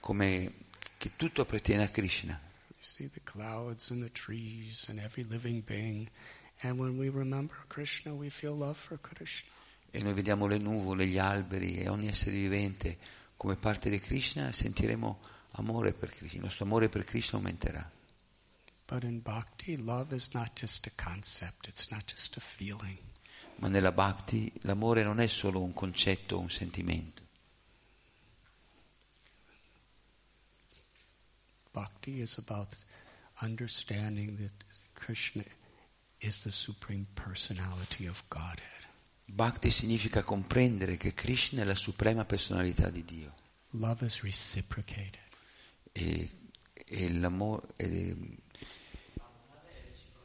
come 0.00 0.66
che 0.96 1.12
tutto 1.14 1.42
appartiene 1.42 1.84
a 1.84 1.88
Krishna. 1.88 2.40
You 2.70 2.82
see 2.82 3.08
the 3.08 3.22
clouds 3.22 3.90
and 3.90 4.02
the 4.02 4.10
trees 4.10 4.88
and 4.88 4.98
every 4.98 5.24
living 5.24 5.62
being 5.64 6.10
And 6.60 6.78
when 6.78 6.98
we 6.98 7.08
remember 7.08 7.54
Krishna, 7.68 8.12
we 8.14 8.30
feel 8.30 8.56
love 8.56 8.76
for 8.76 8.98
Krishna. 9.00 9.50
E 9.90 10.02
noi 10.02 10.12
vediamo 10.12 10.46
le 10.46 10.58
nuvole, 10.58 11.06
gli 11.06 11.18
alberi 11.18 11.78
e 11.78 11.88
ogni 11.88 12.08
essere 12.08 12.32
vivente 12.32 12.98
come 13.36 13.56
parte 13.56 13.88
di 13.88 14.00
Krishna, 14.00 14.50
sentiremo 14.50 15.20
amore 15.52 15.92
per 15.92 16.10
Krishna, 16.10 16.38
il 16.38 16.44
nostro 16.44 16.64
amore 16.64 16.88
per 16.88 17.04
Krishna 17.04 17.38
aumenterà. 17.38 17.88
But 18.84 19.04
in 19.04 19.20
bhakti, 19.22 19.76
love 19.76 20.14
is 20.14 20.30
not 20.32 20.58
just 20.58 20.86
a 20.86 20.90
concept, 20.96 21.68
it's 21.68 21.90
not 21.90 22.04
just 22.06 22.36
a 22.36 22.40
feeling. 22.40 22.98
Ma 23.56 23.68
nella 23.68 23.92
bhakti 23.92 24.50
l'amore 24.62 25.02
non 25.02 25.20
è 25.20 25.26
solo 25.26 25.60
un 25.60 25.72
concetto 25.72 26.36
o 26.36 26.40
un 26.40 26.50
sentimento. 26.50 27.22
Bhakti 31.70 32.20
is 32.20 32.38
about 32.38 32.74
understanding 33.40 34.36
that 34.38 34.52
Krishna 34.94 35.44
is 36.18 36.42
the 36.42 36.50
supreme 36.50 37.06
personality 37.14 38.06
of 38.06 38.22
Godhead. 38.28 38.86
Bhakti 39.26 39.70
significa 39.70 40.22
comprendere 40.22 40.96
che 40.96 41.12
Krishna 41.14 41.62
è 41.62 41.64
la 41.64 41.74
suprema 41.74 42.24
personalità 42.24 42.88
di 42.88 43.04
Dio 43.04 43.34
Love 43.72 44.06
is 44.06 44.20
reciprocated. 44.22 45.18
e, 45.92 46.30
e 46.86 47.12
l'amore, 47.12 47.66
e- 47.76 48.16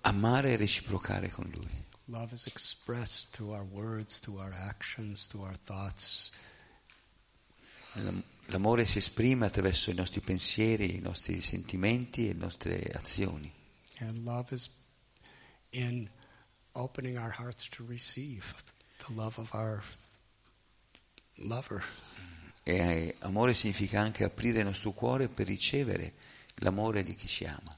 amare 0.02 0.52
e 0.54 0.56
reciprocare 0.56 1.30
con 1.30 1.50
Lui. 1.54 1.82
Love 2.06 2.34
is 2.34 2.46
expressed 2.48 3.30
through 3.32 3.54
our 3.54 3.64
words, 3.64 4.20
through 4.20 4.40
our 4.40 4.54
actions, 4.54 5.28
through 5.28 5.46
our 5.46 5.58
thoughts. 5.58 6.32
L'am- 7.94 8.24
L'amore 8.48 8.86
si 8.86 8.98
esprime 8.98 9.46
attraverso 9.46 9.90
i 9.90 9.94
nostri 9.94 10.20
pensieri, 10.20 10.96
i 10.98 11.00
nostri 11.00 11.40
sentimenti 11.40 12.28
e 12.28 12.34
le 12.34 12.40
nostre 12.40 12.82
azioni. 12.94 13.50
And 14.00 14.24
love 14.26 14.54
is 14.54 14.70
in 15.74 16.10
opening 16.76 17.18
our 17.18 17.32
hearts 17.32 17.68
to 17.70 17.84
receive 17.84 18.64
the 19.06 19.14
love 19.14 19.38
of 19.38 19.54
our 19.54 19.84
lover. 21.38 21.84
E 22.66 23.16
amore 23.20 23.54
significa 23.54 24.00
anche 24.00 24.24
aprire 24.24 24.60
il 24.60 24.66
nostro 24.66 24.92
cuore 24.92 25.28
per 25.28 25.48
ricevere 25.48 26.14
l'amore 26.56 27.04
di 27.04 27.14
chi 27.14 27.28
ci 27.28 27.46
ama. 27.46 27.78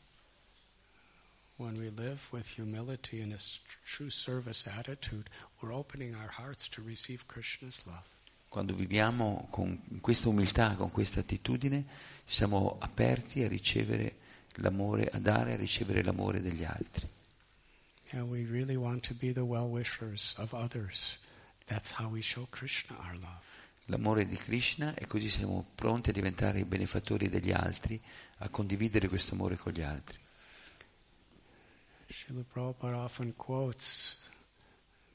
When 1.58 1.78
we 1.78 1.90
live 1.90 2.20
with 2.32 2.58
humility 2.58 3.22
and 3.22 3.32
a 3.32 3.40
true 3.86 4.10
service 4.10 4.68
attitude, 4.70 5.30
we're 5.62 5.74
opening 5.74 6.14
our 6.14 6.30
hearts 6.30 6.68
to 6.70 6.84
receive 6.86 7.24
Krishna's 7.28 7.86
love. 7.86 8.04
Quando 8.50 8.74
viviamo 8.74 9.48
con 9.50 9.82
questa 10.02 10.30
umiltà, 10.30 10.76
con 10.76 10.92
questa 10.92 11.22
attitudine, 11.22 11.86
siamo 12.24 12.78
aperti 12.80 13.44
a 13.44 13.48
ricevere 13.48 14.18
l'amore, 14.56 15.08
a 15.08 15.20
dare 15.20 15.52
e 15.52 15.54
a 15.54 15.58
ricevere 15.58 16.04
l'amore 16.04 16.42
degli 16.42 16.64
altri. 16.64 17.08
And 18.12 18.30
we 18.30 18.46
really 18.46 18.78
want 18.78 19.04
to 19.08 19.14
be 19.14 19.34
the 19.34 19.44
well 19.44 19.68
wishers 19.68 20.36
of 20.38 20.54
others. 20.54 21.18
That's 21.68 21.92
how 21.92 22.10
we 22.10 22.22
show 22.22 22.48
Krishna 22.52 22.96
our 23.00 23.16
love. 23.16 23.44
L'amore 23.88 24.26
di 24.26 24.36
Krishna 24.36 24.96
e 24.96 25.06
così 25.06 25.30
siamo 25.30 25.66
pronti 25.76 26.10
a 26.10 26.14
diventare 26.14 26.60
i 26.60 26.66
benefattori 26.66 27.30
degli 27.30 27.52
altri, 27.52 28.02
a 28.40 28.50
condividere 28.50 29.08
questo 29.08 29.36
amore 29.36 29.58
con 29.58 29.74
gli 29.74 29.82
altri. 29.82 30.18
Srila 32.08 32.44
Prabhupada 32.44 32.98
often 32.98 33.34
quotes 33.36 34.18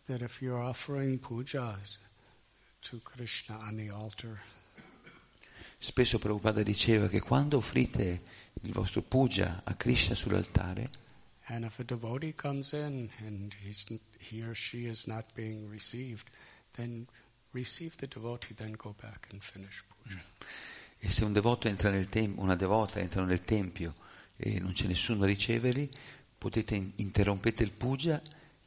that 0.06 0.20
if 0.20 0.40
you're 0.40 0.60
offering 0.60 1.18
puja 1.18 1.78
to 2.82 3.00
Krishna 3.02 3.58
on 3.58 3.76
the 3.76 3.90
altar, 3.90 4.40
Spesso 5.82 6.18
Prabhupada 6.18 6.62
diceva 6.62 7.08
che 7.08 7.20
quando 7.20 7.56
offrite 7.56 8.22
il 8.60 8.72
vostro 8.72 9.00
puja 9.00 9.62
a 9.64 9.74
Krishna 9.74 10.14
sull'altare, 10.14 10.90
and 11.48 11.64
if 11.64 11.78
a 11.80 11.84
devotee 11.84 12.32
comes 12.34 12.72
in 12.72 13.10
and 13.26 13.54
he 14.18 14.42
or 14.42 14.54
she 14.54 14.86
is 14.86 15.06
not 15.06 15.24
being 15.34 15.68
received, 15.68 16.28
then 16.76 17.06
receive 17.52 17.96
the 17.96 18.06
devotee, 18.06 18.54
then 18.54 18.72
go 18.76 18.94
back 19.00 19.26
and 19.32 19.42
finish 19.42 19.82
puja. 19.88 20.20
e 20.98 21.08
se 21.08 21.24
un 21.24 21.32
devoto 21.32 21.66
entra 21.68 21.90
nel 21.90 22.08
tempio, 22.08 22.42
una 22.42 22.54
devota 22.56 23.00
entra 23.00 23.24
nel 23.24 23.40
tempio 23.40 23.94
e 24.36 24.60
non 24.60 24.72
c'è 24.72 24.86
nessuno 24.86 25.24
a 25.24 25.26
riceverli, 25.26 25.88
potete 26.38 26.74
in- 26.74 26.92
interrompete 26.96 27.62
il 27.62 27.72
puja, 27.72 28.20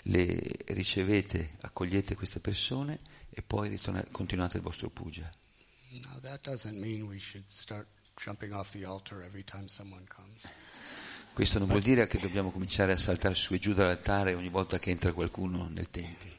le 0.08 0.40
ricevete, 0.68 1.58
accogliete 1.62 2.16
queste 2.16 2.40
persone 2.40 3.00
e 3.30 3.42
poi 3.42 3.70
ritorna- 3.70 4.06
continuate 4.12 4.58
il 4.58 4.64
vostro 4.64 4.90
puja. 4.90 5.30
Now 5.92 6.20
that 6.22 6.42
doesn't 6.42 6.78
mean 6.78 7.04
we 7.04 7.20
should 7.20 7.46
start 7.50 7.88
jumping 8.16 8.52
off 8.52 8.72
the 8.72 8.84
altar 8.84 9.22
every 9.24 9.44
time 9.44 9.68
someone 9.68 10.04
comes. 10.08 10.44
Questo 11.34 11.58
non 11.58 11.68
vuol 11.68 11.82
dire 11.82 12.06
che 12.06 12.20
dobbiamo 12.20 12.52
cominciare 12.52 12.92
a 12.92 12.98
saltare 12.98 13.34
su 13.34 13.56
e 13.56 13.60
giù 13.60 13.74
dall'altare 13.74 14.36
ogni 14.36 14.50
volta 14.50 14.78
che 14.78 14.92
entra 14.92 15.14
qualcuno 15.14 15.68
nel 15.68 15.90
tempio. 15.90 16.32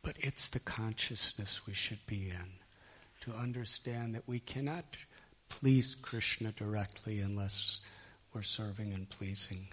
But 0.00 0.16
it's 0.24 0.48
the 0.48 0.62
consciousness 0.62 1.60
we 1.66 1.74
should 1.74 2.00
be 2.06 2.32
in 2.32 2.58
to 3.20 3.32
understand 3.34 4.14
that 4.14 4.22
we 4.24 4.40
cannot 4.42 4.96
please 5.48 5.98
Krishna 6.00 6.50
directly 6.56 7.20
unless 7.20 7.82
we're 8.32 8.42
serving 8.42 8.94
and 8.94 9.06
pleasing 9.06 9.68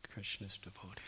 Krishna's 0.00 0.60
devotees. 0.62 1.02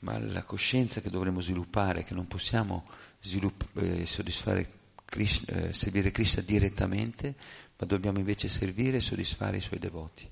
Ma 0.00 0.18
la 0.18 0.42
coscienza 0.42 1.00
che 1.00 1.08
dovremmo 1.08 1.40
sviluppare 1.40 2.04
che 2.04 2.12
non 2.12 2.26
possiamo 2.26 2.86
svilupp- 3.20 3.74
eh, 3.78 4.04
soddisfare 4.04 4.70
Krishna- 5.06 5.68
eh, 5.68 5.72
servire 5.72 6.10
Krishna 6.10 6.42
direttamente, 6.42 7.34
ma 7.78 7.86
dobbiamo 7.86 8.18
invece 8.18 8.50
servire 8.50 8.98
e 8.98 9.00
soddisfare 9.00 9.56
i 9.56 9.60
suoi 9.60 9.78
devoti. 9.78 10.30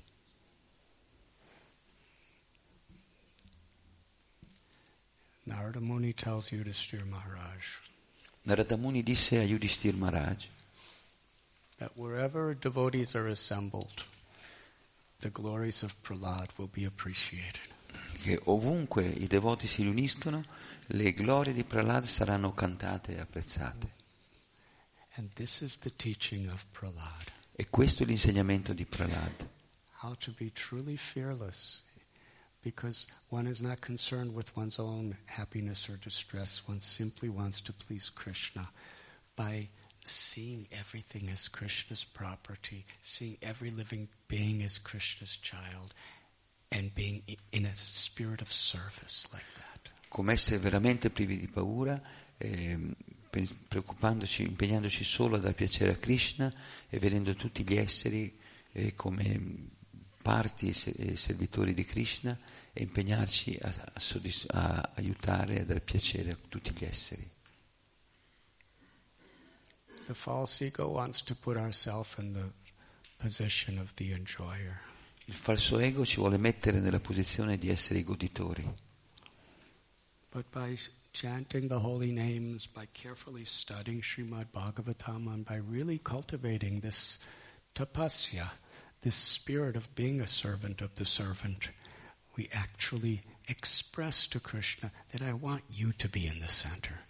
Narada 5.47 5.79
Muni 5.79 6.11
tells 6.13 6.51
Yudhishthir 6.51 7.05
Maharaj 7.05 7.63
Narada 8.45 8.75
Muni 8.75 9.01
disse 9.01 9.37
a 9.37 9.45
Yudhishthir 9.47 9.95
Maharaj 9.95 10.47
that 11.79 11.91
wherever 11.95 12.53
devotees 12.53 13.15
are 13.15 13.27
assembled, 13.27 14.03
the 15.21 15.29
glories 15.29 15.83
of 15.83 15.95
Prahlad 16.01 16.49
will 16.57 16.67
be 16.67 16.83
appreciated. 16.83 17.61
che 18.21 18.37
ovunque 18.45 19.05
i 19.05 19.27
devoti 19.27 19.67
si 19.67 19.83
riuniscono, 19.83 20.43
le 20.87 21.13
glorie 21.13 21.53
di 21.53 21.63
Prahlad 21.63 22.03
saranno 22.03 22.51
cantate 22.51 23.15
e 23.15 23.19
apprezzate. 23.19 23.95
And 25.15 25.31
this 25.35 25.61
is 25.61 25.77
the 25.79 25.93
teaching 25.95 26.49
of 26.49 26.65
Prahlad. 26.71 27.31
E 27.55 27.69
questo 27.69 28.03
è 28.03 28.05
l'insegnamento 28.05 28.73
di 28.73 28.85
Prahlad. 28.85 29.47
how 30.01 30.13
to 30.19 30.31
be 30.37 30.51
truly 30.51 30.95
fearless 30.95 31.81
because 32.67 33.07
one 33.29 33.47
is 33.47 33.61
not 33.61 33.79
concerned 33.79 34.35
with 34.35 34.53
one's 34.57 34.77
own 34.77 35.15
happiness 35.25 35.87
or 35.87 35.95
distress. 35.95 36.61
One 36.65 36.81
simply 36.81 37.29
wants 37.29 37.61
to 37.61 37.71
please 37.71 38.09
Krishna 38.09 38.67
by 39.37 39.69
seeing 40.03 40.67
everything 40.73 41.29
as 41.29 41.47
Krishna's 41.47 42.03
property, 42.03 42.85
seeing 42.99 43.37
every 43.41 43.71
living 43.71 44.09
being 44.27 44.63
as 44.63 44.79
Krishna's 44.79 45.37
child, 45.37 45.93
and 46.69 46.93
being 46.93 47.23
in 47.53 47.65
a 47.65 47.73
spirit 47.73 48.41
of 48.41 48.51
service 48.51 49.29
like 49.31 49.47
that. 49.55 49.89
Come 50.09 50.33
essere 50.33 50.57
veramente 50.57 51.09
privi 51.09 51.37
di 51.37 51.47
paura, 51.47 52.01
pe- 52.37 53.47
preoccupandoci, 53.65 54.43
impegnandoci 54.43 55.05
solo 55.05 55.37
a 55.37 55.39
dar 55.39 55.53
piacere 55.53 55.91
a 55.91 55.97
Krishna 55.97 56.51
e 56.89 56.99
vedendo 56.99 57.33
tutti 57.33 57.63
gli 57.63 57.77
esseri 57.77 58.37
eh, 58.73 58.93
come 58.93 59.75
parti 60.27 60.75
e 60.97 61.15
servitori 61.15 61.73
di 61.73 61.85
Krishna 61.85 62.37
e 62.77 62.83
impegnarci 62.83 63.57
a, 63.61 63.73
a 63.93 63.99
soddisf- 63.99 64.53
a 64.53 64.91
aiutare 64.95 65.55
e 65.57 65.61
a 65.61 65.65
dar 65.65 65.81
piacere 65.81 66.31
a 66.31 66.37
tutti 66.47 66.71
gli 66.71 66.85
esseri. 66.85 67.29
The 70.05 70.13
false 70.13 70.63
ego 70.63 70.87
wants 70.87 71.23
to 71.23 71.35
put 71.35 71.57
ourselves 71.57 72.15
in 72.17 72.33
the 72.33 72.51
position 73.17 73.77
of 73.77 73.93
the 73.95 74.13
enjoyer. 74.13 74.79
Il 75.25 75.33
falso 75.33 75.79
ego 75.79 76.05
ci 76.05 76.17
vuole 76.17 76.37
mettere 76.37 76.79
nella 76.79 76.99
posizione 77.01 77.57
di 77.57 77.69
essere 77.69 77.99
i 77.99 78.03
goditori, 78.03 78.85
But 80.29 80.51
by 80.51 80.77
chanting 81.13 81.67
the 81.67 81.79
holy 81.79 82.11
names, 82.11 82.67
by 82.67 82.85
carefully 82.93 83.43
studying 83.43 84.01
Srimad 84.01 84.51
Bhagavatam, 84.53 85.33
and 85.33 85.43
by 85.43 85.55
really 85.55 85.97
cultivating 85.97 86.81
this 86.81 87.17
tapasya, 87.73 88.51
this 89.01 89.15
spirit 89.15 89.75
of 89.75 89.93
being 89.95 90.21
a 90.21 90.27
servant 90.27 90.81
of 90.81 90.93
the 90.95 91.05
servant, 91.05 91.69
we 92.37 92.47
actually 92.53 93.21
express 93.47 94.27
to 94.27 94.39
Krishna 94.39 94.91
that 95.11 95.21
I 95.21 95.33
want 95.33 95.63
you 95.69 95.91
to 95.97 96.07
be 96.07 96.27
in 96.27 96.39
the 96.39 96.49
center. 96.49 97.05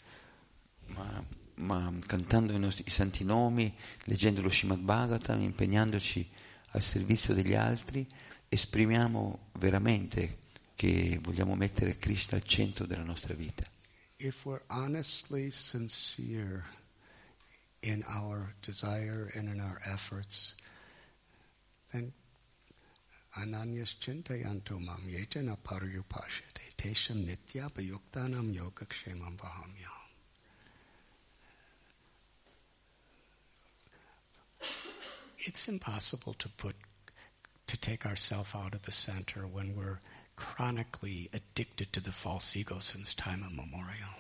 ma, 0.88 1.24
ma 1.56 1.92
cantando 2.06 2.54
i, 2.54 2.60
nostri, 2.60 2.84
i 2.88 2.90
santi 2.90 3.24
nomi, 3.24 3.76
leggendo 4.04 4.42
lo 4.42 4.50
Srimad 4.50 4.80
Bhagavatam, 4.80 5.42
impegnandoci 5.42 6.30
al 6.72 6.82
servizio 6.82 7.34
degli 7.34 7.54
altri, 7.54 8.08
esprimiamo 8.50 9.50
veramente 9.54 10.38
che 10.76 11.20
vogliamo 11.22 11.56
mettere 11.56 11.98
Krishna 11.98 12.38
al 12.38 12.44
centro 12.44 12.86
della 12.86 13.04
nostra 13.04 13.34
vita. 13.34 13.66
If 14.20 14.46
we're 14.46 14.64
honestly 14.70 15.52
sincere 15.52 16.66
in 17.82 18.04
our 18.08 18.54
desire 18.62 19.32
and 19.36 19.48
in 19.48 19.60
our 19.60 19.80
efforts, 19.84 20.56
then 21.92 22.12
ananyas 23.42 23.92
chintayanto 24.02 24.80
mam 24.88 25.04
yetana 25.16 25.56
paryupashate 25.68 26.64
tesham 26.80 27.20
nityapayuktanam 27.28 28.48
yogakshemam 28.60 29.36
vahamyam. 29.42 29.96
It's 35.40 35.68
impossible 35.68 36.34
to 36.40 36.50
put 36.50 36.76
to 37.68 37.78
take 37.78 38.06
ourselves 38.06 38.56
out 38.56 38.74
of 38.74 38.82
the 38.84 38.92
center 38.92 39.46
when 39.46 39.76
we're 39.76 40.00
chronically 40.36 41.30
addicted 41.34 41.92
to 41.94 42.00
the 42.00 42.12
false 42.12 42.56
ego 42.56 42.80
since 42.80 43.14
time 43.14 43.44
immemorial. 43.50 44.14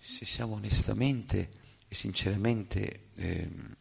Se 0.00 0.24
siamo 0.24 0.54
onestamente 0.54 1.48
e 1.88 1.94
sinceramente 1.94 3.08
ehm, 3.16 3.74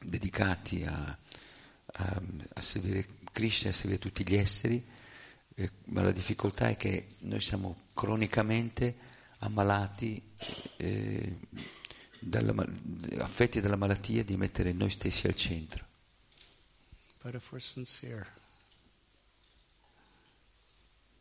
dedicati 0.00 0.84
a, 0.84 1.16
a- 1.92 2.22
a 2.54 2.60
servire 2.60 3.06
Krishna 3.32 3.70
e 3.70 3.92
a 3.94 3.98
tutti 3.98 4.26
gli 4.26 4.34
esseri, 4.34 4.84
eh, 5.54 5.70
ma 5.86 6.02
la 6.02 6.12
difficoltà 6.12 6.68
è 6.68 6.76
che 6.76 7.08
noi 7.22 7.40
siamo 7.40 7.86
cronicamente 7.94 8.96
ammalati 9.38 10.22
eh, 10.76 11.36
dalla, 12.20 12.54
affetti 13.18 13.60
dalla 13.60 13.76
malattia 13.76 14.24
di 14.24 14.36
mettere 14.36 14.72
noi 14.72 14.90
stessi 14.90 15.26
al 15.26 15.34
centro. 15.34 15.86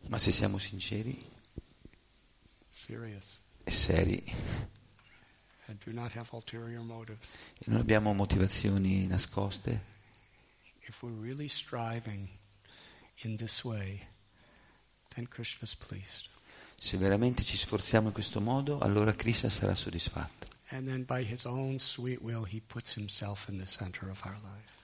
Ma 0.07 0.19
se 0.19 0.31
siamo 0.31 0.57
sinceri? 0.57 1.17
Serious, 2.69 3.39
e 3.63 3.71
seri. 3.71 4.23
And 5.65 5.83
do 5.83 5.91
not 5.91 6.15
have 6.15 6.29
ulterior 6.31 6.81
motives, 6.81 7.27
e 7.57 7.65
non 7.65 7.79
abbiamo 7.79 8.13
motivazioni 8.13 9.05
nascoste, 9.07 9.95
if 10.87 11.01
we're 11.03 11.11
really 11.11 11.47
striving 11.47 12.29
in 13.23 13.37
this 13.37 13.63
way, 13.63 14.07
then 15.15 15.27
Krishna 15.27 15.63
is 15.65 15.75
pleased. 15.75 16.27
Se 16.79 16.97
veramente 16.97 17.43
ci 17.43 17.57
sforziamo 17.57 18.07
in 18.07 18.13
questo 18.13 18.39
modo, 18.39 18.79
allora 18.79 19.13
Krishna 19.13 19.49
sarà 19.49 19.73
soddisfatto. 19.73 20.47
And 20.69 20.85
then 20.85 21.05
by 21.05 21.23
his 21.23 21.45
own 21.45 21.79
sweet 21.79 22.21
will, 22.21 22.43
he 22.43 22.61
puts 22.61 22.93
himself 22.95 23.47
in 23.49 23.57
the 23.57 23.65
center 23.65 24.09
of 24.09 24.21
our 24.25 24.37
life. 24.43 24.75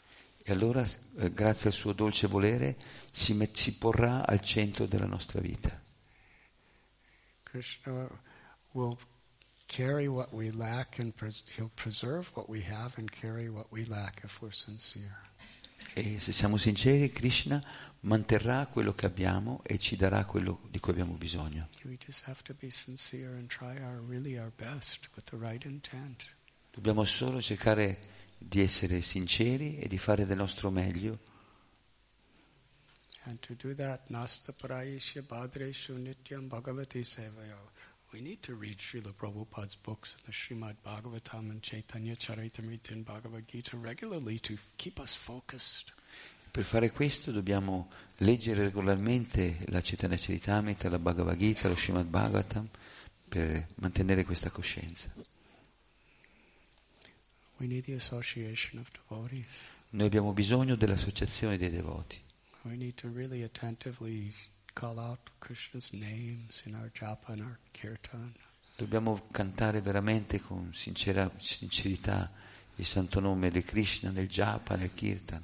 E 0.46 0.52
allora, 0.52 0.84
eh, 1.20 1.32
grazie 1.32 1.70
al 1.70 1.76
suo 1.76 1.94
dolce 1.94 2.28
volere, 2.28 2.78
si, 3.12 3.34
met- 3.34 3.56
si 3.56 3.74
porrà 3.76 4.26
al 4.26 4.42
centro 4.42 4.86
della 4.86 5.06
nostra 5.06 5.40
vita. 5.40 5.82
Krishna 7.44 8.10
will 8.72 8.98
carry 9.68 10.08
what 10.08 10.32
we 10.34 10.52
lack 10.52 11.00
and 11.00 11.14
pres- 11.14 11.44
he'll 11.56 11.72
preserve 11.76 12.30
what 12.34 12.50
we 12.50 12.62
have 12.62 12.98
and 12.98 13.10
carry 13.10 13.48
what 13.48 13.68
we 13.72 13.86
lack 13.86 14.22
if 14.24 14.42
we're 14.42 14.54
sincere. 14.54 15.16
E 15.96 16.20
se 16.20 16.32
siamo 16.32 16.58
sinceri, 16.58 17.12
Krishna 17.12 17.62
manterrà 18.02 18.66
quello 18.66 18.94
che 18.94 19.06
abbiamo 19.06 19.62
e 19.64 19.78
ci 19.78 19.96
darà 19.96 20.26
quello 20.26 20.62
di 20.72 20.80
cui 20.80 20.92
abbiamo 20.92 21.14
bisogno. 21.14 21.70
Our 23.60 24.04
really 24.08 24.38
our 24.38 24.52
best 24.56 25.08
right. 25.32 25.68
Dobbiamo 26.72 27.04
solo 27.06 27.40
cercare 27.42 28.00
di 28.40 28.62
essere 28.62 29.02
sinceri 29.02 29.78
e 29.78 29.88
di 29.88 30.00
fare 30.00 30.26
del 30.26 30.38
nostro 30.38 30.72
meglio. 30.72 31.20
And 33.26 33.40
to 33.40 33.54
do 33.54 33.74
that, 33.76 34.10
nasta 34.10 34.52
parayishya 34.52 35.22
bhadreshu 35.22 35.96
nityam 35.96 36.48
bhagavati 36.50 37.04
sevaya. 37.04 37.58
We 38.14 38.22
need 38.22 38.44
to 38.44 38.54
read 38.54 38.78
Srila 38.78 39.12
Prabhupada's 39.12 39.76
books 39.76 40.16
and 40.16 40.24
the 40.28 40.32
Srimad 40.32 40.76
Bhagavatam 40.86 41.50
and 41.50 41.64
Chaitanya 41.64 42.16
Charitamrita 42.16 42.92
and 42.92 43.04
Bhagavad 43.04 43.48
Gita 43.48 43.76
regularly 43.76 44.38
to 44.42 44.56
keep 44.78 45.00
us 45.00 45.16
focused. 45.16 45.92
Per 46.52 46.64
fare 46.64 46.92
questo 46.92 47.32
dobbiamo 47.32 47.90
leggere 48.18 48.66
regolarmente 48.66 49.66
la 49.70 49.82
Chaitanya 49.82 50.16
Charitamrita, 50.16 50.90
la 50.90 51.00
Bhagavad 51.00 51.40
Gita, 51.40 51.68
lo 51.68 51.76
Srimad 51.76 52.06
Bhagavatam 52.06 52.70
per 53.30 53.66
mantenere 53.78 54.26
questa 54.26 54.52
coscienza. 54.52 55.12
We 57.58 57.66
need 57.66 57.86
the 57.86 57.96
association 57.96 58.80
of 58.80 58.92
devotees. 58.92 59.48
Noi 59.90 60.06
abbiamo 60.06 60.34
bisogno 60.34 60.76
dell'associazione 60.76 61.58
dei 61.58 61.72
devoti. 61.72 62.22
We 62.62 62.76
need 62.76 62.94
to 62.96 63.10
really 63.12 63.42
attentively 63.42 64.32
call 64.74 65.00
out 65.00 65.30
Krishna's 65.40 65.92
names 65.94 66.64
in 66.66 66.76
our 66.76 66.90
japa 66.94 67.30
and 67.34 67.42
our 67.42 67.60
kirtan. 67.72 68.34
Dobbiamo 68.76 69.28
cantare 69.32 69.82
veramente 69.82 70.42
con 70.42 70.74
sincera, 70.74 71.30
sincerità 71.38 72.32
il 72.76 72.86
santo 72.86 73.20
nome 73.20 73.50
di 73.50 73.64
Krishna 73.64 74.10
nel 74.10 74.28
japa, 74.28 74.76
nel 74.76 74.94
kirtan. 74.94 75.44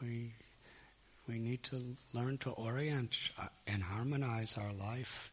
We, 0.00 0.32
we 1.26 1.38
need 1.38 1.60
to 1.70 1.78
learn 2.12 2.36
to 2.38 2.50
orient 2.50 3.16
and 3.66 3.82
harmonize 3.82 4.56
our 4.58 4.72
life 4.72 5.32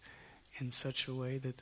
in 0.59 0.71
such 0.71 1.07
a 1.07 1.13
way 1.13 1.37
that 1.39 1.55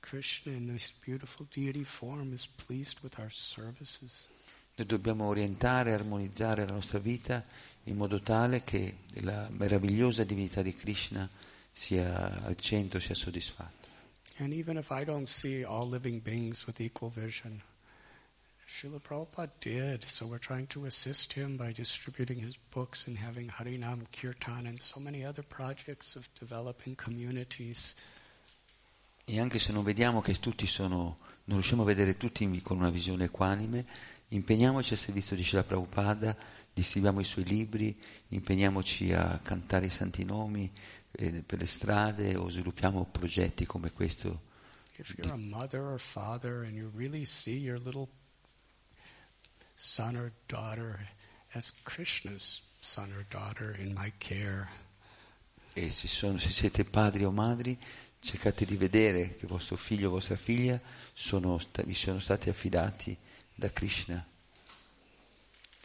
Krishna 0.00 0.52
in 0.52 0.66
this 0.66 0.92
beautiful 1.04 1.46
deity 1.50 1.84
form 1.84 2.32
is 2.32 2.46
pleased 2.46 3.00
with 3.02 3.18
our 3.18 3.30
services. 3.30 4.28
Noi 4.76 4.86
dobbiamo 4.86 5.26
orientare 5.26 5.90
e 5.90 5.94
armonizzare 5.94 6.64
la 6.64 6.72
nostra 6.72 7.00
vita 7.00 7.44
in 7.88 7.96
modo 7.96 8.20
tale 8.20 8.62
che 8.62 8.98
la 9.22 9.48
meravigliosa 9.50 10.24
divinità 10.24 10.62
di 10.62 10.74
Krishna 10.74 11.28
sia 11.72 12.44
al 12.44 12.56
centro, 12.56 13.00
sia 13.00 13.14
soddisfatta. 13.14 13.88
And 14.38 14.52
even 14.52 14.76
if 14.76 14.90
I 14.90 15.04
don't 15.04 15.26
see 15.26 15.64
all 15.64 15.88
living 15.88 16.20
beings 16.22 16.66
with 16.66 16.80
equal 16.80 17.10
vision, 17.10 17.60
Srila 18.68 19.00
Prabhupada 19.00 19.50
did, 19.60 20.06
so 20.06 20.26
we're 20.26 20.38
trying 20.38 20.66
to 20.68 20.84
assist 20.84 21.32
him 21.32 21.56
by 21.56 21.72
distributing 21.72 22.38
his 22.38 22.56
books 22.70 23.06
and 23.06 23.16
having 23.16 23.48
Harinam 23.48 24.06
Kirtan 24.12 24.66
and 24.66 24.80
so 24.80 25.00
many 25.00 25.24
other 25.24 25.42
projects 25.42 26.16
of 26.16 26.28
developing 26.38 26.94
communities. 26.94 27.94
E 29.24 29.40
anche 29.40 29.58
se 29.58 29.72
non 29.72 29.84
vediamo 29.84 30.20
che 30.20 30.38
tutti 30.38 30.66
sono, 30.66 31.18
non 31.44 31.58
riusciamo 31.58 31.82
a 31.82 31.86
vedere 31.86 32.16
tutti 32.16 32.46
con 32.60 32.76
una 32.76 32.90
visione 32.90 33.24
equanime, 33.24 33.86
impegniamoci 34.28 34.92
al 34.92 34.98
servizio 34.98 35.34
di 35.34 35.42
Srila 35.42 35.64
Prabhupada, 35.64 36.36
distribuiamo 36.78 37.18
i 37.18 37.24
suoi 37.24 37.44
libri, 37.44 37.98
impegniamoci 38.28 39.12
a 39.12 39.40
cantare 39.42 39.86
i 39.86 39.90
santi 39.90 40.24
nomi 40.24 40.70
eh, 41.10 41.42
per 41.42 41.58
le 41.58 41.66
strade 41.66 42.36
o 42.36 42.48
sviluppiamo 42.48 43.04
progetti 43.04 43.66
come 43.66 43.90
questo. 43.90 44.46
If 44.96 45.14
you're 45.16 45.32
a 45.32 45.36
mother 45.36 45.80
or 45.80 45.98
father 45.98 46.64
and 46.64 46.76
you 46.76 46.90
really 46.94 47.24
see 47.24 47.58
your 47.58 47.80
little 47.80 48.08
son 49.74 50.16
or 50.16 50.32
daughter 50.46 51.08
as 51.54 51.72
Krishna's 51.82 52.62
son 52.80 53.12
or 53.12 53.24
daughter 53.28 53.76
in 53.80 53.92
my 53.92 54.12
care, 54.18 54.68
E 55.74 55.90
se, 55.90 56.08
sono, 56.08 56.38
se 56.38 56.50
siete 56.50 56.84
padri 56.84 57.24
o 57.24 57.30
madri, 57.30 57.78
cercate 58.20 58.64
di 58.64 58.76
vedere 58.76 59.36
che 59.36 59.46
vostro 59.46 59.76
figlio 59.76 60.08
o 60.08 60.10
vostra 60.12 60.34
figlia 60.36 60.80
sono, 61.12 61.58
vi 61.84 61.94
sono 61.94 62.18
stati 62.18 62.48
affidati 62.48 63.16
da 63.54 63.70
Krishna. 63.70 64.24
that's 64.24 64.58
the 64.58 64.66
path 64.66 65.58
of 65.58 65.66
perfection. 65.66 65.76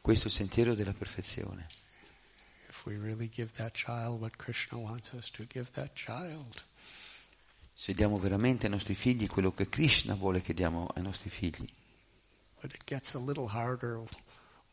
Questo 0.00 0.24
è 0.24 0.26
il 0.26 0.32
sentiero 0.32 0.74
della 0.74 0.92
perfezione. 0.92 1.66
If 2.68 2.84
we 2.86 2.96
really 2.96 3.28
give 3.28 3.52
that 3.56 3.72
child 3.72 4.20
what 4.20 4.36
Krishna 4.36 4.78
wants 4.78 5.10
us 5.12 5.30
to 5.32 5.44
give 5.48 5.70
that 5.72 5.92
child, 5.94 6.64
Se 7.74 7.92
diamo 7.94 8.18
veramente 8.18 8.66
ai 8.66 8.72
nostri 8.72 8.94
figli 8.94 9.26
quello 9.28 9.52
che 9.52 9.68
Krishna 9.68 10.14
vuole 10.14 10.40
che 10.42 10.52
diamo 10.54 10.88
ai 10.94 11.02
nostri 11.02 11.30
figli. 11.30 11.66
but 12.60 12.72
it 12.72 12.82
gets 12.84 13.14
a 13.14 13.18
little 13.18 13.46
harder 13.48 14.02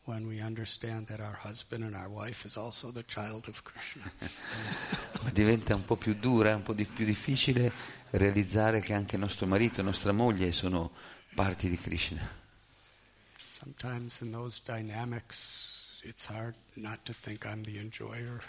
when 0.06 0.24
we 0.26 0.40
understand 0.42 1.06
that 1.06 1.20
our 1.20 1.38
husband 1.44 1.84
and 1.84 1.94
our 1.94 2.08
wife 2.08 2.44
is 2.46 2.56
also 2.56 2.90
the 2.92 3.04
child 3.06 3.46
of 3.48 3.62
Krishna. 3.62 4.10
Ma 5.22 5.30
diventa 5.30 5.74
un 5.74 5.84
po' 5.84 5.96
più 5.96 6.14
dura, 6.14 6.54
un 6.54 6.62
po' 6.62 6.72
di- 6.74 6.84
più 6.84 7.04
difficile 7.04 7.72
realizzare 8.10 8.80
che 8.80 8.92
anche 8.94 9.16
nostro 9.16 9.46
marito 9.46 9.80
e 9.80 9.82
nostra 9.84 10.12
moglie 10.12 10.50
sono 10.52 10.92
parti 11.34 11.68
di 11.68 11.78
Krishna. 11.78 12.44
Sometimes 13.56 14.20
in 14.20 14.32
those 14.32 14.60
dynamics, 14.60 16.02
it's 16.02 16.26
hard 16.26 16.54
not 16.76 17.02
to 17.06 17.14
think 17.14 17.46
I'm 17.46 17.62
the 17.62 17.78
enjoyer. 17.78 18.42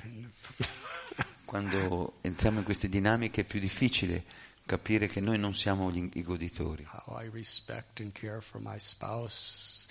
Quando 1.45 2.15
entriamo 2.23 2.59
in 2.59 2.65
queste 2.65 2.89
dinamiche 2.89 3.41
è 3.41 3.43
più 3.45 3.61
difficile 3.61 4.25
capire 4.65 5.07
che 5.07 5.21
noi 5.21 5.39
non 5.39 5.55
siamo 5.55 5.89
gli- 5.91 6.09
i 6.15 6.21
goditori. 6.21 6.85
How 6.91 7.21
I 7.21 7.29
respect 7.29 8.01
and 8.01 8.11
care 8.11 8.41
for 8.41 8.59
my 8.59 8.77
spouse 8.79 9.87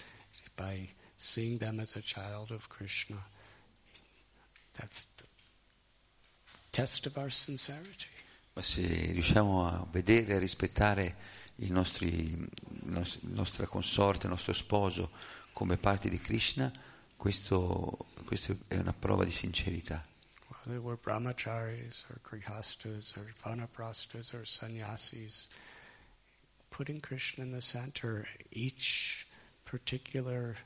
by 0.55 0.87
seeing 1.17 1.59
them 1.59 1.81
as 1.81 1.97
a 1.97 2.03
child 2.03 2.51
of 2.51 2.69
Krishna. 2.69 3.27
That's 4.73 5.09
the 5.17 5.25
test 6.73 7.07
of 7.07 7.17
our 7.17 7.33
sincerity. 7.33 8.05
Ma 8.53 8.61
se 8.61 8.83
riusciamo 9.13 9.67
a 9.67 9.87
vedere 9.91 10.35
e 10.35 10.39
rispettare 10.39 11.17
nostri, 11.57 12.49
la 12.87 13.05
nostra 13.23 13.67
consorte, 13.67 14.27
il 14.27 14.33
nostro 14.33 14.53
sposo 14.53 15.11
come 15.53 15.77
parti 15.77 16.09
di 16.11 16.21
Krishna, 16.21 16.71
questo, 17.17 18.07
questo 18.25 18.57
è 18.69 18.77
una 18.77 18.93
prova 18.93 19.25
di 19.25 19.33
sincerità. 19.33 20.05
Whether 20.49 20.81
we're 20.81 20.99
brahmacharis 21.01 22.05
or 22.11 22.21
grihastas 22.23 23.15
or 23.17 23.33
vanaprastas 23.43 24.33
or 24.35 24.47
sannyasis, 24.47 25.49
putting 26.69 27.01
Krishna 27.01 27.45
in 27.45 27.53
the 27.53 27.63
center, 27.63 28.29
each 28.51 29.27
particular 29.65 30.57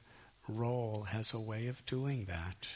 role 0.48 1.04
has 1.04 1.34
a 1.34 1.38
way 1.38 1.68
of 1.68 1.82
doing 1.84 2.26
that. 2.26 2.66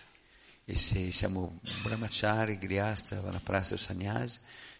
E 0.67 0.77
se 0.77 1.11
siamo 1.11 1.61
brahmachari, 1.83 2.59
grihasta, 2.59 3.21
vanaprastha 3.21 3.75
o 3.75 3.79
sannyasi, 3.79 4.39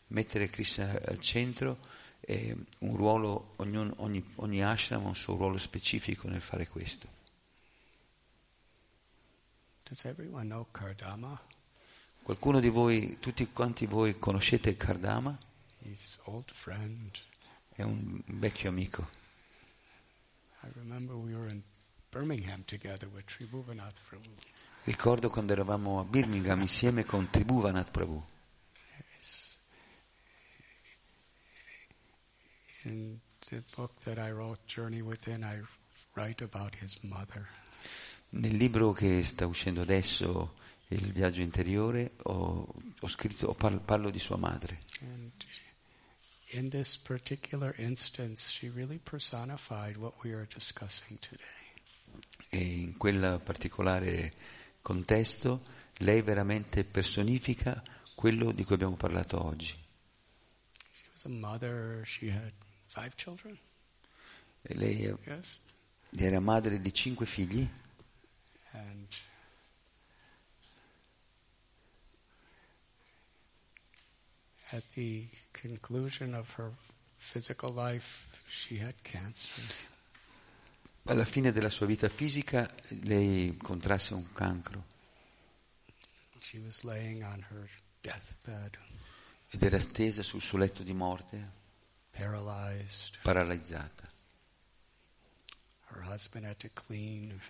mettere 0.09 0.49
Krishna 0.49 1.01
al 1.07 1.19
centro 1.19 1.79
è 2.25 2.55
un 2.79 2.97
ruolo, 2.97 3.53
ognuno- 3.57 3.95
ogni, 3.99 4.25
ogni 4.37 4.63
ashram 4.63 5.05
ha 5.05 5.09
un 5.09 5.15
suo 5.15 5.37
ruolo 5.37 5.59
specifico 5.59 6.29
nel 6.29 6.41
fare 6.41 6.67
questo. 6.67 7.07
Qualcuno 12.23 12.61
di 12.61 12.71
voi, 12.71 13.19
tutti 13.21 13.47
quanti 13.53 13.85
voi 13.87 14.19
conoscete 14.19 14.71
il 14.71 14.77
Kardama? 14.79 15.37
È 17.75 17.83
un 17.83 18.19
vecchio 18.27 18.71
amico. 18.71 19.07
Ricordo 24.85 25.29
quando 25.29 25.53
eravamo 25.53 26.01
a 26.01 26.05
Birmingham 26.05 26.61
insieme 26.61 27.05
con 27.05 27.29
Tribhuvanath 27.29 27.91
Prabhu. 27.91 28.23
His, 29.19 29.59
the 32.85 33.63
book 33.77 33.93
that 34.05 34.19
I 34.19 34.31
wrote, 34.31 34.59
Journey 34.67 35.03
Within, 35.03 35.43
I 35.43 35.61
write 36.15 36.43
about 36.43 36.75
his 36.81 36.97
mother. 37.03 37.49
Nel 38.31 38.57
libro 38.57 38.93
che 38.93 39.23
sta 39.23 39.47
uscendo 39.47 39.83
adesso, 39.83 40.55
Il 40.89 41.13
viaggio 41.13 41.41
interiore, 41.41 42.13
ho, 42.25 42.73
ho 43.01 43.09
scritto, 43.09 43.49
ho 43.49 43.55
parlo, 43.55 43.81
parlo 43.81 44.11
di 44.11 44.19
sua 44.19 44.37
madre. 44.37 44.83
And 45.01 45.33
in 46.51 46.69
this 46.69 46.97
particular 46.97 47.75
instance, 47.79 48.51
she 48.51 48.69
really 48.69 48.99
personified 48.99 49.97
what 49.97 50.15
we 50.23 50.33
are 50.33 50.47
discussing 50.47 51.19
today. 51.19 51.43
E 52.51 52.59
in 52.59 52.97
quel 52.97 53.41
particolare 53.43 54.35
contesto 54.83 55.63
lei 55.99 56.21
veramente 56.21 56.85
personifica 56.85 57.83
quello 58.15 58.53
di 58.53 58.63
cui 58.63 58.75
abbiamo 58.75 58.95
parlato 58.95 59.43
oggi. 59.43 59.75
She 60.93 61.09
was 61.13 61.25
a 61.25 61.29
mother, 61.29 62.03
she 62.05 62.31
had 62.31 62.53
five 62.95 63.15
children, 63.17 63.59
E 64.63 64.75
lei 64.75 65.15
yes? 65.27 65.59
era 66.17 66.39
madre 66.41 66.79
di 66.81 66.93
cinque 66.93 67.27
figli 67.27 67.69
And 68.73 69.09
at 74.73 74.83
the 74.95 75.25
conclusion 75.53 76.35
of 76.35 76.51
her 76.57 76.71
physical 77.19 77.71
life, 77.73 78.27
she 78.49 78.79
had 78.79 78.95
cancer. 79.03 79.63
alla 81.07 81.25
fine 81.25 81.53
della 81.53 81.69
sua 81.71 81.87
vita 81.87 82.09
fisica 82.09 82.67
lei 83.03 83.57
contrasse 83.59 84.15
un 84.15 84.33
cancro 84.33 84.93
She 86.41 86.59
was 86.59 86.83
laying 86.83 87.23
on 87.25 87.45
her 87.51 87.69
deathbed, 88.03 88.77
ed 89.51 89.63
era 89.63 89.79
stesa 89.81 90.23
sul 90.23 90.43
suo 90.43 90.59
letto 90.59 90.83
di 90.83 90.93
morte. 90.93 91.63
Paralizzata. 93.23 94.09
Her 95.87 96.01
husband 96.03 96.45
had 96.47 96.59
to 96.59 96.71
clean 96.73 97.41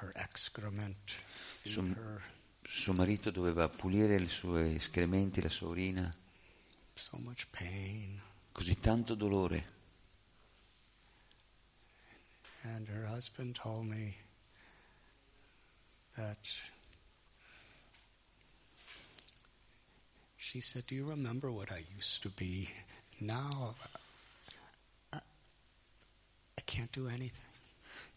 her 0.00 0.12
excrement 0.14 0.96
in 1.62 1.72
Some- 1.72 1.94
her 1.94 2.22
Suo 2.68 2.94
marito 2.94 3.30
doveva 3.30 3.68
pulire 3.68 4.16
i 4.16 4.26
suoi 4.28 4.74
escrementi, 4.74 5.40
la 5.40 5.48
sua 5.48 5.68
urina, 5.68 6.10
so 6.94 7.16
much 7.18 7.46
pain. 7.50 8.20
così 8.52 8.74
tanto 8.80 9.14
dolore. 9.14 9.64
And 12.62 12.88
her 12.88 13.06
husband 13.06 13.54
told 13.54 13.86
me 13.86 14.16
that 16.16 16.38
she 20.36 20.60
said, 20.60 20.86
Do 20.86 20.96
you 20.96 21.04
remember 21.08 21.52
what 21.52 21.70
I 21.70 21.84
used 21.94 22.22
to 22.22 22.30
be? 22.30 22.68
Now 23.18 23.74
I, 25.12 25.16
I 26.58 26.62
can't 26.64 26.90
do 26.92 27.08
anything. 27.08 27.44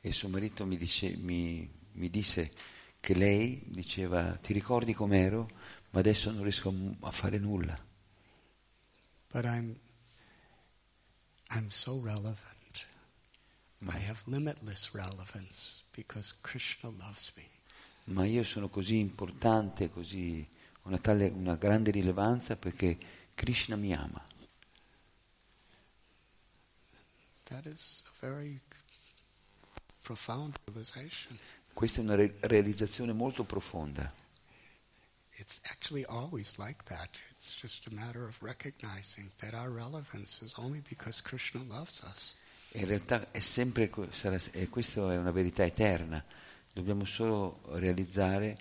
E 0.01 0.11
suo 0.11 0.29
marito 0.29 0.65
mi, 0.65 0.77
dice- 0.77 1.15
mi- 1.17 1.69
mi 1.93 2.09
disse 2.09 2.51
che 2.99 3.13
lei 3.15 3.61
diceva 3.67 4.35
ti 4.35 4.53
ricordi 4.53 4.93
com'ero, 4.93 5.49
ma 5.91 5.99
adesso 5.99 6.31
non 6.31 6.43
riesco 6.43 6.69
a- 7.01 7.07
a 7.07 7.11
fare 7.11 7.37
nulla. 7.37 7.77
But 9.31 9.45
I'm 9.45 9.77
I'm 11.51 11.69
so 11.69 11.99
relevant. 12.03 12.37
Ma, 13.79 13.93
I 13.95 14.05
have 14.07 14.19
limitless 14.25 14.91
relevance 14.93 15.81
because 15.95 16.33
Krishna 16.41 16.89
loves 16.89 17.31
me. 17.35 17.47
ma 18.05 18.25
io 18.25 18.43
sono 18.43 18.69
così 18.69 18.97
importante, 18.97 19.89
così, 19.91 20.45
una, 20.83 20.97
tale, 20.97 21.27
una 21.29 21.55
grande 21.55 21.91
rilevanza 21.91 22.55
perché 22.55 22.97
Krishna 23.35 23.75
mi 23.75 23.93
ama. 23.93 24.21
That 27.49 27.65
is 27.65 28.03
a 28.05 28.25
very 28.25 28.61
profound 30.03 30.55
realization. 30.65 31.37
Questa 31.73 32.01
è 32.01 32.03
una 32.03 32.15
re- 32.15 32.37
realizzazione 32.41 33.13
molto 33.13 33.43
profonda. 33.43 34.13
It's 35.37 35.59
actually 35.63 36.03
always 36.03 36.57
like 36.57 36.83
that. 36.85 37.09
It's 37.31 37.55
just 37.55 37.87
a 37.87 37.93
matter 37.93 38.27
of 38.27 38.41
recognizing 38.41 39.31
that 39.39 39.53
our 39.53 39.69
relevance 39.69 40.43
is 40.43 40.53
only 40.57 40.81
because 40.87 41.21
Krishna 41.21 41.61
loves 41.63 42.01
us. 42.01 42.35
In 42.73 42.85
realtà 42.85 43.31
è 43.31 43.39
sempre, 43.39 43.89
e 44.51 44.69
questa 44.69 45.11
è 45.11 45.17
una 45.17 45.31
verità 45.31 45.63
eterna. 45.63 46.23
Dobbiamo 46.71 47.05
solo 47.05 47.61
realizzare 47.79 48.57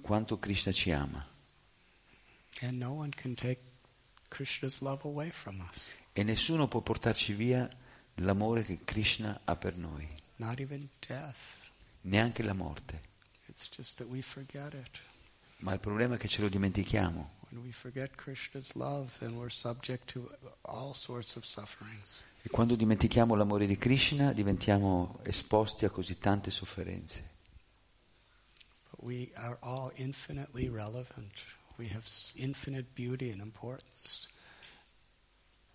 quanto 0.00 0.38
Krishna 0.38 0.72
ci 0.72 0.90
ama. 0.90 1.24
And 2.62 2.78
no 2.78 2.92
one 2.92 3.10
can 3.10 3.34
take 3.34 3.60
Krishna's 4.28 4.80
love 4.80 5.02
away 5.04 5.30
from 5.30 5.60
us. 5.70 5.88
E 6.12 6.24
nessuno 6.24 6.66
può 6.66 6.80
portarci 6.80 7.34
via 7.34 7.68
l'amore 8.22 8.62
che 8.64 8.78
Krishna 8.84 9.40
ha 9.44 9.56
per 9.56 9.76
noi, 9.76 10.08
Not 10.36 10.60
even 10.60 10.88
death. 11.06 11.38
neanche 12.02 12.42
la 12.42 12.54
morte. 12.54 13.08
It's 13.46 13.68
just 13.74 13.96
that 13.98 14.06
we 14.08 14.22
forget 14.22 14.72
it. 14.74 15.00
Ma 15.58 15.72
il 15.74 15.80
problema 15.80 16.14
è 16.14 16.18
che 16.18 16.28
ce 16.28 16.40
lo 16.40 16.48
dimentichiamo. 16.48 17.38
E 22.42 22.48
quando 22.48 22.74
dimentichiamo 22.76 23.34
l'amore 23.34 23.66
di 23.66 23.76
Krishna 23.76 24.32
diventiamo 24.32 25.18
esposti 25.24 25.84
a 25.84 25.90
così 25.90 26.16
tante 26.16 26.50
sofferenze. 26.50 27.28
But 28.90 29.02
we 29.02 29.30
are 29.34 29.58
all 29.60 29.92
infinitely 29.96 30.68
relevant. 30.68 31.44
We 31.76 31.88
have 31.88 32.06
s- 32.06 32.32
infinite 32.36 32.86
beauty 32.94 33.30
and 33.30 33.40
importance 33.40 34.28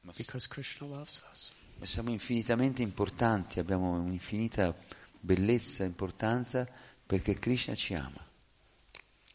Ma 0.01 0.11
because 0.15 0.47
Krishna 0.47 0.87
loves 0.87 1.21
us. 1.31 1.51
Ma 1.77 1.85
siamo 1.85 2.09
infinitamente 2.09 2.81
importanti, 2.81 3.59
abbiamo 3.59 3.91
un'infinita 3.91 4.75
bellezza 5.19 5.83
e 5.83 5.87
importanza 5.87 6.67
perché 7.05 7.37
Krishna 7.37 7.75
ci 7.75 7.93
ama. 7.93 8.23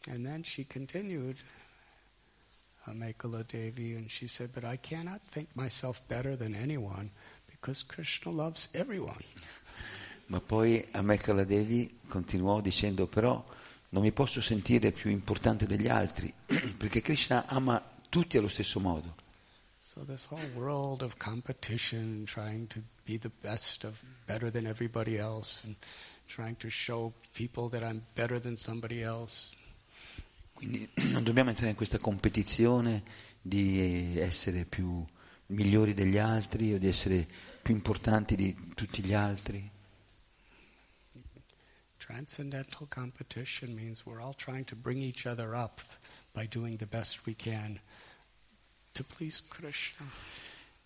And 0.07 0.25
then 0.25 0.43
she 0.43 0.65
continued, 0.65 1.37
Amekala 2.85 3.43
Devi, 3.43 3.93
and 3.93 4.09
she 4.09 4.27
said, 4.27 4.49
But 4.51 4.63
I 4.63 4.77
cannot 4.79 5.21
think 5.29 5.49
myself 5.53 6.01
better 6.07 6.35
than 6.35 6.55
anyone 6.55 7.11
because 7.45 7.85
Krishna 7.85 8.31
loves 8.31 8.69
everyone. 8.71 9.23
Ma 10.27 10.39
poi 10.39 10.83
Amekala 10.91 11.43
Devi 11.43 11.99
continuò 12.07 12.61
dicendo 12.61 13.05
però 13.05 13.45
non 13.89 14.01
mi 14.01 14.11
posso 14.11 14.41
sentire 14.41 14.91
più 14.91 15.09
importante 15.09 15.67
degli 15.67 15.89
altri 15.89 16.33
perché 16.77 17.01
Krishna 17.01 17.45
ama 17.47 17.81
tutti 18.09 18.37
allo 18.37 18.47
stesso 18.47 18.79
modo. 18.79 19.15
So 19.93 20.05
this 20.05 20.23
whole 20.23 20.39
world 20.55 21.01
of 21.01 21.19
competition, 21.19 22.23
trying 22.25 22.67
to 22.67 22.79
be 23.03 23.17
the 23.17 23.31
best 23.41 23.83
of 23.83 24.01
better 24.25 24.49
than 24.49 24.65
everybody 24.65 25.17
else, 25.17 25.63
and 25.65 25.75
trying 26.29 26.55
to 26.59 26.69
show 26.69 27.11
people 27.33 27.67
that 27.71 27.83
I'm 27.83 28.01
better 28.15 28.39
than 28.39 28.55
somebody 28.55 29.03
else, 29.03 29.49
Quindi 30.53 30.87
non 31.11 31.23
dobbiamo 31.23 31.49
entrare 31.49 31.71
in 31.71 31.75
questa 31.75 31.97
competizione 31.97 33.03
di 33.41 34.17
essere 34.17 34.63
più 34.63 35.05
migliori 35.47 35.93
degli 35.93 36.17
altri 36.17 36.73
o 36.73 36.77
di 36.77 36.87
essere 36.87 37.27
più 37.61 37.73
importanti 37.73 38.35
di 38.35 38.55
tutti 38.73 39.03
gli 39.03 39.13
altri. 39.13 39.69
Transcendental 41.97 42.87
competition 42.87 43.73
means 43.73 44.05
we're 44.05 44.23
all 44.23 44.35
trying 44.35 44.63
to 44.63 44.75
bring 44.77 45.01
each 45.01 45.25
other 45.25 45.53
up 45.53 45.81
by 46.31 46.47
doing 46.47 46.77
the 46.77 46.87
best 46.87 47.25
we 47.25 47.35
can. 47.35 47.77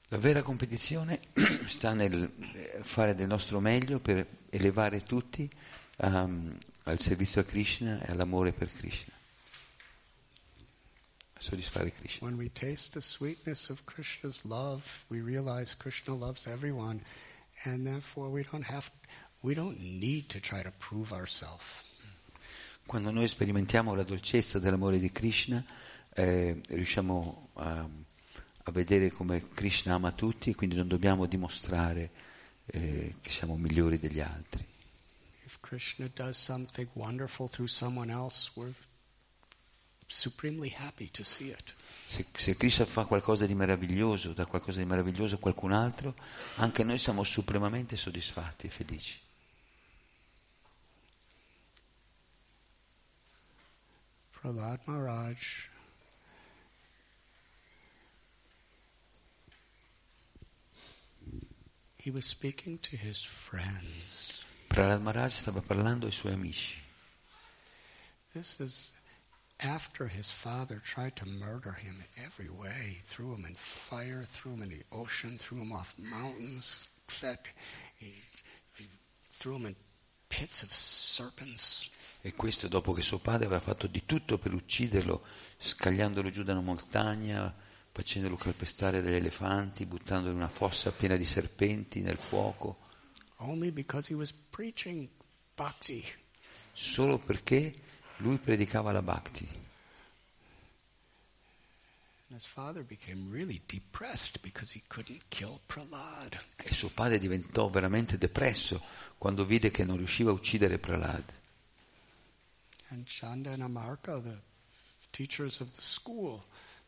La 0.10 0.18
vera 0.18 0.44
competizione 0.44 1.20
sta 1.68 1.94
nel 1.94 2.32
eh, 2.54 2.80
fare 2.84 3.16
del 3.16 3.28
nostro 3.28 3.60
meglio 3.60 4.00
per 4.00 4.26
elevare 4.50 5.04
tutti 5.04 5.50
um, 5.98 6.56
al 6.84 7.00
servizio 7.00 7.42
a 7.42 7.44
Krishna 7.44 8.00
e 8.02 8.12
all'amore 8.12 8.54
per 8.54 8.72
Krishna, 8.72 9.14
a 11.34 11.40
soddisfare 11.40 11.92
Krishna. 11.92 12.28
When 12.28 12.38
we 12.38 12.52
taste 12.52 12.92
the 12.94 13.02
sweetness 13.02 13.70
of 13.70 13.84
Krishna's 13.86 14.44
love, 14.44 14.84
we 15.08 15.20
realize 15.20 15.76
Krishna 15.76 16.14
loves 16.14 16.46
everyone, 16.46 17.02
and 17.64 17.86
therefore 17.86 18.30
we 18.30 18.46
don't 18.50 18.70
have, 18.70 18.92
we 19.42 19.56
don't 19.56 19.80
need 19.80 20.28
to 20.30 20.40
try 20.40 20.62
to 20.62 20.72
prove 20.78 21.12
ourselves. 21.12 21.84
Quando 22.86 23.10
noi 23.10 23.28
sperimentiamo 23.28 23.96
la 23.96 24.04
dolcezza 24.04 24.60
dell'amore 24.60 25.00
di 25.00 25.12
Krishna, 25.12 25.66
eh, 26.16 26.62
riusciamo 26.70 27.50
a, 27.56 27.88
a 28.64 28.72
vedere 28.72 29.12
come 29.12 29.50
Krishna 29.50 29.96
ama 29.96 30.12
tutti, 30.12 30.56
quindi 30.56 30.76
non 30.76 30.88
dobbiamo 30.88 31.26
dimostrare 31.26 32.12
eh, 32.68 33.16
che 33.22 33.30
siamo 33.30 33.58
migliori 33.58 34.00
degli 34.00 34.22
altri. 34.22 34.66
If 35.46 35.60
Krishna 35.60 36.10
does 36.14 36.38
something 36.38 36.88
wonderful 36.94 37.50
through 37.50 37.70
someone 37.70 38.12
else, 38.12 38.50
we're 38.56 38.74
supremely 40.08 40.74
happy 40.76 41.12
to 41.12 41.24
see 41.24 41.50
it. 41.50 41.76
Se, 42.06 42.26
se 42.34 42.56
Krishna 42.56 42.86
fa 42.86 43.04
qualcosa 43.04 43.46
di 43.46 43.54
meraviglioso, 43.54 44.32
dà 44.32 44.46
qualcosa 44.46 44.80
di 44.80 44.86
meraviglioso 44.86 45.36
a 45.36 45.40
qualcun 45.40 45.74
altro, 45.74 46.16
anche 46.56 46.84
noi 46.84 46.98
siamo 46.98 47.24
supremamente 47.24 47.98
soddisfatti 47.98 48.68
e 48.68 48.70
felici. 48.70 49.20
Prahlad 54.32 54.80
Maharaj 54.86 55.40
He 55.56 55.64
was 55.66 55.74
speaking 61.26 61.40
to 61.40 61.44
his 61.44 61.44
friends. 61.44 61.56
Prahlad 64.68 65.02
Maharaj 65.02 65.34
stava 65.34 65.62
parlando 65.62 66.06
ai 66.06 66.12
suoi 66.12 66.34
amici. 66.34 66.78
This 68.32 68.60
is 68.60 68.92
after 69.58 70.08
his 70.08 70.30
father 70.30 70.80
tried 70.84 71.16
to 71.16 71.26
murder 71.26 71.72
him 71.72 71.96
in 71.98 72.24
every 72.24 72.48
way, 72.48 73.02
threw 73.06 73.34
him 73.34 73.46
in 73.46 73.56
fire, 73.56 74.24
threw 74.24 74.54
him 74.54 74.62
in 74.62 74.70
the 74.70 74.86
ocean, 74.92 75.38
threw 75.38 75.62
him 75.62 75.72
off 75.72 75.96
mountains, 75.98 76.88
fed, 77.08 77.40
he, 77.98 78.14
he 78.76 78.88
threw 79.32 79.56
him 79.56 79.66
in 79.66 79.76
pits 80.30 80.62
of 80.62 80.72
serpents. 80.72 81.90
E 82.22 82.34
questo 82.36 82.68
dopo 82.68 82.94
che 82.94 83.02
suo 83.02 83.18
padre 83.18 83.48
aveva 83.48 83.62
fatto 83.62 83.88
di 83.88 84.06
tutto 84.06 84.38
per 84.38 84.54
ucciderlo, 84.54 85.26
scagliandolo 85.58 86.30
giù 86.30 86.44
da 86.44 86.52
una 86.52 86.62
montagna, 86.62 87.52
facendolo 87.96 88.36
calpestare 88.36 89.02
dagli 89.02 89.14
elefanti, 89.14 89.86
buttandolo 89.86 90.32
in 90.32 90.36
una 90.36 90.50
fossa 90.50 90.92
piena 90.92 91.16
di 91.16 91.24
serpenti 91.24 92.02
nel 92.02 92.18
fuoco, 92.18 92.80
solo 96.74 97.18
perché 97.20 97.74
lui 98.18 98.38
predicava 98.38 98.92
la 98.92 99.02
bhakti. 99.02 99.48
Really. 103.32 103.62
E 106.58 106.74
suo 106.74 106.90
padre 106.90 107.18
diventò 107.18 107.70
veramente 107.70 108.18
depresso 108.18 108.84
quando 109.18 109.46
vide 109.46 109.72
che 109.72 109.86
non 109.86 109.96
riusciva 109.96 110.32
a 110.32 110.34
uccidere 110.34 110.80
Prahlad. 110.80 111.24
And 112.90 113.06
Chanda 113.06 113.52
and 113.52 113.62
Amarka, 113.62 114.22
the 114.22 114.42
teachers 115.12 115.62
of 115.62 115.72
the 115.72 115.82
school, 115.82 116.44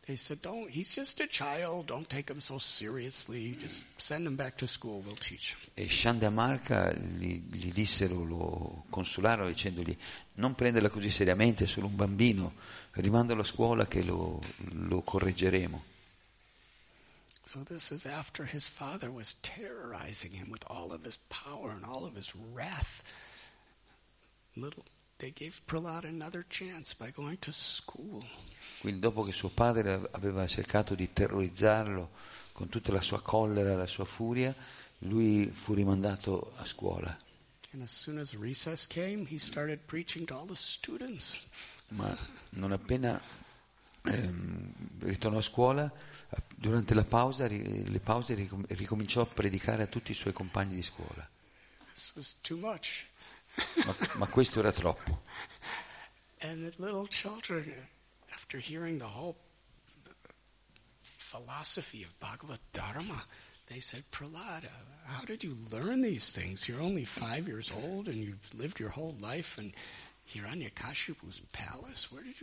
they 0.08 0.16
said, 0.16 0.40
"Don't. 0.40 0.70
He's 0.70 0.94
just 0.94 1.20
a 1.20 1.26
child. 1.26 1.86
Don't 1.88 2.08
take 2.08 2.30
him 2.30 2.40
so 2.40 2.58
seriously. 2.58 3.54
Just 3.60 3.84
send 3.98 4.26
him 4.26 4.36
back 4.36 4.56
to 4.56 4.66
school. 4.66 5.02
We'll 5.04 5.14
teach 5.14 5.52
him." 5.52 5.60
E 5.74 5.86
Shanda 5.86 6.30
Marca 6.30 6.90
gli, 6.94 7.42
gli 7.50 7.70
dissero, 7.72 8.24
lo 8.24 8.84
consolarono 8.88 9.48
dicendogli 9.48 9.94
non 10.36 10.54
prenderla 10.54 10.88
così 10.88 11.10
seriamente, 11.10 11.64
è 11.64 11.66
solo 11.66 11.88
un 11.88 11.96
bambino, 11.96 12.54
rimandalo 12.92 13.42
a 13.42 13.44
scuola 13.44 13.86
che 13.86 14.02
lo, 14.02 14.40
lo 14.72 15.02
correggeremo. 15.02 15.84
So 17.44 17.62
this 17.62 17.90
is 17.90 18.06
after 18.06 18.46
his 18.46 18.66
father 18.66 19.10
was 19.10 19.36
terrorizing 19.40 20.32
him 20.32 20.50
with 20.50 20.64
all 20.68 20.90
of 20.90 21.04
his 21.04 21.18
power 21.28 21.70
and 21.70 21.84
all 21.84 22.04
of 22.04 22.14
his 22.14 22.32
wrath. 22.34 23.02
Little, 24.54 24.84
they 25.18 25.32
gave 25.32 25.60
Prahlad 25.66 26.04
another 26.04 26.44
chance 26.48 26.94
by 26.94 27.10
going 27.10 27.38
to 27.40 27.52
school. 27.52 28.24
Quindi 28.80 29.00
dopo 29.00 29.22
che 29.22 29.32
suo 29.32 29.48
padre 29.48 30.08
aveva 30.12 30.46
cercato 30.46 30.94
di 30.94 31.12
terrorizzarlo 31.12 32.10
con 32.52 32.68
tutta 32.68 32.92
la 32.92 33.00
sua 33.00 33.20
collera, 33.20 33.76
la 33.76 33.86
sua 33.86 34.04
furia, 34.04 34.54
lui 35.00 35.46
fu 35.46 35.74
rimandato 35.74 36.52
a 36.56 36.64
scuola. 36.64 37.16
As 37.82 38.08
as 38.66 38.86
came. 38.86 39.26
Ma 41.88 42.18
non 42.50 42.72
appena 42.72 43.20
ehm, 44.02 44.72
ritornò 45.00 45.38
a 45.38 45.42
scuola, 45.42 45.92
durante 46.56 46.94
la 46.94 47.04
pausa, 47.04 47.46
le 47.46 48.00
pause 48.00 48.34
ricom- 48.34 48.66
ricominciò 48.72 49.22
a 49.22 49.26
predicare 49.26 49.82
a 49.82 49.86
tutti 49.86 50.12
i 50.12 50.14
suoi 50.14 50.32
compagni 50.32 50.74
di 50.74 50.82
scuola. 50.82 51.28
Ma, 53.84 53.96
ma 54.14 54.26
questo 54.26 54.60
era 54.60 54.72
troppo. 54.72 55.22
And 56.40 56.62
the 56.62 56.72
little 56.78 57.08
children, 57.08 57.74
after 58.48 58.60
hearing 58.60 58.96
the 58.96 59.04
whole 59.04 59.36
philosophy 61.02 62.02
of 62.02 62.18
Bhagavad 62.18 62.60
Dharma, 62.72 63.22
they 63.68 63.78
said, 63.78 64.02
Prahlad, 64.10 64.64
uh, 64.64 64.68
how 65.04 65.22
did 65.26 65.44
you 65.44 65.54
learn 65.70 66.00
these 66.00 66.32
things? 66.32 66.66
You're 66.66 66.80
only 66.80 67.04
five 67.04 67.46
years 67.46 67.70
old 67.84 68.08
and 68.08 68.16
you've 68.16 68.54
lived 68.54 68.80
your 68.80 68.88
whole 68.88 69.14
life 69.20 69.58
in 69.58 69.74
Hiranyakashipu's 70.32 71.42
palace. 71.52 72.10
Where 72.10 72.22
did? 72.22 72.36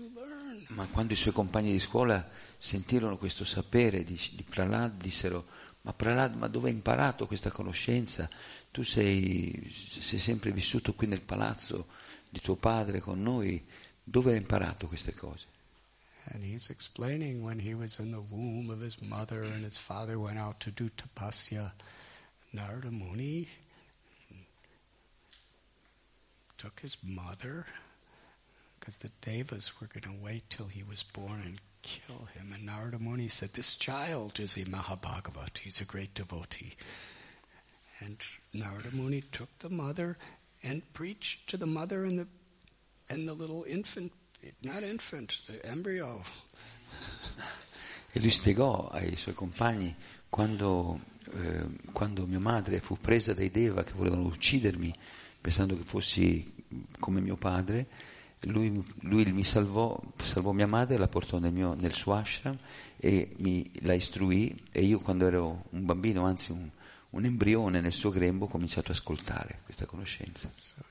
Ma 0.67 0.85
quando 0.91 1.13
i 1.13 1.15
suoi 1.15 1.33
compagni 1.33 1.71
di 1.71 1.79
scuola 1.79 2.29
sentirono 2.59 3.17
questo 3.17 3.43
sapere 3.43 4.03
di, 4.03 4.19
di 4.33 4.43
Prahlad, 4.43 5.01
dissero, 5.01 5.47
ma 5.81 5.93
Prahlad, 5.93 6.35
ma 6.35 6.45
dove 6.45 6.69
hai 6.69 6.75
imparato 6.75 7.25
questa 7.25 7.49
conoscenza? 7.49 8.29
Tu 8.69 8.83
sei, 8.83 9.71
sei 9.71 10.19
sempre 10.19 10.51
vissuto 10.51 10.93
qui 10.93 11.07
nel 11.07 11.21
palazzo 11.21 11.87
di 12.29 12.41
tuo 12.41 12.57
padre 12.57 12.99
con 12.99 13.23
noi, 13.23 13.65
dove 14.03 14.33
hai 14.33 14.37
imparato 14.37 14.85
queste 14.85 15.15
cose? 15.15 15.54
And 16.31 16.43
he's 16.43 16.69
explaining 16.69 17.43
when 17.43 17.59
he 17.59 17.75
was 17.75 17.99
in 17.99 18.11
the 18.11 18.21
womb 18.21 18.69
of 18.69 18.79
his 18.79 19.01
mother 19.01 19.43
and 19.43 19.63
his 19.63 19.77
father 19.77 20.19
went 20.19 20.39
out 20.39 20.59
to 20.61 20.71
do 20.71 20.89
tapasya, 20.89 21.71
Narada 22.51 22.91
Muni 22.91 23.47
took 26.57 26.79
his 26.79 26.97
mother 27.03 27.65
because 28.79 28.97
the 28.97 29.11
devas 29.21 29.79
were 29.79 29.87
going 29.87 30.15
to 30.15 30.23
wait 30.23 30.49
till 30.49 30.67
he 30.67 30.83
was 30.83 31.03
born 31.03 31.41
and 31.43 31.59
kill 31.81 32.27
him. 32.33 32.51
And 32.53 32.65
Narada 32.65 32.97
Muni 32.97 33.27
said, 33.27 33.53
This 33.53 33.75
child 33.75 34.39
is 34.39 34.57
a 34.57 34.65
Mahabhagavat. 34.65 35.57
He's 35.59 35.81
a 35.81 35.85
great 35.85 36.13
devotee. 36.13 36.75
And 37.99 38.17
Narada 38.53 38.89
Muni 38.93 39.21
took 39.21 39.49
the 39.59 39.69
mother 39.69 40.17
and 40.63 40.81
preached 40.93 41.49
to 41.49 41.57
the 41.57 41.67
mother 41.67 42.03
and 42.03 42.19
the 42.19 42.27
and 43.07 43.27
the 43.27 43.33
little 43.33 43.63
infant, 43.67 44.11
not 44.61 44.83
infant, 44.83 45.45
the 45.45 45.61
embryo. 45.63 46.23
E 48.11 48.19
lui 48.19 48.29
spiegò 48.29 48.87
ai 48.87 49.15
suoi 49.17 49.33
compagni, 49.33 49.93
quando, 50.29 51.01
eh, 51.33 51.65
quando 51.91 52.25
mia 52.25 52.39
madre 52.39 52.79
fu 52.79 52.97
presa 52.97 53.33
dai 53.33 53.51
Deva 53.51 53.83
che 53.83 53.93
volevano 53.93 54.23
uccidermi, 54.23 54.93
pensando 55.41 55.75
che 55.75 55.83
fossi 55.83 56.53
come 56.99 57.19
mio 57.19 57.35
padre, 57.35 57.87
lui, 58.41 58.83
lui 59.01 59.31
mi 59.31 59.43
salvò, 59.43 59.99
salvò 60.21 60.51
mia 60.51 60.67
madre, 60.67 60.97
la 60.97 61.07
portò 61.07 61.39
nel, 61.39 61.51
mio, 61.51 61.73
nel 61.73 61.93
suo 61.93 62.13
ashram 62.13 62.57
e 62.97 63.33
mi, 63.37 63.69
la 63.81 63.93
istruì 63.93 64.55
e 64.71 64.83
io 64.83 64.99
quando 64.99 65.25
ero 65.27 65.65
un 65.71 65.85
bambino, 65.85 66.25
anzi 66.25 66.51
un, 66.51 66.69
un 67.11 67.25
embrione 67.25 67.81
nel 67.81 67.93
suo 67.93 68.11
grembo, 68.11 68.45
ho 68.45 68.49
cominciato 68.49 68.91
ad 68.91 68.97
ascoltare 68.97 69.59
questa 69.63 69.85
conoscenza. 69.85 70.49
So 70.57 70.83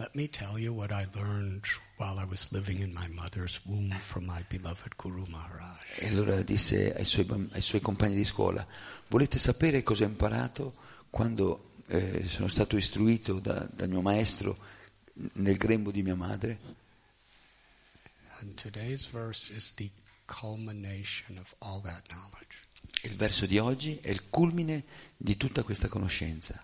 Let 0.00 0.14
me 0.14 0.28
tell 0.28 0.58
you 0.58 0.72
what 0.72 0.92
I 0.92 1.06
learned 1.14 1.66
while 1.98 2.18
I 2.18 2.24
was 2.24 2.52
living 2.52 2.80
in 2.80 2.90
my 2.90 3.06
mother's 3.08 3.60
womb 3.66 3.90
from 3.90 4.24
my 4.24 4.42
beloved 4.48 4.96
Guru 4.96 5.26
Maharaj. 5.28 5.76
E 5.98 6.06
allora 6.06 6.40
disse 6.42 6.94
ai 6.94 7.04
suoi, 7.04 7.26
ai 7.52 7.60
suoi 7.60 7.82
compagni 7.82 8.14
di 8.14 8.24
scuola, 8.24 8.66
volete 9.08 9.36
sapere 9.36 9.82
cosa 9.82 10.04
ho 10.04 10.06
imparato 10.06 10.72
quando 11.10 11.72
eh, 11.88 12.26
sono 12.26 12.48
stato 12.48 12.78
istruito 12.78 13.40
da- 13.40 13.68
dal 13.70 13.90
mio 13.90 14.00
maestro 14.00 14.56
nel 15.34 15.58
grembo 15.58 15.90
di 15.90 16.02
mia 16.02 16.16
madre? 16.16 16.58
And 18.38 18.54
today's 18.54 19.06
verse 19.06 19.52
is 19.52 19.74
the 19.74 19.90
culmination 20.24 21.36
of 21.36 21.54
all 21.58 21.82
that 21.82 22.06
knowledge. 22.08 22.56
Il 23.02 23.16
verso 23.16 23.44
di 23.44 23.58
oggi 23.58 23.98
è 24.00 24.08
il 24.08 24.30
culmine 24.30 24.82
di 25.14 25.36
tutta 25.36 25.62
questa 25.62 25.88
conoscenza. 25.88 26.58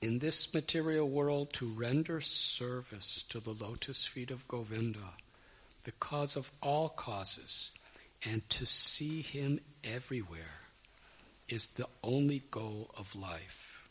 In 0.00 0.20
this 0.20 0.54
material 0.54 1.08
world, 1.08 1.52
to 1.54 1.66
render 1.66 2.20
service 2.20 3.24
to 3.30 3.40
the 3.40 3.50
lotus 3.50 4.04
feet 4.04 4.30
of 4.30 4.46
Govinda, 4.46 5.14
the 5.82 5.90
cause 5.90 6.36
of 6.36 6.52
all 6.62 6.88
causes, 6.88 7.72
and 8.24 8.48
to 8.48 8.64
see 8.64 9.22
him 9.22 9.58
everywhere, 9.82 10.68
is 11.48 11.66
the 11.66 11.88
only 12.04 12.44
goal 12.52 12.92
of 12.96 13.16
life. 13.16 13.88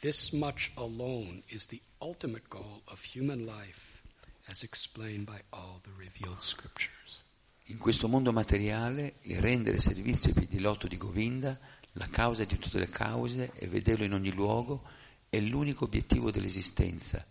This 0.00 0.32
much 0.32 0.72
alone 0.78 1.42
is 1.50 1.66
the 1.66 1.82
ultimate 2.00 2.48
goal 2.48 2.80
of 2.90 3.02
human 3.02 3.44
life, 3.46 4.00
as 4.48 4.62
explained 4.62 5.26
by 5.26 5.40
all 5.52 5.82
the 5.82 5.92
revealed 5.98 6.40
scriptures. 6.40 7.20
In 7.66 7.76
questo 7.76 8.08
mondo 8.08 8.32
materiale, 8.32 9.16
il 9.24 9.42
rendere 9.42 9.76
servizio 9.78 10.30
ai 10.30 10.36
piedi 10.36 10.58
lotto 10.58 10.88
di 10.88 10.96
Govinda, 10.96 11.58
la 11.92 12.06
causa 12.06 12.44
di 12.44 12.56
tutte 12.56 12.78
le 12.78 12.88
cause 12.88 13.52
e 13.56 13.66
vederlo 13.66 14.04
in 14.04 14.14
ogni 14.14 14.32
luogo, 14.32 14.96
è 15.28 15.38
l'unico 15.40 15.84
obiettivo 15.84 16.30
dell'esistenza. 16.30 17.24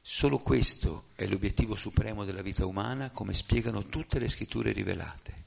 Solo 0.00 0.38
questo 0.38 1.06
è 1.14 1.26
l'obiettivo 1.26 1.74
supremo 1.74 2.24
della 2.24 2.42
vita 2.42 2.66
umana, 2.66 3.10
come 3.10 3.32
spiegano 3.32 3.86
tutte 3.86 4.18
le 4.18 4.28
scritture 4.28 4.72
rivelate. 4.72 5.42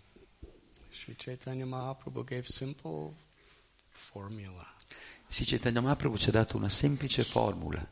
Sri 0.92 1.16
Chaitanya 1.16 1.66
Mahaprabhu 1.66 2.24
gave 2.24 2.46
simple 2.48 3.14
formula. 3.90 4.66
Sri 5.28 5.46
Chaitanya 5.46 5.82
Mahaprabhu 5.82 6.18
ci 6.18 6.30
ha 6.30 6.32
dato 6.32 6.58
una 6.58 6.70
semplice 6.70 7.24
formula. 7.24 7.88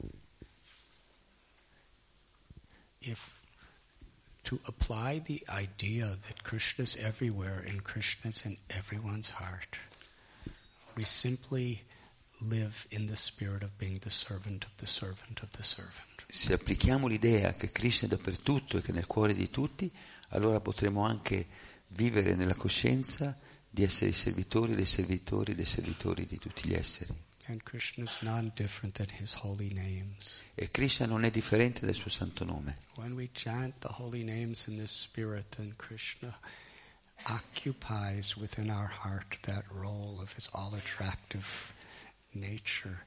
if 3.06 3.40
to 4.44 4.60
apply 4.68 5.20
the 5.26 5.44
idea 5.50 6.18
that 6.28 6.44
Krishna 6.44 6.84
is 6.84 6.96
everywhere 6.98 7.64
and 7.68 7.84
Krishna 7.84 8.30
is 8.30 8.46
in 8.46 8.58
everyone's 8.70 9.32
heart, 9.32 9.80
we 10.96 11.04
simply 11.04 11.82
live 12.42 12.86
in 12.90 13.08
the 13.08 13.16
spirit 13.16 13.64
of 13.64 13.72
being 13.78 14.00
the 14.00 14.10
servant 14.10 14.66
of 14.66 14.72
the 14.78 14.86
servant 14.86 15.42
of 15.42 15.50
the 15.52 15.64
servant. 15.64 16.24
Se 16.28 16.54
applichiamo 16.54 17.08
l'idea 17.08 17.54
che 17.54 17.72
Krishna 17.72 18.08
è 18.08 18.10
dappertutto 18.10 18.78
e 18.78 18.82
che 18.82 18.92
è 18.92 18.94
nel 18.94 19.08
cuore 19.08 19.34
di 19.34 19.50
tutti, 19.50 19.92
allora 20.30 20.60
potremo 20.60 21.06
anche 21.06 21.48
vivere 21.90 22.36
nella 22.36 22.56
coscienza 22.56 23.38
di 23.70 23.84
essere 23.84 24.10
i 24.10 24.14
servitori 24.14 24.76
dei 24.76 24.86
servitori 24.86 25.54
dei 25.54 25.66
servitori 25.66 26.26
di 26.26 26.38
tutti 26.38 26.68
gli 26.68 26.74
esseri. 26.74 27.14
And 27.48 27.62
Krishna 27.62 28.06
is 28.06 28.22
none 28.22 28.52
different 28.56 28.96
than 28.96 29.08
his 29.20 29.36
holy 29.36 29.72
names. 29.72 30.42
E 30.56 30.72
Krishna 30.72 31.06
non 31.06 31.26
è 31.26 31.30
differente 31.30 31.86
dal 31.86 31.94
suo 31.94 32.10
santo 32.10 32.44
nome. 32.44 32.76
When 32.96 33.14
we 33.14 33.30
chant 33.32 33.76
the 33.82 33.94
holy 34.00 34.24
names 34.24 34.66
in 34.66 34.78
this 34.78 34.92
spirit, 34.92 35.56
then 35.56 35.76
Krishna 35.78 36.36
occupies 37.28 38.36
within 38.36 38.72
our 38.72 38.90
heart 38.90 39.38
that 39.42 39.64
role 39.70 40.20
of 40.20 40.34
his 40.34 40.50
all 40.54 40.74
attractive 40.74 41.74
nature 42.36 43.06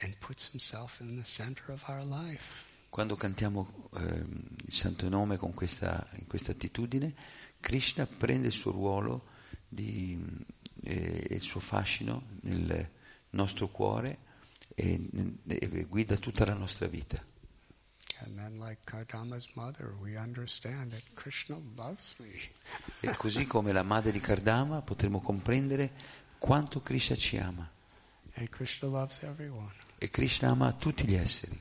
and 0.00 0.14
puts 0.18 0.50
himself 0.50 1.00
in 1.00 1.16
the 1.16 1.24
center 1.24 1.70
of 1.70 1.88
our 1.88 2.04
life. 2.04 2.70
Quando 2.88 3.16
cantiamo 3.16 3.88
ehm, 3.96 4.46
il 4.66 4.72
santo 4.72 5.08
nome 5.08 5.38
con 5.38 5.54
questa, 5.54 6.06
in 6.18 6.26
questa 6.26 6.52
attitudine, 6.52 7.14
Krishna 7.58 8.06
prende 8.06 8.48
il 8.48 8.52
suo 8.52 8.70
ruolo 8.70 9.24
eh, 9.74 10.18
e 10.82 11.34
il 11.34 11.40
suo 11.40 11.60
fascino 11.60 12.24
nel 12.42 12.90
nostro 13.30 13.68
cuore 13.68 14.18
e, 14.74 15.00
e 15.46 15.84
guida 15.88 16.16
tutta 16.16 16.44
la 16.44 16.54
nostra 16.54 16.86
vita. 16.86 17.24
Like 18.24 18.84
mother. 19.54 19.96
E 23.00 23.16
così 23.16 23.46
come 23.46 23.72
la 23.72 23.82
madre 23.82 24.12
di 24.12 24.20
Kardama 24.20 24.82
potremo 24.82 25.20
comprendere 25.20 25.90
quanto 26.38 26.80
Krishna 26.80 27.16
ci 27.16 27.36
ama. 27.38 27.68
And 28.34 28.50
Krishna 28.50 28.88
loves 28.88 29.20
everyone. 29.22 29.72
E 29.98 30.08
Krishna 30.08 30.50
ama 30.50 30.72
tutti 30.72 31.06
gli 31.06 31.14
esseri. 31.14 31.60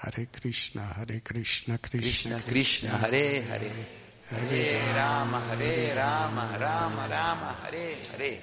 Hare 0.00 0.28
Krishna, 0.30 0.82
Hare 0.82 1.20
Krishna, 1.22 1.78
Krishna 1.78 2.40
Krishna, 2.40 2.90
Hare 2.98 3.42
Hare, 3.42 3.70
Hare 4.28 4.94
Rama, 4.94 5.40
Hare 5.40 5.94
Rama, 5.94 6.56
Rama 6.56 7.08
Rama, 7.08 7.56
Hare 7.64 7.96
Hare. 8.12 8.40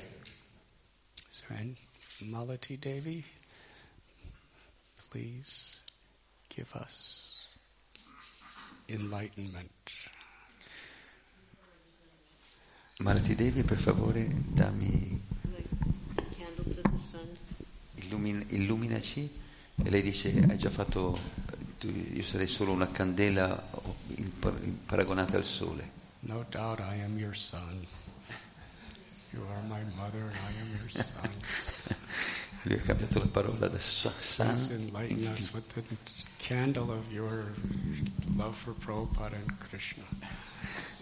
So, 1.29 1.45
and 1.57 1.77
Malati 2.23 2.77
Devi, 2.79 3.23
please 5.09 5.81
give 6.49 6.73
us 6.75 7.45
enlightenment. 8.89 9.71
Malati 12.99 13.35
Devi, 13.35 13.61
per 13.63 13.77
favore, 13.77 14.25
dammi, 14.47 15.21
illumin- 17.95 18.45
illuminaci. 18.49 19.29
E 19.83 19.89
lei 19.89 20.01
dice, 20.01 20.29
hai 20.47 20.57
già 20.57 20.69
fatto, 20.69 21.17
io 21.81 22.23
sarei 22.23 22.47
solo 22.47 22.71
una 22.71 22.89
candela 22.89 23.69
paragonata 24.85 25.35
al 25.35 25.43
sole. 25.43 25.91
No 26.21 26.45
doubt 26.49 26.79
I 26.79 27.01
am 27.01 27.17
your 27.17 27.35
son. 27.35 27.85
You 29.31 29.41
are 29.49 29.61
my 29.67 29.83
mother 29.95 30.21
and 30.21 30.33
I 30.33 30.61
am 30.61 30.69
your 30.79 30.89
son. 30.89 31.29
Lui 32.65 32.77
ha 32.77 32.81
cambiato 32.81 33.19
la 33.19 33.27
parola 33.27 33.67
da 33.67 33.77
so- 33.79 34.09
Please 34.09 34.33
san 34.57 34.71
enlighten 34.79 35.21
in 35.21 35.27
us 35.27 35.47
fi- 35.49 35.55
with 35.55 35.67
the 35.85 35.95
candle 36.37 36.91
of 36.91 37.11
your 37.11 37.53
love 38.35 38.55
for 38.55 38.73
Prabhupada 38.73 39.35
and 39.35 39.55
Krishna. 39.67 40.03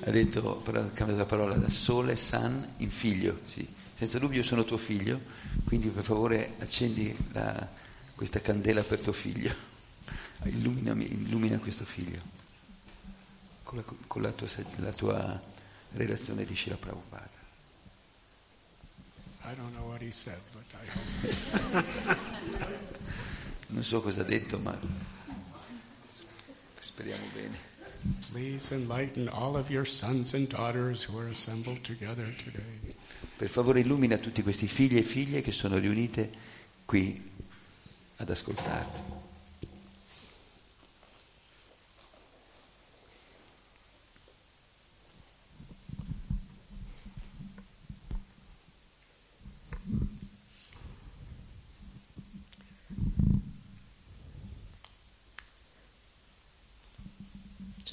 Ha 0.06 0.10
detto, 0.12 0.42
però 0.58 0.82
ha 0.82 0.90
cambiato 0.90 1.16
la 1.22 1.26
parola 1.26 1.56
da 1.56 1.70
sole, 1.70 2.18
san, 2.18 2.74
in 2.78 2.90
figlio. 2.92 3.40
Sì. 3.46 3.66
Senza 3.96 4.20
dubbio 4.20 4.44
sono 4.44 4.66
tuo 4.66 4.78
figlio, 4.78 5.22
quindi 5.64 5.88
per 5.88 6.04
favore 6.04 6.56
accendi 6.60 7.16
la- 7.32 7.70
questa 8.14 8.42
candela 8.42 8.84
per 8.84 9.00
tuo 9.02 9.14
figlio. 9.14 9.54
Illumina 10.44 11.58
questo 11.60 11.86
figlio 11.86 12.20
con 13.64 13.78
la, 13.78 13.84
con 14.08 14.22
la 14.22 14.32
tua, 14.32 14.48
la 14.78 14.92
tua 14.92 15.42
relazione 15.94 16.44
di 16.44 16.54
Shila 16.56 16.76
Prabhupada. 16.76 17.32
I 19.46 19.54
don't 19.56 19.74
know 19.74 19.86
what 19.88 20.02
he 20.02 20.12
said, 20.12 20.40
but 20.54 20.64
I 20.74 20.86
hope. 20.92 21.86
Non 23.74 23.84
so 23.84 24.02
cosa 24.02 24.22
ha 24.22 24.24
detto, 24.24 24.60
ma 24.60 24.78
speriamo 26.80 27.26
bene. 27.34 27.58
Please 28.32 28.72
enlighten 28.72 29.28
all 29.30 29.56
of 29.56 29.72
your 29.72 29.88
sons 29.88 30.36
and 30.36 30.48
daughters 30.48 31.04
who 31.06 31.18
are 31.18 31.28
assembled 31.28 31.82
together 31.82 32.32
today. 32.44 32.94
Per 33.36 33.50
favore 33.50 33.80
illumina 33.80 34.18
tutti 34.18 34.44
questi 34.44 34.68
figli 34.68 34.98
e 34.98 35.04
figlie 35.04 35.42
che 35.42 35.52
sono 35.52 35.80
riunite 35.80 36.30
qui 36.86 37.20
ad 38.18 38.30
ascoltarti. 38.30 39.23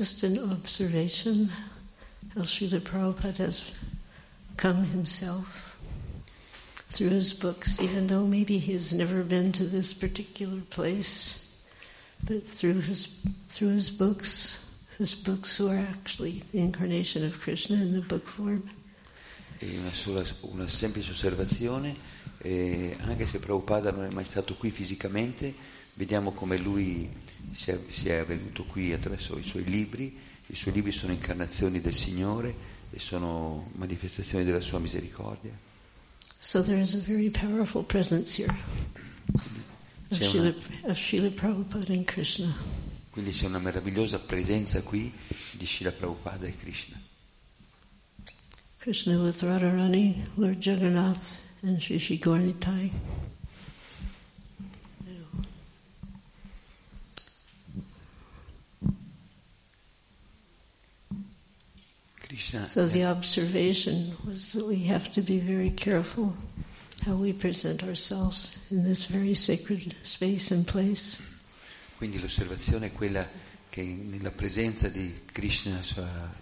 Just 0.01 0.23
an 0.23 0.39
observation 0.51 1.53
how 2.35 2.41
Srila 2.41 2.81
Prabhupada 2.81 3.37
has 3.37 3.71
come 4.57 4.83
himself 4.83 5.77
through 6.89 7.11
his 7.11 7.35
books, 7.35 7.83
even 7.83 8.07
though 8.07 8.27
maybe 8.27 8.57
he 8.57 8.73
has 8.73 8.95
never 8.95 9.23
been 9.23 9.53
to 9.53 9.65
this 9.65 9.93
particular 9.93 10.63
place, 10.71 11.55
but 12.25 12.47
through 12.47 12.81
his 12.81 13.15
through 13.51 13.75
his 13.75 13.91
books, 13.91 14.65
his 14.97 15.15
books 15.15 15.59
who 15.59 15.69
are 15.69 15.85
actually 15.93 16.45
the 16.51 16.61
incarnation 16.61 17.23
of 17.23 17.39
Krishna 17.39 17.77
in 17.77 17.93
the 17.93 18.01
book 18.01 18.27
form. 18.27 18.63
E 19.59 19.77
una, 19.77 19.91
sola, 19.91 20.25
una 20.51 20.67
semplice 20.67 21.11
osservazione, 21.11 21.95
eh, 22.39 22.97
anche 23.03 23.27
se 23.27 23.39
Prabhupada 23.39 23.91
non 23.91 24.07
è 24.07 24.11
mai 24.11 24.25
stato 24.25 24.57
qui 24.57 24.71
fisicamente, 24.71 25.55
vediamo 26.01 26.33
come 26.33 26.57
lui 26.57 27.11
si 27.53 27.71
è, 27.71 27.79
si 27.89 28.09
è 28.09 28.25
venuto 28.25 28.65
qui 28.65 28.91
attraverso 28.91 29.37
i 29.37 29.43
suoi 29.43 29.65
libri, 29.65 30.17
i 30.47 30.55
suoi 30.55 30.73
libri 30.73 30.93
sono 30.93 31.13
incarnazioni 31.13 31.79
del 31.83 31.93
Signore 31.93 32.55
e 32.91 32.99
sono 32.99 33.69
manifestazioni 33.75 34.43
della 34.45 34.61
sua 34.61 34.79
misericordia. 34.79 35.53
So 36.39 36.63
there 36.63 36.81
is 36.81 36.95
a 36.95 37.03
very 37.07 37.29
powerful 37.29 37.85
presence 37.85 38.41
here 38.41 38.51
of 40.09 40.19
C'è 40.19 40.25
Srila, 40.25 40.49
una, 40.49 40.91
of 40.91 40.99
Srila 40.99 41.29
Prabhupada 41.29 41.93
and 41.93 42.05
Krishna. 42.05 42.57
quindi 43.11 43.33
c'è 43.33 43.47
una 43.47 43.59
meravigliosa 43.59 44.19
presenza 44.21 44.81
qui 44.81 45.13
di 45.53 45.67
Shila 45.67 45.93
Prabhupada 45.93 46.47
e 46.47 46.57
Krishna. 46.57 46.99
Krishna 48.79 49.19
with 49.19 49.43
Radharani, 49.43 50.25
Lord 50.37 50.57
Jagannath, 50.57 51.39
and 51.61 51.79
Sri 51.79 51.99
Sri 51.99 52.19
Gaurnitai. 52.19 52.91
Krishna 62.31 62.71
So 62.71 62.87
the 62.87 63.07
observation 63.07 64.17
was 64.25 64.53
that 64.53 64.65
we 64.65 64.85
have 64.85 65.11
to 65.15 65.21
be 65.21 65.41
very 65.41 65.73
careful 65.75 66.37
how 67.05 67.15
we 67.15 67.33
present 67.33 67.83
ourselves 67.83 68.57
in 68.71 68.85
this 68.85 69.07
very 69.07 69.35
sacred 69.35 69.97
space 70.05 70.55
and 70.55 70.65
place. 70.65 71.19
Quindi 71.97 72.21
l'osservazione 72.21 72.87
è 72.87 72.93
quella 72.93 73.29
che 73.69 73.83
nella 73.83 74.31
presenza 74.31 74.89
di 74.89 75.13
Krishna, 75.33 75.81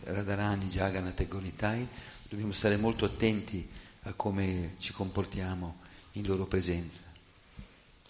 Radharani, 0.05 0.67
Jagannath 0.67 1.21
e 1.21 1.27
Gonitai 1.27 1.89
dobbiamo 2.29 2.53
stare 2.53 2.77
molto 2.77 3.07
attenti 3.07 3.67
a 4.03 4.13
come 4.13 4.75
ci 4.79 4.93
comportiamo 4.93 5.79
in 6.13 6.27
loro 6.27 6.47
presenza, 6.47 7.01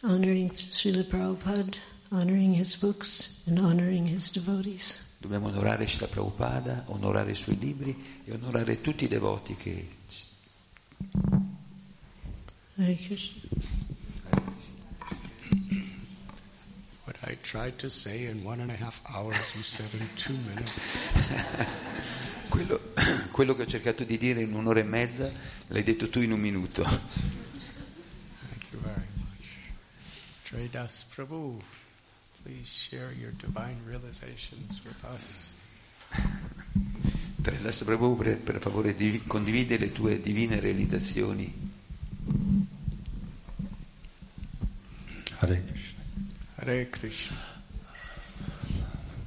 Honoring 0.03 0.53
Srila 0.53 1.05
Prabhupada, 1.05 1.79
honoring 2.11 2.59
his 2.59 2.77
books, 2.77 3.41
and 3.47 3.59
honoring 3.59 4.09
his 4.09 4.33
devotees. 4.33 5.08
Dobbiamo 5.19 5.49
onorare 5.49 5.87
Srila 5.87 6.07
Prabhupada, 6.07 6.85
onorare 6.87 7.33
i 7.33 7.35
suoi 7.35 7.59
libri 7.59 8.23
e 8.25 8.33
onorare 8.33 8.81
tutti 8.81 9.05
i 9.05 9.09
devoti 9.09 9.57
che 9.57 9.89
Hare 12.81 12.95
Krishna. 12.95 13.43
What 17.05 17.17
I 17.27 17.37
tried 17.43 17.77
to 17.79 17.89
say 17.89 18.27
in 18.27 18.45
one 18.45 18.61
and 18.61 18.71
a 18.71 18.77
half 18.77 19.01
hours, 19.05 19.53
you 19.57 19.63
said 19.63 19.93
in 19.95 20.07
two 20.15 20.37
minutes. 20.47 20.95
quello, 22.49 22.81
quello 23.33 23.57
che 23.57 23.63
ho 23.63 23.67
cercato 23.67 24.05
di 24.05 24.17
dire 24.17 24.43
in 24.43 24.55
un'ora 24.55 24.79
e 24.79 24.85
mezza 24.85 25.29
l'hai 25.69 25.83
detto 25.83 26.09
tu 26.09 26.21
in 26.21 26.31
un 26.31 26.39
minuto. 26.39 26.85
Thank 26.85 27.03
you 28.71 28.81
very 28.81 29.07
much. 29.17 29.49
Tridas 30.45 31.05
Prabhu, 31.13 31.61
please 32.45 32.67
share 32.67 33.13
your 33.13 33.31
divine 33.33 33.81
realizations 33.87 34.81
with 34.85 35.05
us. 35.05 35.49
Tredas 37.43 37.83
Prabhu, 37.83 38.17
per, 38.45 38.59
favore 38.59 38.95
di, 38.95 39.23
condivide 39.27 39.79
le 39.79 39.93
tue 39.93 40.21
divine 40.21 40.61
realizzazioni. 40.61 41.53
Hare 45.39 45.63
Krishna. 45.65 46.03
Hare 46.57 46.91
Krishna. 46.91 47.37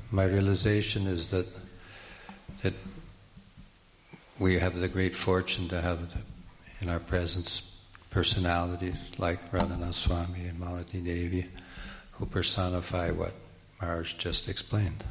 My 0.10 0.26
realization 0.26 1.08
is 1.08 1.30
that 1.30 1.48
that 2.62 2.74
we 4.40 4.60
have 4.60 4.78
the 4.80 4.88
great 4.88 5.16
fortune 5.16 5.68
to 5.70 5.80
have 5.80 6.16
in 6.82 6.90
our 6.90 7.00
presence 7.00 7.62
personalities 8.10 9.18
like 9.18 9.52
Radhanath 9.52 9.94
Swami 9.94 10.48
and 10.48 10.60
Malati 10.60 11.04
Devi 11.04 11.48
who 12.22 12.28
personify 12.28 13.10
what 13.10 13.34
Maharaj 13.80 14.16
just 14.16 14.48
explained. 14.48 15.04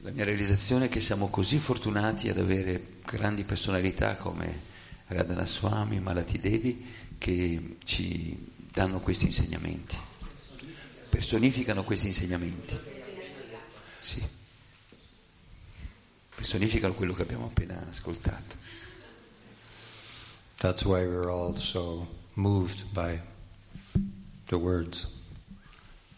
La 0.00 0.10
mia 0.10 0.24
realizzazione 0.24 0.86
è 0.86 0.88
che 0.88 1.00
siamo 1.00 1.28
così 1.28 1.58
fortunati 1.58 2.30
ad 2.30 2.38
avere 2.38 2.94
grandi 3.04 3.44
personalità 3.44 4.16
come 4.16 4.62
Radhana 5.08 5.46
Swami, 5.46 6.00
Malati 6.00 6.40
Devi 6.40 6.94
che 7.18 7.76
ci 7.84 8.52
danno 8.72 9.00
questi 9.00 9.26
insegnamenti, 9.26 9.96
personificano 11.10 11.84
questi 11.84 12.06
insegnamenti. 12.06 12.78
Sì. 14.00 14.26
Personificano 16.34 16.94
quello 16.94 17.12
che 17.12 17.22
abbiamo 17.22 17.46
appena 17.46 17.86
ascoltato. 17.88 18.54
That's 20.58 20.84
why 20.84 21.04
we're 21.04 21.30
all 21.30 21.56
so 21.56 22.06
moved 22.34 22.84
by 22.92 23.20
the 24.46 24.56
words. 24.56 25.15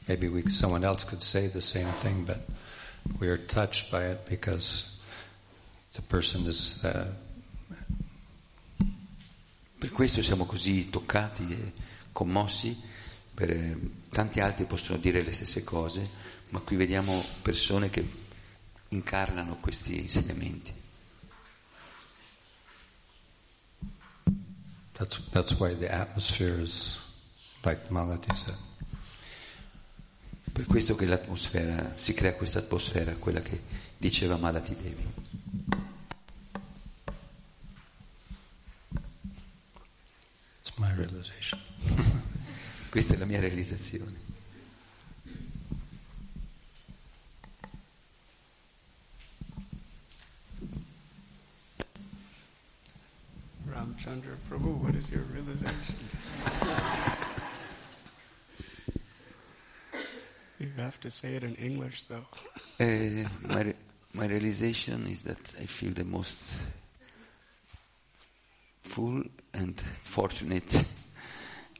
Maybe 0.08 0.28
we, 0.28 0.48
someone 0.48 0.84
else 0.84 1.04
could 1.04 1.22
say 1.22 1.48
the 1.48 1.60
same 1.60 1.88
thing, 2.00 2.24
but 2.24 2.40
we 3.20 3.28
are 3.28 3.36
touched 3.36 3.90
by 3.90 4.04
it 4.04 4.26
because 4.26 4.98
the 5.92 6.02
person 6.02 6.46
is. 6.46 6.82
Uh, 6.82 7.12
per 9.78 9.90
questo 9.92 10.22
siamo 10.22 10.44
così 10.44 10.90
toccati 10.90 11.46
e 11.52 11.72
commossi, 12.10 12.76
per, 13.32 13.50
eh, 13.50 13.76
tanti 14.08 14.40
altri 14.40 14.64
possono 14.64 14.98
dire 14.98 15.22
le 15.22 15.32
stesse 15.32 15.62
cose, 15.62 16.08
ma 16.48 16.58
qui 16.60 16.76
vediamo 16.76 17.22
persone 17.42 17.88
che 17.90 18.04
incarnano 18.88 19.58
questi 19.58 20.00
insegnamenti. 20.00 20.72
That's, 24.94 25.20
that's 25.30 25.52
why 25.60 25.76
the 25.76 25.88
atmosphere 25.88 26.60
is 26.60 26.98
like 27.62 27.88
Malati 27.88 28.32
said. 28.34 28.67
Per 30.58 30.66
questo 30.66 30.96
che 30.96 31.06
l'atmosfera, 31.06 31.92
si 31.94 32.12
crea 32.14 32.34
questa 32.34 32.58
atmosfera, 32.58 33.14
quella 33.14 33.40
che 33.40 33.60
diceva 33.96 34.36
Malati 34.36 34.74
Devi. 34.74 35.06
It's 40.58 40.72
my 40.78 40.92
realization. 40.96 41.60
Questa 42.90 43.14
è 43.14 43.16
la 43.18 43.24
mia 43.24 43.38
realizzazione. 43.38 44.16
Ramchandra 53.64 54.36
Prabhu, 54.48 54.70
what 54.82 54.96
is 54.96 55.08
your 55.10 55.24
realization? 55.32 57.14
you 60.58 60.70
have 60.76 61.00
to 61.00 61.10
say 61.10 61.36
it 61.36 61.44
in 61.44 61.54
English, 61.56 62.04
though. 62.04 62.26
Uh, 62.80 63.26
my, 63.42 63.74
my 64.14 64.26
realization 64.26 65.04
is 65.08 65.22
that 65.22 65.40
I 65.60 65.66
feel 65.66 65.90
the 65.90 66.04
most 66.04 66.54
full 68.80 69.24
and 69.52 69.76
fortunate 70.04 70.74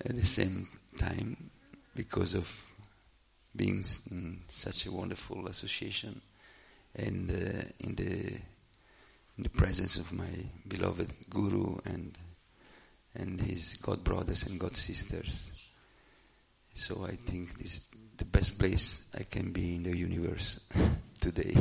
at 0.04 0.16
the 0.16 0.26
same 0.26 0.66
time 0.96 1.50
because 1.94 2.34
of 2.34 2.64
being 3.54 3.84
in 4.10 4.40
such 4.48 4.86
a 4.86 4.92
wonderful 4.92 5.46
association 5.46 6.20
and 6.96 7.30
uh, 7.30 7.62
in 7.80 7.94
the 7.94 8.34
in 9.36 9.44
the 9.44 9.50
presence 9.50 9.96
of 9.96 10.12
my 10.12 10.32
beloved 10.66 11.12
guru 11.30 11.76
and 11.84 12.18
and 13.14 13.40
his 13.40 13.76
god 13.76 14.02
brothers 14.02 14.42
and 14.44 14.58
god 14.58 14.76
sisters. 14.76 15.52
So 16.74 17.04
I 17.04 17.16
think 17.16 17.58
this 17.58 17.74
is 17.74 17.86
the 18.18 18.24
best 18.24 18.58
place 18.58 19.06
I 19.16 19.22
can 19.22 19.52
be 19.52 19.76
in 19.76 19.84
the 19.84 19.96
universe 19.96 20.60
today. 21.20 21.54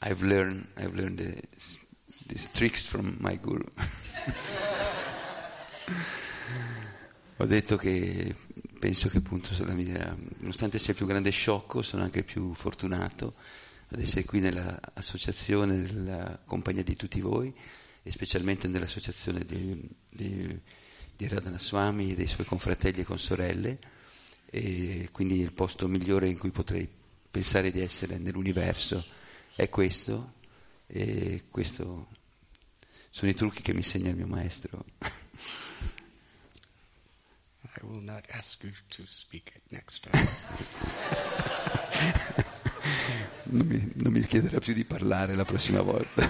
I've 0.00 0.22
learned 0.22 0.66
I've 0.76 0.94
learned 0.94 1.18
the, 1.18 1.42
these 2.26 2.48
tricks 2.52 2.86
from 2.86 3.16
my 3.20 3.36
guru. 3.36 3.64
Ho 7.40 7.46
detto 7.46 7.76
che 7.76 8.34
penso 8.78 9.08
che 9.08 9.18
appunto 9.18 9.50
mia, 9.74 10.16
nonostante 10.38 10.78
sia 10.78 10.92
il 10.92 10.98
più 10.98 11.06
grande 11.06 11.30
sciocco, 11.30 11.82
sono 11.82 12.02
anche 12.02 12.22
più 12.24 12.52
fortunato 12.52 13.34
ad 13.90 14.00
essere 14.00 14.24
qui 14.24 14.40
nell'associazione, 14.40 15.76
nella 15.76 16.38
compagnia 16.44 16.82
di 16.82 16.96
tutti 16.96 17.20
voi 17.20 17.54
e 18.02 18.10
specialmente 18.10 18.68
nell'associazione 18.68 19.44
di, 19.44 19.88
di, 20.10 20.60
di 21.16 21.28
Radhana 21.28 21.58
Swami 21.58 22.12
e 22.12 22.14
dei 22.14 22.26
suoi 22.26 22.46
confratelli 22.46 23.00
e 23.00 23.04
consorelle 23.04 23.78
e 24.50 25.08
quindi 25.12 25.40
il 25.40 25.52
posto 25.52 25.88
migliore 25.88 26.28
in 26.28 26.38
cui 26.38 26.50
potrei 26.50 26.88
pensare 27.30 27.70
di 27.70 27.80
essere 27.80 28.18
nell'universo 28.18 29.04
è 29.54 29.68
questo 29.68 30.34
e 30.86 31.44
questo 31.50 32.08
sono 33.10 33.30
i 33.30 33.34
trucchi 33.34 33.62
che 33.62 33.72
mi 33.72 33.78
insegna 33.78 34.10
il 34.10 34.16
mio 34.16 34.26
maestro. 34.26 34.84
I 37.80 37.84
will 37.84 38.02
not 38.02 38.24
ask 38.30 38.62
you 38.62 38.72
to 38.88 39.04
speak 39.06 39.52
it 39.54 39.62
next 39.68 40.08
time. 40.08 40.26
non, 43.44 43.66
mi, 43.66 43.92
non 43.94 44.12
mi 44.12 44.22
chiederà 44.22 44.58
più 44.58 44.72
di 44.74 44.84
parlare 44.84 45.34
la 45.34 45.44
prossima 45.44 45.82
volta. 45.82 46.22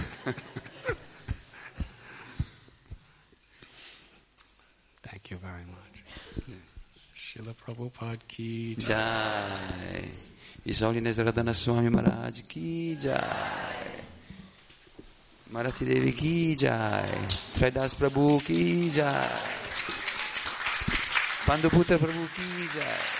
Thank 5.01 5.29
you 5.29 5.39
very 5.39 5.65
much. 5.65 5.77
Srila 7.13 7.53
Prabhupada 7.53 8.17
ki 8.25 8.75
Jai. 8.77 10.27
His 10.63 10.81
Holiness 10.81 11.17
Swami 11.53 11.89
Maharaj 11.89 12.45
ki 12.47 12.97
jai. 12.99 14.03
Marathi 15.51 15.85
Devi 15.85 16.13
ki 16.13 16.55
jai. 16.55 17.09
Tridas 17.53 17.93
Prabhu 17.95 18.39
ki 18.43 18.91
jai. 18.91 19.41
Panduputra 21.45 21.97
Prabhu 21.97 22.27
ki 22.35 22.67
jai. 22.75 23.17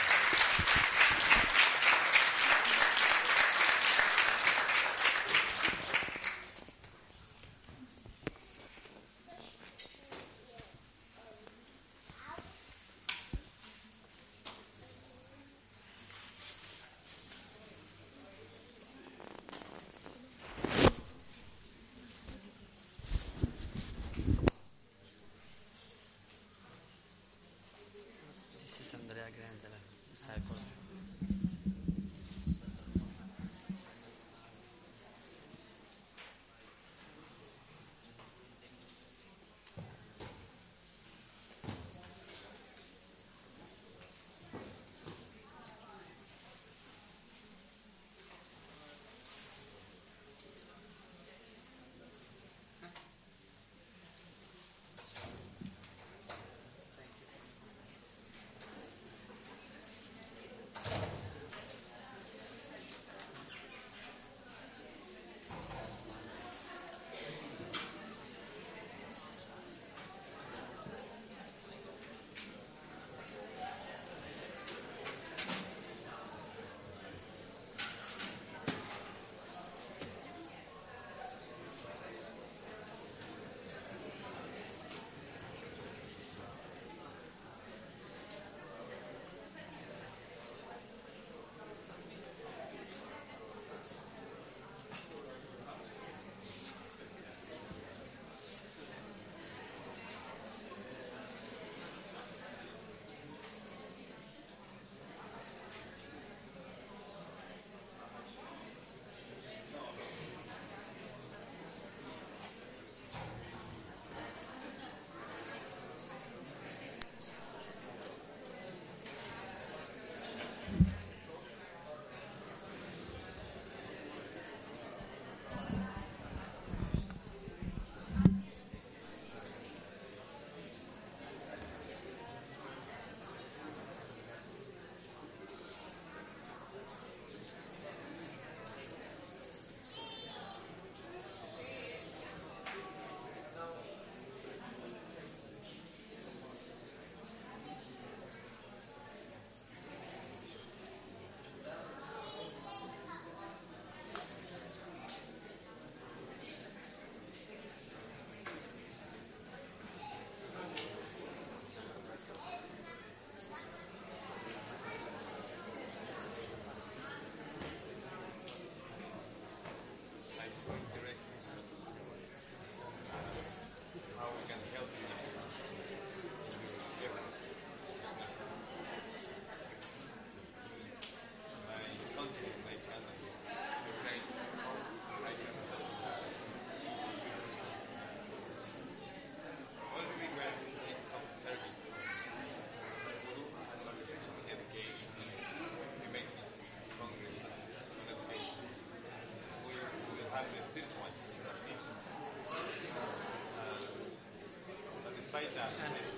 That 205.60 205.78
kind 205.80 205.92
of 205.92 206.00
thing. 206.00 206.09